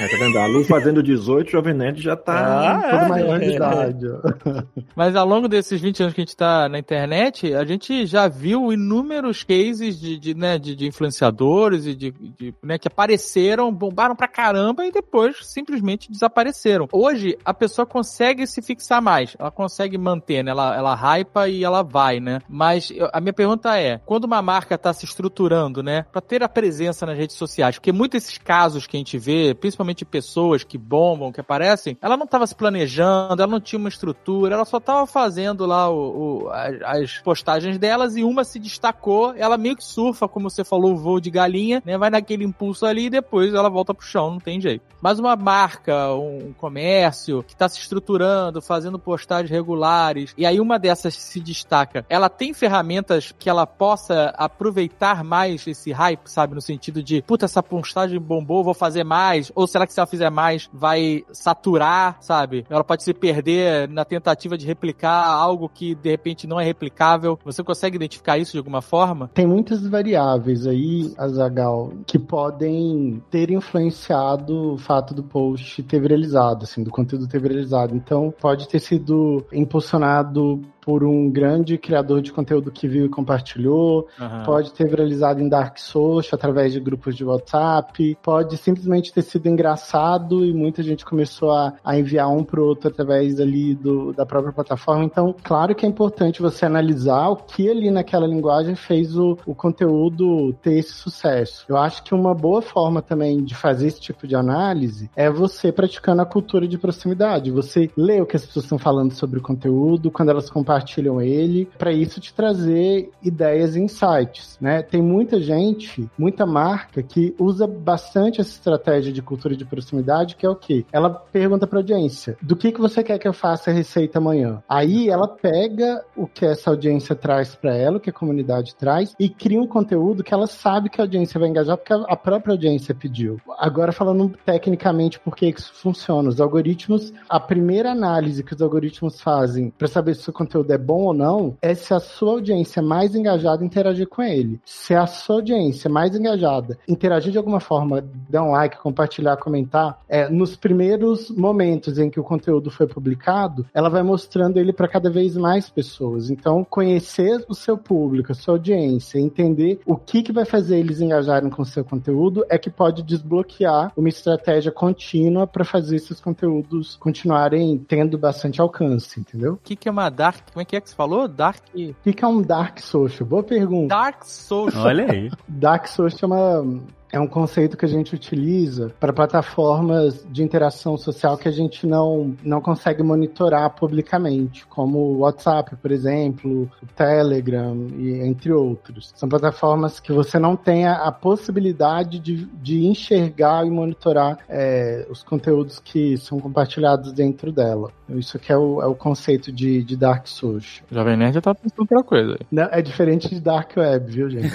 É, 0.00 0.08
tá 0.08 0.16
vendo? 0.16 0.38
A 0.38 0.46
Lu 0.46 0.64
fazendo 0.64 1.02
18, 1.02 1.48
o 1.48 1.50
Jovem 1.50 1.74
Nerd 1.74 2.00
já 2.00 2.16
tá. 2.16 2.80
Ah, 2.80 3.04
é. 3.04 3.08
maior 3.08 3.40
de 3.40 3.56
idade. 3.56 4.06
ó. 4.06 4.62
Mas 4.94 5.16
ao 5.16 5.26
longo 5.26 5.48
desses 5.48 5.80
20 5.80 6.02
anos 6.04 6.14
que 6.14 6.20
a 6.20 6.24
gente 6.24 6.36
tá 6.36 6.68
na 6.68 6.78
internet, 6.78 7.52
a 7.52 7.64
gente 7.64 8.06
já 8.06 8.28
viu 8.28 8.72
inúmeros 8.72 9.42
cases 9.42 9.98
de, 9.98 10.16
de, 10.16 10.34
né, 10.34 10.58
de, 10.58 10.76
de 10.76 10.86
influenciadores 10.86 11.86
e 11.86 11.94
de, 11.94 12.12
de, 12.12 12.54
né, 12.62 12.78
que 12.78 12.86
apareceram, 12.86 13.72
bombaram 13.74 14.14
pra 14.14 14.28
caramba 14.28 14.86
e 14.86 14.92
depois 14.92 15.36
simplesmente 15.42 16.10
desapareceram. 16.10 16.88
Hoje, 16.92 17.36
a 17.44 17.52
pessoa 17.52 17.84
consegue 17.84 18.46
se 18.46 18.62
fixar 18.62 19.02
mais, 19.02 19.36
ela 19.38 19.50
consegue 19.50 19.98
manter, 19.98 20.44
né? 20.44 20.52
Ela, 20.52 20.69
ela 20.74 20.94
hypa 20.94 21.48
e 21.48 21.64
ela 21.64 21.82
vai, 21.82 22.20
né? 22.20 22.40
Mas 22.48 22.92
a 23.12 23.20
minha 23.20 23.32
pergunta 23.32 23.78
é, 23.78 23.98
quando 24.04 24.24
uma 24.24 24.42
marca 24.42 24.76
tá 24.78 24.92
se 24.92 25.04
estruturando, 25.04 25.82
né, 25.82 26.04
pra 26.12 26.20
ter 26.20 26.42
a 26.42 26.48
presença 26.48 27.06
nas 27.06 27.16
redes 27.16 27.36
sociais, 27.36 27.76
porque 27.76 27.92
muitos 27.92 28.22
desses 28.22 28.38
casos 28.38 28.86
que 28.86 28.96
a 28.96 29.00
gente 29.00 29.18
vê, 29.18 29.54
principalmente 29.54 30.04
pessoas 30.04 30.64
que 30.64 30.76
bombam, 30.76 31.32
que 31.32 31.40
aparecem, 31.40 31.96
ela 32.00 32.16
não 32.16 32.26
tava 32.26 32.46
se 32.46 32.54
planejando, 32.54 33.40
ela 33.42 33.50
não 33.50 33.60
tinha 33.60 33.78
uma 33.78 33.88
estrutura, 33.88 34.54
ela 34.54 34.64
só 34.64 34.78
tava 34.80 35.06
fazendo 35.06 35.64
lá 35.66 35.88
o, 35.88 36.44
o- 36.44 36.50
as 36.84 37.18
postagens 37.18 37.78
delas 37.78 38.16
e 38.16 38.22
uma 38.22 38.44
se 38.44 38.58
destacou, 38.58 39.34
ela 39.36 39.56
meio 39.56 39.76
que 39.76 39.84
surfa, 39.84 40.28
como 40.28 40.50
você 40.50 40.64
falou, 40.64 40.92
o 40.92 40.96
voo 40.96 41.20
de 41.20 41.30
galinha, 41.30 41.82
né? 41.84 41.96
Vai 41.96 42.10
naquele 42.10 42.44
impulso 42.44 42.84
ali 42.86 43.06
e 43.06 43.10
depois 43.10 43.54
ela 43.54 43.68
volta 43.68 43.94
pro 43.94 44.04
chão, 44.04 44.32
não 44.32 44.38
tem 44.40 44.60
jeito. 44.60 44.84
Mas 45.00 45.18
uma 45.18 45.34
marca, 45.36 46.12
um 46.14 46.52
comércio 46.52 47.42
que 47.42 47.56
tá 47.56 47.68
se 47.68 47.78
estruturando, 47.78 48.60
fazendo 48.60 48.98
postagens 48.98 49.50
regulares, 49.50 50.34
e 50.36 50.44
aí 50.50 50.60
uma 50.60 50.78
dessas 50.78 51.14
se 51.14 51.40
destaca, 51.40 52.04
ela 52.08 52.28
tem 52.28 52.52
ferramentas 52.52 53.32
que 53.38 53.48
ela 53.48 53.66
possa 53.66 54.34
aproveitar 54.36 55.24
mais 55.24 55.66
esse 55.66 55.92
hype, 55.92 56.26
sabe? 56.26 56.54
No 56.54 56.60
sentido 56.60 57.02
de, 57.02 57.22
puta, 57.22 57.44
essa 57.44 57.62
postagem 57.62 58.20
bombou, 58.20 58.62
vou 58.62 58.74
fazer 58.74 59.04
mais, 59.04 59.50
ou 59.54 59.66
será 59.66 59.86
que 59.86 59.92
se 59.92 60.00
ela 60.00 60.06
fizer 60.06 60.30
mais, 60.30 60.68
vai 60.72 61.24
saturar, 61.32 62.16
sabe? 62.20 62.66
Ela 62.68 62.84
pode 62.84 63.02
se 63.02 63.14
perder 63.14 63.88
na 63.88 64.04
tentativa 64.04 64.58
de 64.58 64.66
replicar 64.66 65.26
algo 65.26 65.68
que 65.68 65.94
de 65.94 66.10
repente 66.10 66.46
não 66.46 66.60
é 66.60 66.64
replicável. 66.64 67.38
Você 67.44 67.62
consegue 67.62 67.96
identificar 67.96 68.38
isso 68.38 68.52
de 68.52 68.58
alguma 68.58 68.82
forma? 68.82 69.30
Tem 69.32 69.46
muitas 69.46 69.86
variáveis 69.86 70.66
aí, 70.66 71.12
Azagal, 71.16 71.92
que 72.06 72.18
podem 72.18 73.22
ter 73.30 73.50
influenciado 73.50 74.74
o 74.74 74.78
fato 74.78 75.14
do 75.14 75.22
post 75.22 75.82
ter 75.82 76.00
viralizado, 76.00 76.64
assim, 76.64 76.82
do 76.82 76.90
conteúdo 76.90 77.28
ter 77.28 77.40
viralizado. 77.40 77.94
Então, 77.94 78.34
pode 78.40 78.68
ter 78.68 78.80
sido 78.80 79.44
impulsionado 79.52 80.39
do 80.40 80.64
por 80.80 81.04
um 81.04 81.30
grande 81.30 81.76
criador 81.78 82.20
de 82.22 82.32
conteúdo 82.32 82.70
que 82.70 82.88
viu 82.88 83.06
e 83.06 83.08
compartilhou, 83.08 84.08
pode 84.44 84.72
ter 84.72 84.88
viralizado 84.88 85.40
em 85.40 85.48
Dark 85.48 85.78
Social 85.78 86.30
através 86.32 86.72
de 86.72 86.80
grupos 86.80 87.14
de 87.14 87.24
WhatsApp, 87.24 88.16
pode 88.22 88.56
simplesmente 88.56 89.12
ter 89.12 89.22
sido 89.22 89.46
engraçado 89.48 90.44
e 90.44 90.52
muita 90.52 90.82
gente 90.82 91.04
começou 91.04 91.52
a, 91.52 91.74
a 91.84 91.98
enviar 91.98 92.30
um 92.30 92.42
pro 92.42 92.64
outro 92.64 92.88
através 92.88 93.40
ali 93.40 93.74
do, 93.74 94.12
da 94.12 94.24
própria 94.24 94.52
plataforma. 94.52 95.04
Então, 95.04 95.34
claro 95.42 95.74
que 95.74 95.84
é 95.84 95.88
importante 95.88 96.42
você 96.42 96.64
analisar 96.64 97.28
o 97.28 97.36
que 97.36 97.68
ali 97.68 97.90
naquela 97.90 98.26
linguagem 98.26 98.74
fez 98.74 99.16
o, 99.16 99.38
o 99.46 99.54
conteúdo 99.54 100.52
ter 100.62 100.78
esse 100.78 100.92
sucesso. 100.92 101.64
Eu 101.68 101.76
acho 101.76 102.02
que 102.02 102.14
uma 102.14 102.34
boa 102.34 102.62
forma 102.62 103.02
também 103.02 103.42
de 103.44 103.54
fazer 103.54 103.88
esse 103.88 104.00
tipo 104.00 104.26
de 104.26 104.34
análise 104.34 105.10
é 105.14 105.30
você 105.30 105.70
praticando 105.72 106.22
a 106.22 106.26
cultura 106.26 106.66
de 106.66 106.78
proximidade. 106.78 107.50
Você 107.50 107.90
lê 107.96 108.20
o 108.20 108.26
que 108.26 108.36
as 108.36 108.46
pessoas 108.46 108.64
estão 108.64 108.78
falando 108.78 109.12
sobre 109.12 109.38
o 109.38 109.42
conteúdo, 109.42 110.10
quando 110.10 110.30
elas 110.30 110.48
compartilham 110.48 110.69
compartilham 110.70 111.20
ele, 111.20 111.68
para 111.76 111.92
isso 111.92 112.20
te 112.20 112.32
trazer 112.32 113.10
ideias 113.22 113.74
e 113.74 113.80
insights, 113.80 114.56
né? 114.60 114.82
Tem 114.82 115.02
muita 115.02 115.40
gente, 115.40 116.08
muita 116.16 116.46
marca 116.46 117.02
que 117.02 117.34
usa 117.38 117.66
bastante 117.66 118.40
essa 118.40 118.50
estratégia 118.50 119.12
de 119.12 119.20
cultura 119.20 119.56
de 119.56 119.64
proximidade, 119.64 120.36
que 120.36 120.46
é 120.46 120.48
o 120.48 120.54
quê? 120.54 120.84
Ela 120.92 121.10
pergunta 121.10 121.66
para 121.66 121.80
audiência: 121.80 122.36
"Do 122.40 122.54
que 122.54 122.70
que 122.70 122.80
você 122.80 123.02
quer 123.02 123.18
que 123.18 123.26
eu 123.26 123.32
faça 123.32 123.70
a 123.70 123.74
receita 123.74 124.18
amanhã?". 124.18 124.62
Aí 124.68 125.08
ela 125.08 125.26
pega 125.26 126.04
o 126.16 126.26
que 126.26 126.46
essa 126.46 126.70
audiência 126.70 127.16
traz 127.16 127.56
para 127.56 127.74
ela, 127.74 127.96
o 127.96 128.00
que 128.00 128.10
a 128.10 128.12
comunidade 128.12 128.76
traz 128.76 129.14
e 129.18 129.28
cria 129.28 129.60
um 129.60 129.66
conteúdo 129.66 130.22
que 130.22 130.32
ela 130.32 130.46
sabe 130.46 130.88
que 130.88 131.00
a 131.00 131.04
audiência 131.04 131.40
vai 131.40 131.48
engajar 131.48 131.76
porque 131.76 131.92
a 131.92 132.16
própria 132.16 132.52
audiência 132.52 132.94
pediu. 132.94 133.40
Agora 133.58 133.90
falando 133.90 134.32
tecnicamente 134.44 135.18
por 135.18 135.34
que 135.34 135.46
isso 135.46 135.74
funciona, 135.74 136.28
os 136.28 136.40
algoritmos, 136.40 137.12
a 137.28 137.40
primeira 137.40 137.90
análise 137.90 138.44
que 138.44 138.54
os 138.54 138.62
algoritmos 138.62 139.20
fazem 139.20 139.70
para 139.70 139.88
saber 139.88 140.14
se 140.14 140.28
o 140.28 140.32
conteúdo 140.32 140.59
é 140.68 140.78
bom 140.78 141.04
ou 141.04 141.14
não 141.14 141.56
é 141.62 141.74
se 141.74 141.94
a 141.94 142.00
sua 142.00 142.32
audiência 142.32 142.80
é 142.80 142.82
mais 142.82 143.14
engajada 143.14 143.64
interagir 143.64 144.08
com 144.08 144.22
ele. 144.22 144.60
Se 144.64 144.94
a 144.94 145.06
sua 145.06 145.36
audiência 145.36 145.88
é 145.88 145.90
mais 145.90 146.14
engajada 146.14 146.78
interagir 146.88 147.32
de 147.32 147.38
alguma 147.38 147.60
forma, 147.60 148.04
dar 148.28 148.42
um 148.42 148.50
like, 148.50 148.78
compartilhar, 148.78 149.36
comentar, 149.36 149.98
é, 150.08 150.28
nos 150.28 150.56
primeiros 150.56 151.30
momentos 151.30 151.98
em 151.98 152.10
que 152.10 152.20
o 152.20 152.24
conteúdo 152.24 152.70
foi 152.70 152.86
publicado, 152.86 153.66
ela 153.72 153.88
vai 153.88 154.02
mostrando 154.02 154.58
ele 154.58 154.72
para 154.72 154.88
cada 154.88 155.10
vez 155.10 155.36
mais 155.36 155.68
pessoas. 155.68 156.30
Então, 156.30 156.64
conhecer 156.64 157.44
o 157.48 157.54
seu 157.54 157.76
público, 157.76 158.32
a 158.32 158.34
sua 158.34 158.54
audiência, 158.54 159.18
entender 159.18 159.80
o 159.86 159.96
que, 159.96 160.22
que 160.22 160.32
vai 160.32 160.44
fazer 160.44 160.78
eles 160.78 161.00
engajarem 161.00 161.50
com 161.50 161.62
o 161.62 161.66
seu 161.66 161.84
conteúdo 161.84 162.44
é 162.48 162.58
que 162.58 162.70
pode 162.70 163.02
desbloquear 163.02 163.92
uma 163.96 164.08
estratégia 164.08 164.72
contínua 164.72 165.46
para 165.46 165.64
fazer 165.64 165.96
esses 165.96 166.20
conteúdos 166.20 166.96
continuarem 166.96 167.78
tendo 167.78 168.18
bastante 168.18 168.60
alcance, 168.60 169.20
entendeu? 169.20 169.54
O 169.54 169.60
que, 169.62 169.76
que 169.76 169.88
é 169.88 169.92
uma 169.92 170.10
dark? 170.10 170.48
Como 170.52 170.62
é 170.62 170.64
que 170.64 170.76
é 170.76 170.80
que 170.80 170.88
você 170.88 170.94
falou? 170.94 171.28
Dark. 171.28 171.62
O 171.74 171.94
que, 172.02 172.12
que 172.12 172.24
é 172.24 172.28
um 172.28 172.42
dark 172.42 172.80
social? 172.80 173.28
Boa 173.28 173.42
pergunta. 173.42 173.94
Dark 173.94 174.24
social. 174.24 174.84
Olha 174.84 175.10
aí. 175.10 175.30
Dark 175.46 175.86
social 175.86 176.32
é 176.34 176.60
uma 176.60 176.80
é 177.12 177.18
um 177.18 177.26
conceito 177.26 177.76
que 177.76 177.84
a 177.84 177.88
gente 177.88 178.14
utiliza 178.14 178.92
para 179.00 179.12
plataformas 179.12 180.24
de 180.30 180.42
interação 180.42 180.96
social 180.96 181.36
que 181.36 181.48
a 181.48 181.52
gente 181.52 181.86
não, 181.86 182.34
não 182.42 182.60
consegue 182.60 183.02
monitorar 183.02 183.70
publicamente, 183.70 184.66
como 184.66 184.98
o 184.98 185.18
WhatsApp, 185.18 185.76
por 185.76 185.90
exemplo, 185.90 186.70
o 186.82 186.86
Telegram 186.94 187.88
e 187.96 188.20
entre 188.20 188.52
outros. 188.52 189.12
São 189.14 189.28
plataformas 189.28 189.98
que 189.98 190.12
você 190.12 190.38
não 190.38 190.56
tem 190.56 190.86
a, 190.86 191.06
a 191.06 191.12
possibilidade 191.12 192.18
de, 192.18 192.46
de 192.46 192.86
enxergar 192.86 193.66
e 193.66 193.70
monitorar 193.70 194.38
é, 194.48 195.06
os 195.10 195.22
conteúdos 195.22 195.80
que 195.80 196.16
são 196.16 196.38
compartilhados 196.38 197.12
dentro 197.12 197.50
dela. 197.52 197.90
Isso 198.08 198.36
aqui 198.36 198.52
é 198.52 198.56
o, 198.56 198.82
é 198.82 198.86
o 198.86 198.94
conceito 198.94 199.52
de, 199.52 199.82
de 199.82 199.96
Dark 199.96 200.26
Social. 200.26 200.86
Jovem 200.90 201.16
Nerd 201.16 201.34
já 201.34 201.40
tá 201.40 201.54
pensando 201.54 201.80
outra 201.80 202.02
coisa. 202.02 202.38
Não, 202.50 202.64
é 202.64 202.82
diferente 202.82 203.28
de 203.28 203.40
Dark 203.40 203.76
Web, 203.76 204.10
viu, 204.10 204.30
gente? 204.30 204.52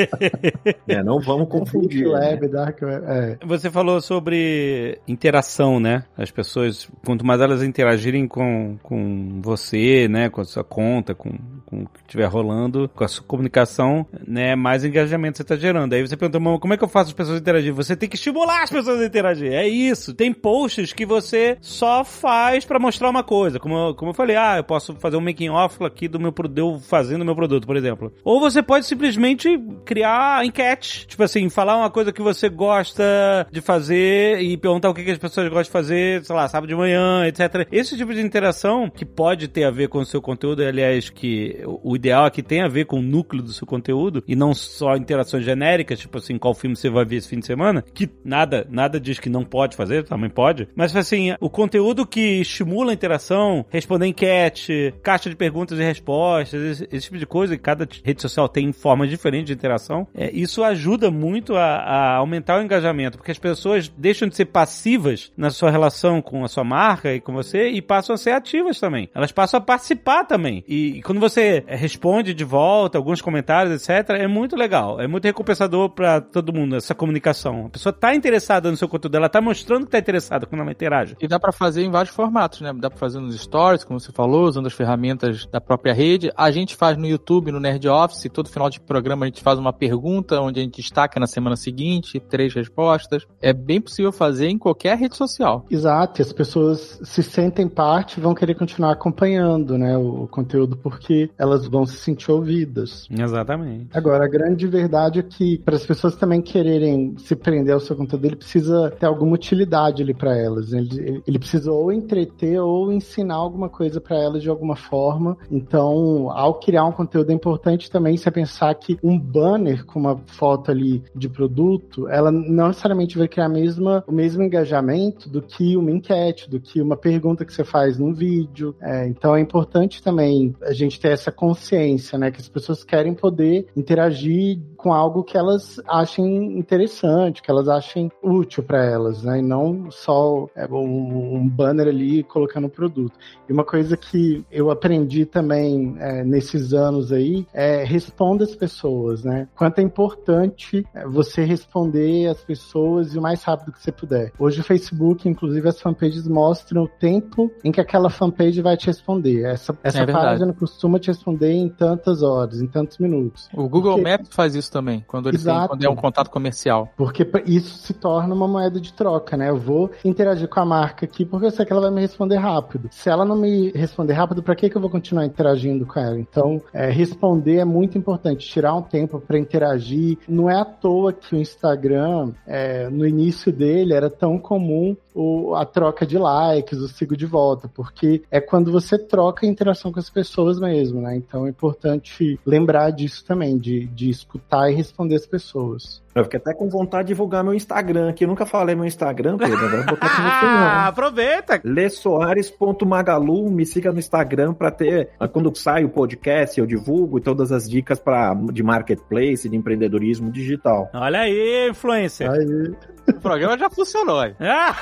é, 0.88 1.02
não 1.02 1.20
vamos 1.20 1.48
com 1.48 1.65
confundir. 1.72 2.06
Web, 2.06 2.42
né? 2.42 2.48
Dark 2.48 2.82
Web, 2.82 3.04
é. 3.06 3.38
Você 3.44 3.70
falou 3.70 4.00
sobre 4.00 4.98
interação, 5.06 5.78
né? 5.78 6.04
As 6.16 6.30
pessoas, 6.30 6.88
quanto 7.04 7.24
mais 7.24 7.40
elas 7.40 7.62
interagirem 7.62 8.26
com, 8.26 8.78
com 8.82 9.40
você, 9.42 10.08
né? 10.08 10.28
Com 10.28 10.40
a 10.40 10.44
sua 10.44 10.64
conta, 10.64 11.14
com, 11.14 11.30
com 11.64 11.82
o 11.82 11.86
que 11.86 12.00
estiver 12.00 12.26
rolando, 12.26 12.90
com 12.94 13.04
a 13.04 13.08
sua 13.08 13.24
comunicação, 13.24 14.06
né? 14.26 14.54
Mais 14.54 14.84
engajamento 14.84 15.36
você 15.36 15.42
está 15.42 15.56
gerando. 15.56 15.92
Aí 15.92 16.06
você 16.06 16.16
pergunta, 16.16 16.58
como 16.58 16.74
é 16.74 16.76
que 16.76 16.84
eu 16.84 16.88
faço 16.88 17.10
as 17.10 17.14
pessoas 17.14 17.40
interagirem? 17.40 17.74
Você 17.74 17.96
tem 17.96 18.08
que 18.08 18.16
estimular 18.16 18.62
as 18.62 18.70
pessoas 18.70 19.00
a 19.00 19.06
interagir. 19.06 19.52
É 19.52 19.66
isso. 19.66 20.14
Tem 20.14 20.32
posts 20.32 20.92
que 20.92 21.04
você 21.04 21.58
só 21.60 22.04
faz 22.04 22.64
para 22.64 22.78
mostrar 22.78 23.10
uma 23.10 23.22
coisa. 23.22 23.58
Como, 23.58 23.94
como 23.94 24.10
eu 24.10 24.14
falei, 24.14 24.36
ah, 24.36 24.56
eu 24.56 24.64
posso 24.64 24.94
fazer 24.94 25.16
um 25.16 25.20
making 25.20 25.50
off 25.50 25.82
aqui 25.84 26.08
do 26.08 26.18
meu 26.18 26.32
eu 26.56 26.80
fazendo 26.80 27.22
o 27.22 27.24
meu 27.24 27.34
produto, 27.34 27.66
por 27.66 27.76
exemplo. 27.76 28.12
Ou 28.24 28.40
você 28.40 28.62
pode 28.62 28.86
simplesmente 28.86 29.58
criar 29.84 30.44
enquete, 30.44 31.06
tipo 31.06 31.22
assim, 31.22 31.48
falar 31.56 31.78
uma 31.78 31.88
coisa 31.88 32.12
que 32.12 32.20
você 32.20 32.50
gosta 32.50 33.02
de 33.50 33.62
fazer 33.62 34.42
e 34.42 34.58
perguntar 34.58 34.90
o 34.90 34.94
que, 34.94 35.02
que 35.02 35.10
as 35.10 35.16
pessoas 35.16 35.48
gostam 35.48 35.62
de 35.62 35.70
fazer, 35.70 36.22
sei 36.22 36.36
lá, 36.36 36.46
sábado 36.46 36.68
de 36.68 36.74
manhã, 36.74 37.26
etc. 37.26 37.66
Esse 37.72 37.96
tipo 37.96 38.12
de 38.12 38.20
interação 38.20 38.90
que 38.90 39.06
pode 39.06 39.48
ter 39.48 39.64
a 39.64 39.70
ver 39.70 39.88
com 39.88 40.00
o 40.00 40.04
seu 40.04 40.20
conteúdo, 40.20 40.62
aliás, 40.62 41.08
que 41.08 41.62
o 41.82 41.96
ideal 41.96 42.26
é 42.26 42.30
que 42.30 42.42
tenha 42.42 42.66
a 42.66 42.68
ver 42.68 42.84
com 42.84 42.98
o 42.98 43.02
núcleo 43.02 43.42
do 43.42 43.54
seu 43.54 43.66
conteúdo 43.66 44.22
e 44.28 44.36
não 44.36 44.52
só 44.52 44.96
interações 44.96 45.46
genéricas, 45.46 45.98
tipo 45.98 46.18
assim, 46.18 46.36
qual 46.36 46.52
filme 46.52 46.76
você 46.76 46.90
vai 46.90 47.06
ver 47.06 47.16
esse 47.16 47.28
fim 47.28 47.38
de 47.38 47.46
semana, 47.46 47.82
que 47.94 48.06
nada, 48.22 48.66
nada 48.68 49.00
diz 49.00 49.18
que 49.18 49.30
não 49.30 49.42
pode 49.42 49.76
fazer, 49.76 50.04
também 50.04 50.28
pode. 50.28 50.68
Mas 50.76 50.94
assim, 50.94 51.34
o 51.40 51.48
conteúdo 51.48 52.06
que 52.06 52.42
estimula 52.42 52.90
a 52.90 52.94
interação, 52.94 53.64
responder 53.70 54.08
enquete, 54.08 54.92
caixa 55.02 55.30
de 55.30 55.36
perguntas 55.36 55.78
e 55.78 55.82
respostas, 55.82 56.60
esse, 56.60 56.88
esse 56.92 57.04
tipo 57.06 57.16
de 57.16 57.26
coisa, 57.26 57.56
que 57.56 57.62
cada 57.62 57.88
rede 58.04 58.20
social 58.20 58.46
tem 58.46 58.70
formas 58.72 59.08
diferentes 59.08 59.46
de 59.46 59.54
interação, 59.54 60.06
é, 60.14 60.30
isso 60.32 60.62
ajuda 60.62 61.10
muito 61.10 61.45
muito 61.46 61.56
a, 61.56 61.76
a, 61.76 62.16
aumentar 62.16 62.58
o 62.58 62.62
engajamento, 62.62 63.16
porque 63.16 63.30
as 63.30 63.38
pessoas 63.38 63.88
deixam 63.96 64.28
de 64.28 64.34
ser 64.34 64.46
passivas 64.46 65.30
na 65.36 65.50
sua 65.50 65.70
relação 65.70 66.20
com 66.20 66.44
a 66.44 66.48
sua 66.48 66.64
marca 66.64 67.14
e 67.14 67.20
com 67.20 67.32
você 67.32 67.68
e 67.68 67.80
passam 67.80 68.14
a 68.14 68.18
ser 68.18 68.32
ativas 68.32 68.80
também. 68.80 69.08
Elas 69.14 69.30
passam 69.30 69.58
a 69.58 69.60
participar 69.60 70.24
também. 70.24 70.64
E, 70.66 70.98
e 70.98 71.02
quando 71.02 71.20
você 71.20 71.62
responde 71.66 72.34
de 72.34 72.44
volta 72.44 72.98
alguns 72.98 73.20
comentários, 73.20 73.88
etc., 73.88 74.10
é 74.10 74.26
muito 74.26 74.56
legal. 74.56 75.00
É 75.00 75.06
muito 75.06 75.24
recompensador 75.24 75.90
para 75.90 76.20
todo 76.20 76.52
mundo 76.52 76.76
essa 76.76 76.94
comunicação. 76.94 77.66
A 77.66 77.70
pessoa 77.70 77.92
tá 77.92 78.14
interessada 78.14 78.70
no 78.70 78.76
seu 78.76 78.88
conteúdo, 78.88 79.16
ela 79.16 79.28
tá 79.28 79.40
mostrando 79.40 79.84
que 79.84 79.92
tá 79.92 79.98
interessada 79.98 80.46
quando 80.46 80.62
ela 80.62 80.72
interage. 80.72 81.16
E 81.20 81.28
dá 81.28 81.38
para 81.38 81.52
fazer 81.52 81.82
em 81.82 81.90
vários 81.90 82.14
formatos, 82.14 82.60
né? 82.60 82.72
Dá 82.76 82.90
para 82.90 82.98
fazer 82.98 83.20
nos 83.20 83.40
stories, 83.40 83.84
como 83.84 84.00
você 84.00 84.10
falou, 84.10 84.46
usando 84.46 84.66
as 84.66 84.72
ferramentas 84.72 85.46
da 85.46 85.60
própria 85.60 85.92
rede. 85.92 86.32
A 86.36 86.50
gente 86.50 86.74
faz 86.74 86.96
no 86.96 87.06
YouTube, 87.06 87.52
no 87.52 87.60
Nerd 87.60 87.86
Office, 87.88 88.28
todo 88.32 88.48
final 88.48 88.68
de 88.68 88.80
programa 88.80 89.26
a 89.26 89.28
gente 89.28 89.42
faz 89.42 89.58
uma 89.58 89.72
pergunta 89.72 90.40
onde 90.40 90.60
a 90.60 90.62
gente 90.62 90.80
destaca 90.80 91.20
na 91.20 91.26
semana 91.36 91.56
seguinte, 91.56 92.18
três 92.18 92.54
respostas. 92.54 93.26
É 93.40 93.52
bem 93.52 93.80
possível 93.80 94.10
fazer 94.10 94.48
em 94.48 94.58
qualquer 94.58 94.96
rede 94.96 95.16
social. 95.16 95.66
Exato, 95.70 96.20
e 96.20 96.22
as 96.22 96.32
pessoas 96.32 96.98
se 97.02 97.22
sentem 97.22 97.68
parte 97.68 98.20
vão 98.20 98.34
querer 98.34 98.54
continuar 98.54 98.92
acompanhando, 98.92 99.76
né, 99.76 99.96
o 99.96 100.26
conteúdo 100.28 100.76
porque 100.76 101.30
elas 101.38 101.66
vão 101.66 101.84
se 101.84 101.96
sentir 101.96 102.30
ouvidas. 102.30 103.06
Exatamente. 103.10 103.88
Agora, 103.92 104.24
a 104.24 104.28
grande 104.28 104.66
verdade 104.66 105.20
é 105.20 105.22
que 105.22 105.58
para 105.58 105.76
as 105.76 105.84
pessoas 105.84 106.16
também 106.16 106.40
quererem 106.40 107.14
se 107.18 107.36
prender 107.36 107.74
ao 107.74 107.80
seu 107.80 107.94
conteúdo, 107.94 108.26
ele 108.26 108.36
precisa 108.36 108.90
ter 108.98 109.06
alguma 109.06 109.34
utilidade 109.34 110.02
ali 110.02 110.14
para 110.14 110.36
elas. 110.36 110.72
Ele, 110.72 111.22
ele 111.26 111.38
precisa 111.38 111.70
ou 111.70 111.92
entreter 111.92 112.60
ou 112.60 112.92
ensinar 112.92 113.34
alguma 113.34 113.68
coisa 113.68 114.00
para 114.00 114.16
elas 114.16 114.42
de 114.42 114.48
alguma 114.48 114.76
forma. 114.76 115.36
Então, 115.50 116.30
ao 116.30 116.54
criar 116.54 116.84
um 116.84 116.92
conteúdo 116.92 117.30
é 117.30 117.34
importante 117.34 117.90
também 117.90 118.16
você 118.16 118.30
pensar 118.30 118.74
que 118.74 118.98
um 119.02 119.18
banner 119.18 119.84
com 119.84 119.98
uma 119.98 120.16
foto 120.26 120.70
ali 120.70 121.02
de 121.14 121.25
de 121.26 121.34
produto, 121.34 122.08
ela 122.08 122.30
não 122.30 122.68
necessariamente 122.68 123.18
vai 123.18 123.28
criar 123.28 123.46
a 123.46 123.48
mesma, 123.48 124.04
o 124.06 124.12
mesmo 124.12 124.42
engajamento 124.42 125.28
do 125.28 125.42
que 125.42 125.76
uma 125.76 125.90
enquete, 125.90 126.48
do 126.48 126.60
que 126.60 126.80
uma 126.80 126.96
pergunta 126.96 127.44
que 127.44 127.52
você 127.52 127.64
faz 127.64 127.98
num 127.98 128.12
vídeo. 128.12 128.74
É, 128.80 129.06
então 129.06 129.34
é 129.34 129.40
importante 129.40 130.02
também 130.02 130.54
a 130.62 130.72
gente 130.72 131.00
ter 131.00 131.10
essa 131.10 131.32
consciência, 131.32 132.18
né? 132.18 132.30
Que 132.30 132.40
as 132.40 132.48
pessoas 132.48 132.84
querem 132.84 133.14
poder 133.14 133.66
interagir 133.76 134.60
com 134.86 134.92
algo 134.92 135.24
que 135.24 135.36
elas 135.36 135.80
achem 135.88 136.56
interessante, 136.56 137.42
que 137.42 137.50
elas 137.50 137.68
achem 137.68 138.08
útil 138.22 138.62
para 138.62 138.84
elas, 138.84 139.20
né? 139.24 139.40
E 139.40 139.42
não 139.42 139.90
só 139.90 140.46
é, 140.54 140.64
um, 140.68 141.38
um, 141.38 141.48
banner 141.48 141.88
ali 141.88 142.22
colocando 142.22 142.68
o 142.68 142.70
produto. 142.70 143.18
E 143.48 143.52
uma 143.52 143.64
coisa 143.64 143.96
que 143.96 144.44
eu 144.48 144.70
aprendi 144.70 145.26
também 145.26 145.96
é, 145.98 146.22
nesses 146.22 146.72
anos 146.72 147.10
aí 147.10 147.44
é 147.52 147.82
responda 147.82 148.44
as 148.44 148.54
pessoas, 148.54 149.24
né? 149.24 149.48
Quanto 149.56 149.80
é 149.80 149.82
importante 149.82 150.86
é, 150.94 151.04
você 151.04 151.42
responder 151.42 152.28
as 152.28 152.44
pessoas 152.44 153.12
e 153.12 153.18
o 153.18 153.22
mais 153.22 153.42
rápido 153.42 153.72
que 153.72 153.82
você 153.82 153.90
puder. 153.90 154.32
Hoje 154.38 154.60
o 154.60 154.64
Facebook, 154.64 155.28
inclusive, 155.28 155.68
as 155.68 155.80
fanpages 155.80 156.28
mostram 156.28 156.84
o 156.84 156.88
tempo 156.88 157.50
em 157.64 157.72
que 157.72 157.80
aquela 157.80 158.08
fanpage 158.08 158.62
vai 158.62 158.76
te 158.76 158.86
responder. 158.86 159.46
Essa, 159.46 159.76
essa 159.82 160.02
é 160.02 160.06
página 160.06 160.52
costuma 160.52 161.00
te 161.00 161.08
responder 161.08 161.50
em 161.50 161.68
tantas 161.68 162.22
horas, 162.22 162.62
em 162.62 162.68
tantos 162.68 162.98
minutos. 162.98 163.48
O 163.52 163.68
Google 163.68 163.94
Porque... 163.94 164.08
Maps 164.08 164.28
faz 164.30 164.54
isso 164.54 164.75
também, 164.76 165.02
quando 165.08 165.30
ele 165.30 165.38
tem, 165.38 165.66
quando 165.66 165.82
é 165.82 165.88
um 165.88 165.96
contato 165.96 166.28
comercial. 166.28 166.92
Porque 166.98 167.26
isso 167.46 167.78
se 167.78 167.94
torna 167.94 168.34
uma 168.34 168.46
moeda 168.46 168.78
de 168.78 168.92
troca, 168.92 169.34
né? 169.34 169.48
Eu 169.48 169.56
vou 169.56 169.90
interagir 170.04 170.48
com 170.48 170.60
a 170.60 170.66
marca 170.66 171.06
aqui 171.06 171.24
porque 171.24 171.46
eu 171.46 171.50
sei 171.50 171.64
que 171.64 171.72
ela 171.72 171.80
vai 171.80 171.90
me 171.90 172.02
responder 172.02 172.36
rápido. 172.36 172.90
Se 172.92 173.08
ela 173.08 173.24
não 173.24 173.36
me 173.36 173.70
responder 173.70 174.12
rápido, 174.12 174.42
para 174.42 174.54
que, 174.54 174.68
que 174.68 174.76
eu 174.76 174.80
vou 174.80 174.90
continuar 174.90 175.24
interagindo 175.24 175.86
com 175.86 175.98
ela? 175.98 176.18
Então, 176.18 176.60
é, 176.74 176.90
responder 176.90 177.56
é 177.56 177.64
muito 177.64 177.96
importante. 177.96 178.46
Tirar 178.46 178.74
um 178.74 178.82
tempo 178.82 179.18
para 179.18 179.38
interagir. 179.38 180.18
Não 180.28 180.50
é 180.50 180.60
à 180.60 180.64
toa 180.64 181.10
que 181.10 181.34
o 181.34 181.38
Instagram, 181.38 182.32
é, 182.46 182.90
no 182.90 183.06
início 183.06 183.50
dele, 183.50 183.94
era 183.94 184.10
tão 184.10 184.38
comum 184.38 184.94
o, 185.16 185.54
a 185.54 185.64
troca 185.64 186.06
de 186.06 186.18
likes, 186.18 186.78
o 186.78 186.88
sigo 186.88 187.16
de 187.16 187.24
volta, 187.24 187.68
porque 187.68 188.22
é 188.30 188.38
quando 188.38 188.70
você 188.70 188.98
troca 188.98 189.46
a 189.46 189.48
interação 189.48 189.90
com 189.90 189.98
as 189.98 190.10
pessoas 190.10 190.60
mesmo, 190.60 191.00
né? 191.00 191.16
Então 191.16 191.46
é 191.46 191.50
importante 191.50 192.38
lembrar 192.44 192.90
disso 192.90 193.24
também, 193.24 193.56
de, 193.56 193.86
de 193.86 194.10
escutar 194.10 194.55
e 194.70 194.74
responder 194.74 195.16
as 195.16 195.26
pessoas. 195.26 196.02
Eu 196.16 196.24
fiquei 196.24 196.38
até 196.40 196.54
com 196.54 196.68
vontade 196.68 197.08
de 197.08 197.14
divulgar 197.14 197.44
meu 197.44 197.54
Instagram, 197.54 198.12
que 198.12 198.24
eu 198.24 198.28
nunca 198.28 198.44
falei 198.46 198.74
meu 198.74 198.84
Instagram, 198.86 199.36
Pedro. 199.36 199.56
Agora 199.56 199.76
vou 199.76 199.84
botar 199.86 200.06
aqui 200.06 200.20
no 200.22 200.28
Ah, 200.66 200.86
aproveita! 200.88 201.60
lesoares.magalu, 201.62 203.50
me 203.50 203.64
siga 203.66 203.92
no 203.92 203.98
Instagram 203.98 204.54
para 204.54 204.70
ter, 204.70 205.10
quando 205.32 205.54
sai 205.56 205.84
o 205.84 205.88
podcast, 205.88 206.58
eu 206.58 206.66
divulgo 206.66 207.20
todas 207.20 207.52
as 207.52 207.68
dicas 207.68 207.98
pra, 208.00 208.34
de 208.34 208.62
marketplace, 208.62 209.48
de 209.48 209.56
empreendedorismo 209.56 210.30
digital. 210.30 210.88
Olha 210.94 211.20
aí, 211.20 211.68
influencer. 211.70 212.30
Aí, 212.30 212.74
O 213.08 213.20
programa 213.20 213.56
já 213.56 213.70
funcionou. 213.70 214.24
hein? 214.24 214.34
Ah, 214.40 214.74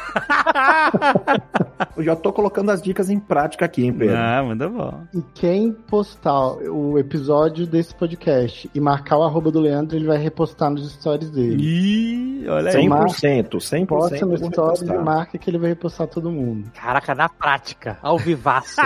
Eu 1.97 2.03
já 2.03 2.16
tô 2.16 2.32
colocando 2.32 2.70
as 2.70 2.80
dicas 2.82 3.11
em 3.11 3.18
prática 3.20 3.64
aqui, 3.64 3.85
hein, 3.85 3.93
Pedro? 3.93 4.16
ah, 4.16 4.43
muito 4.43 4.68
bom. 4.70 5.03
e 5.14 5.22
quem 5.35 5.72
postar 5.72 6.55
o 6.70 6.99
episódio 6.99 7.66
desse 7.66 7.95
podcast 7.95 8.70
e 8.74 8.80
marcar 8.80 9.18
o 9.18 9.22
arroba 9.22 9.51
do 9.51 9.61
Leandro, 9.61 9.97
ele 9.97 10.07
vai 10.07 10.16
repostar 10.16 10.70
nos 10.70 10.91
stories 10.93 11.24
dele. 11.31 11.62
Ih, 11.62 12.49
olha 12.49 12.70
aí. 12.70 12.87
100%, 12.87 13.49
100% 13.49 13.87
Posta 13.87 14.27
no 14.27 14.37
stories 14.37 14.83
e 14.83 14.93
marca 14.93 15.39
que 15.39 15.51
ele 15.51 15.59
vai 15.59 15.70
repostar 15.70 16.07
todo 16.07 16.31
mundo. 16.31 16.70
Caraca, 16.75 17.14
na 17.14 17.29
prática, 17.29 17.99
ao 18.03 18.18
vivaço. 18.18 18.81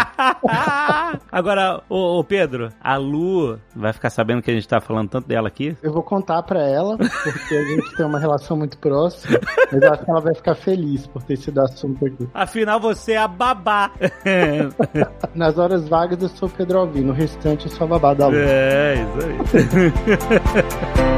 Agora, 1.30 1.82
ô, 1.88 2.18
ô, 2.18 2.24
Pedro, 2.24 2.72
a 2.80 2.96
Lu 2.96 3.58
vai 3.74 3.92
ficar 3.92 4.10
sabendo 4.10 4.42
que 4.42 4.50
a 4.50 4.54
gente 4.54 4.66
tá 4.66 4.80
falando 4.80 5.08
tanto 5.08 5.28
dela 5.28 5.48
aqui? 5.48 5.76
Eu 5.82 5.92
vou 5.92 6.02
contar 6.02 6.42
pra 6.42 6.62
ela, 6.62 6.96
porque 6.96 7.54
a 7.54 7.64
gente 7.64 7.96
tem 7.96 8.06
uma 8.06 8.18
relação 8.18 8.56
muito 8.56 8.78
próxima, 8.78 9.38
mas 9.72 9.82
eu 9.82 9.92
acho 9.92 10.04
que 10.04 10.10
ela 10.10 10.20
vai 10.20 10.34
ficar 10.34 10.54
feliz 10.54 11.06
por 11.06 11.22
ter 11.22 11.36
sido 11.36 11.60
assunto 11.60 12.04
aqui. 12.04 12.28
Afinal, 12.34 12.80
você 12.80 13.12
é 13.12 13.18
a 13.18 13.28
babá. 13.28 13.90
Nas 15.34 15.58
horas 15.58 15.88
vagas 15.88 16.22
eu 16.22 16.28
sou 16.28 16.48
o 16.48 16.52
Pedro 16.52 16.80
Alvim, 16.80 17.02
no 17.02 17.12
restante 17.12 17.66
eu 17.66 17.72
sou 17.72 17.84
a 17.86 17.88
babá 17.88 18.14
da 18.14 18.28
Lu. 18.28 18.36
é, 18.36 18.94
isso 18.94 19.56
aí. 19.56 21.08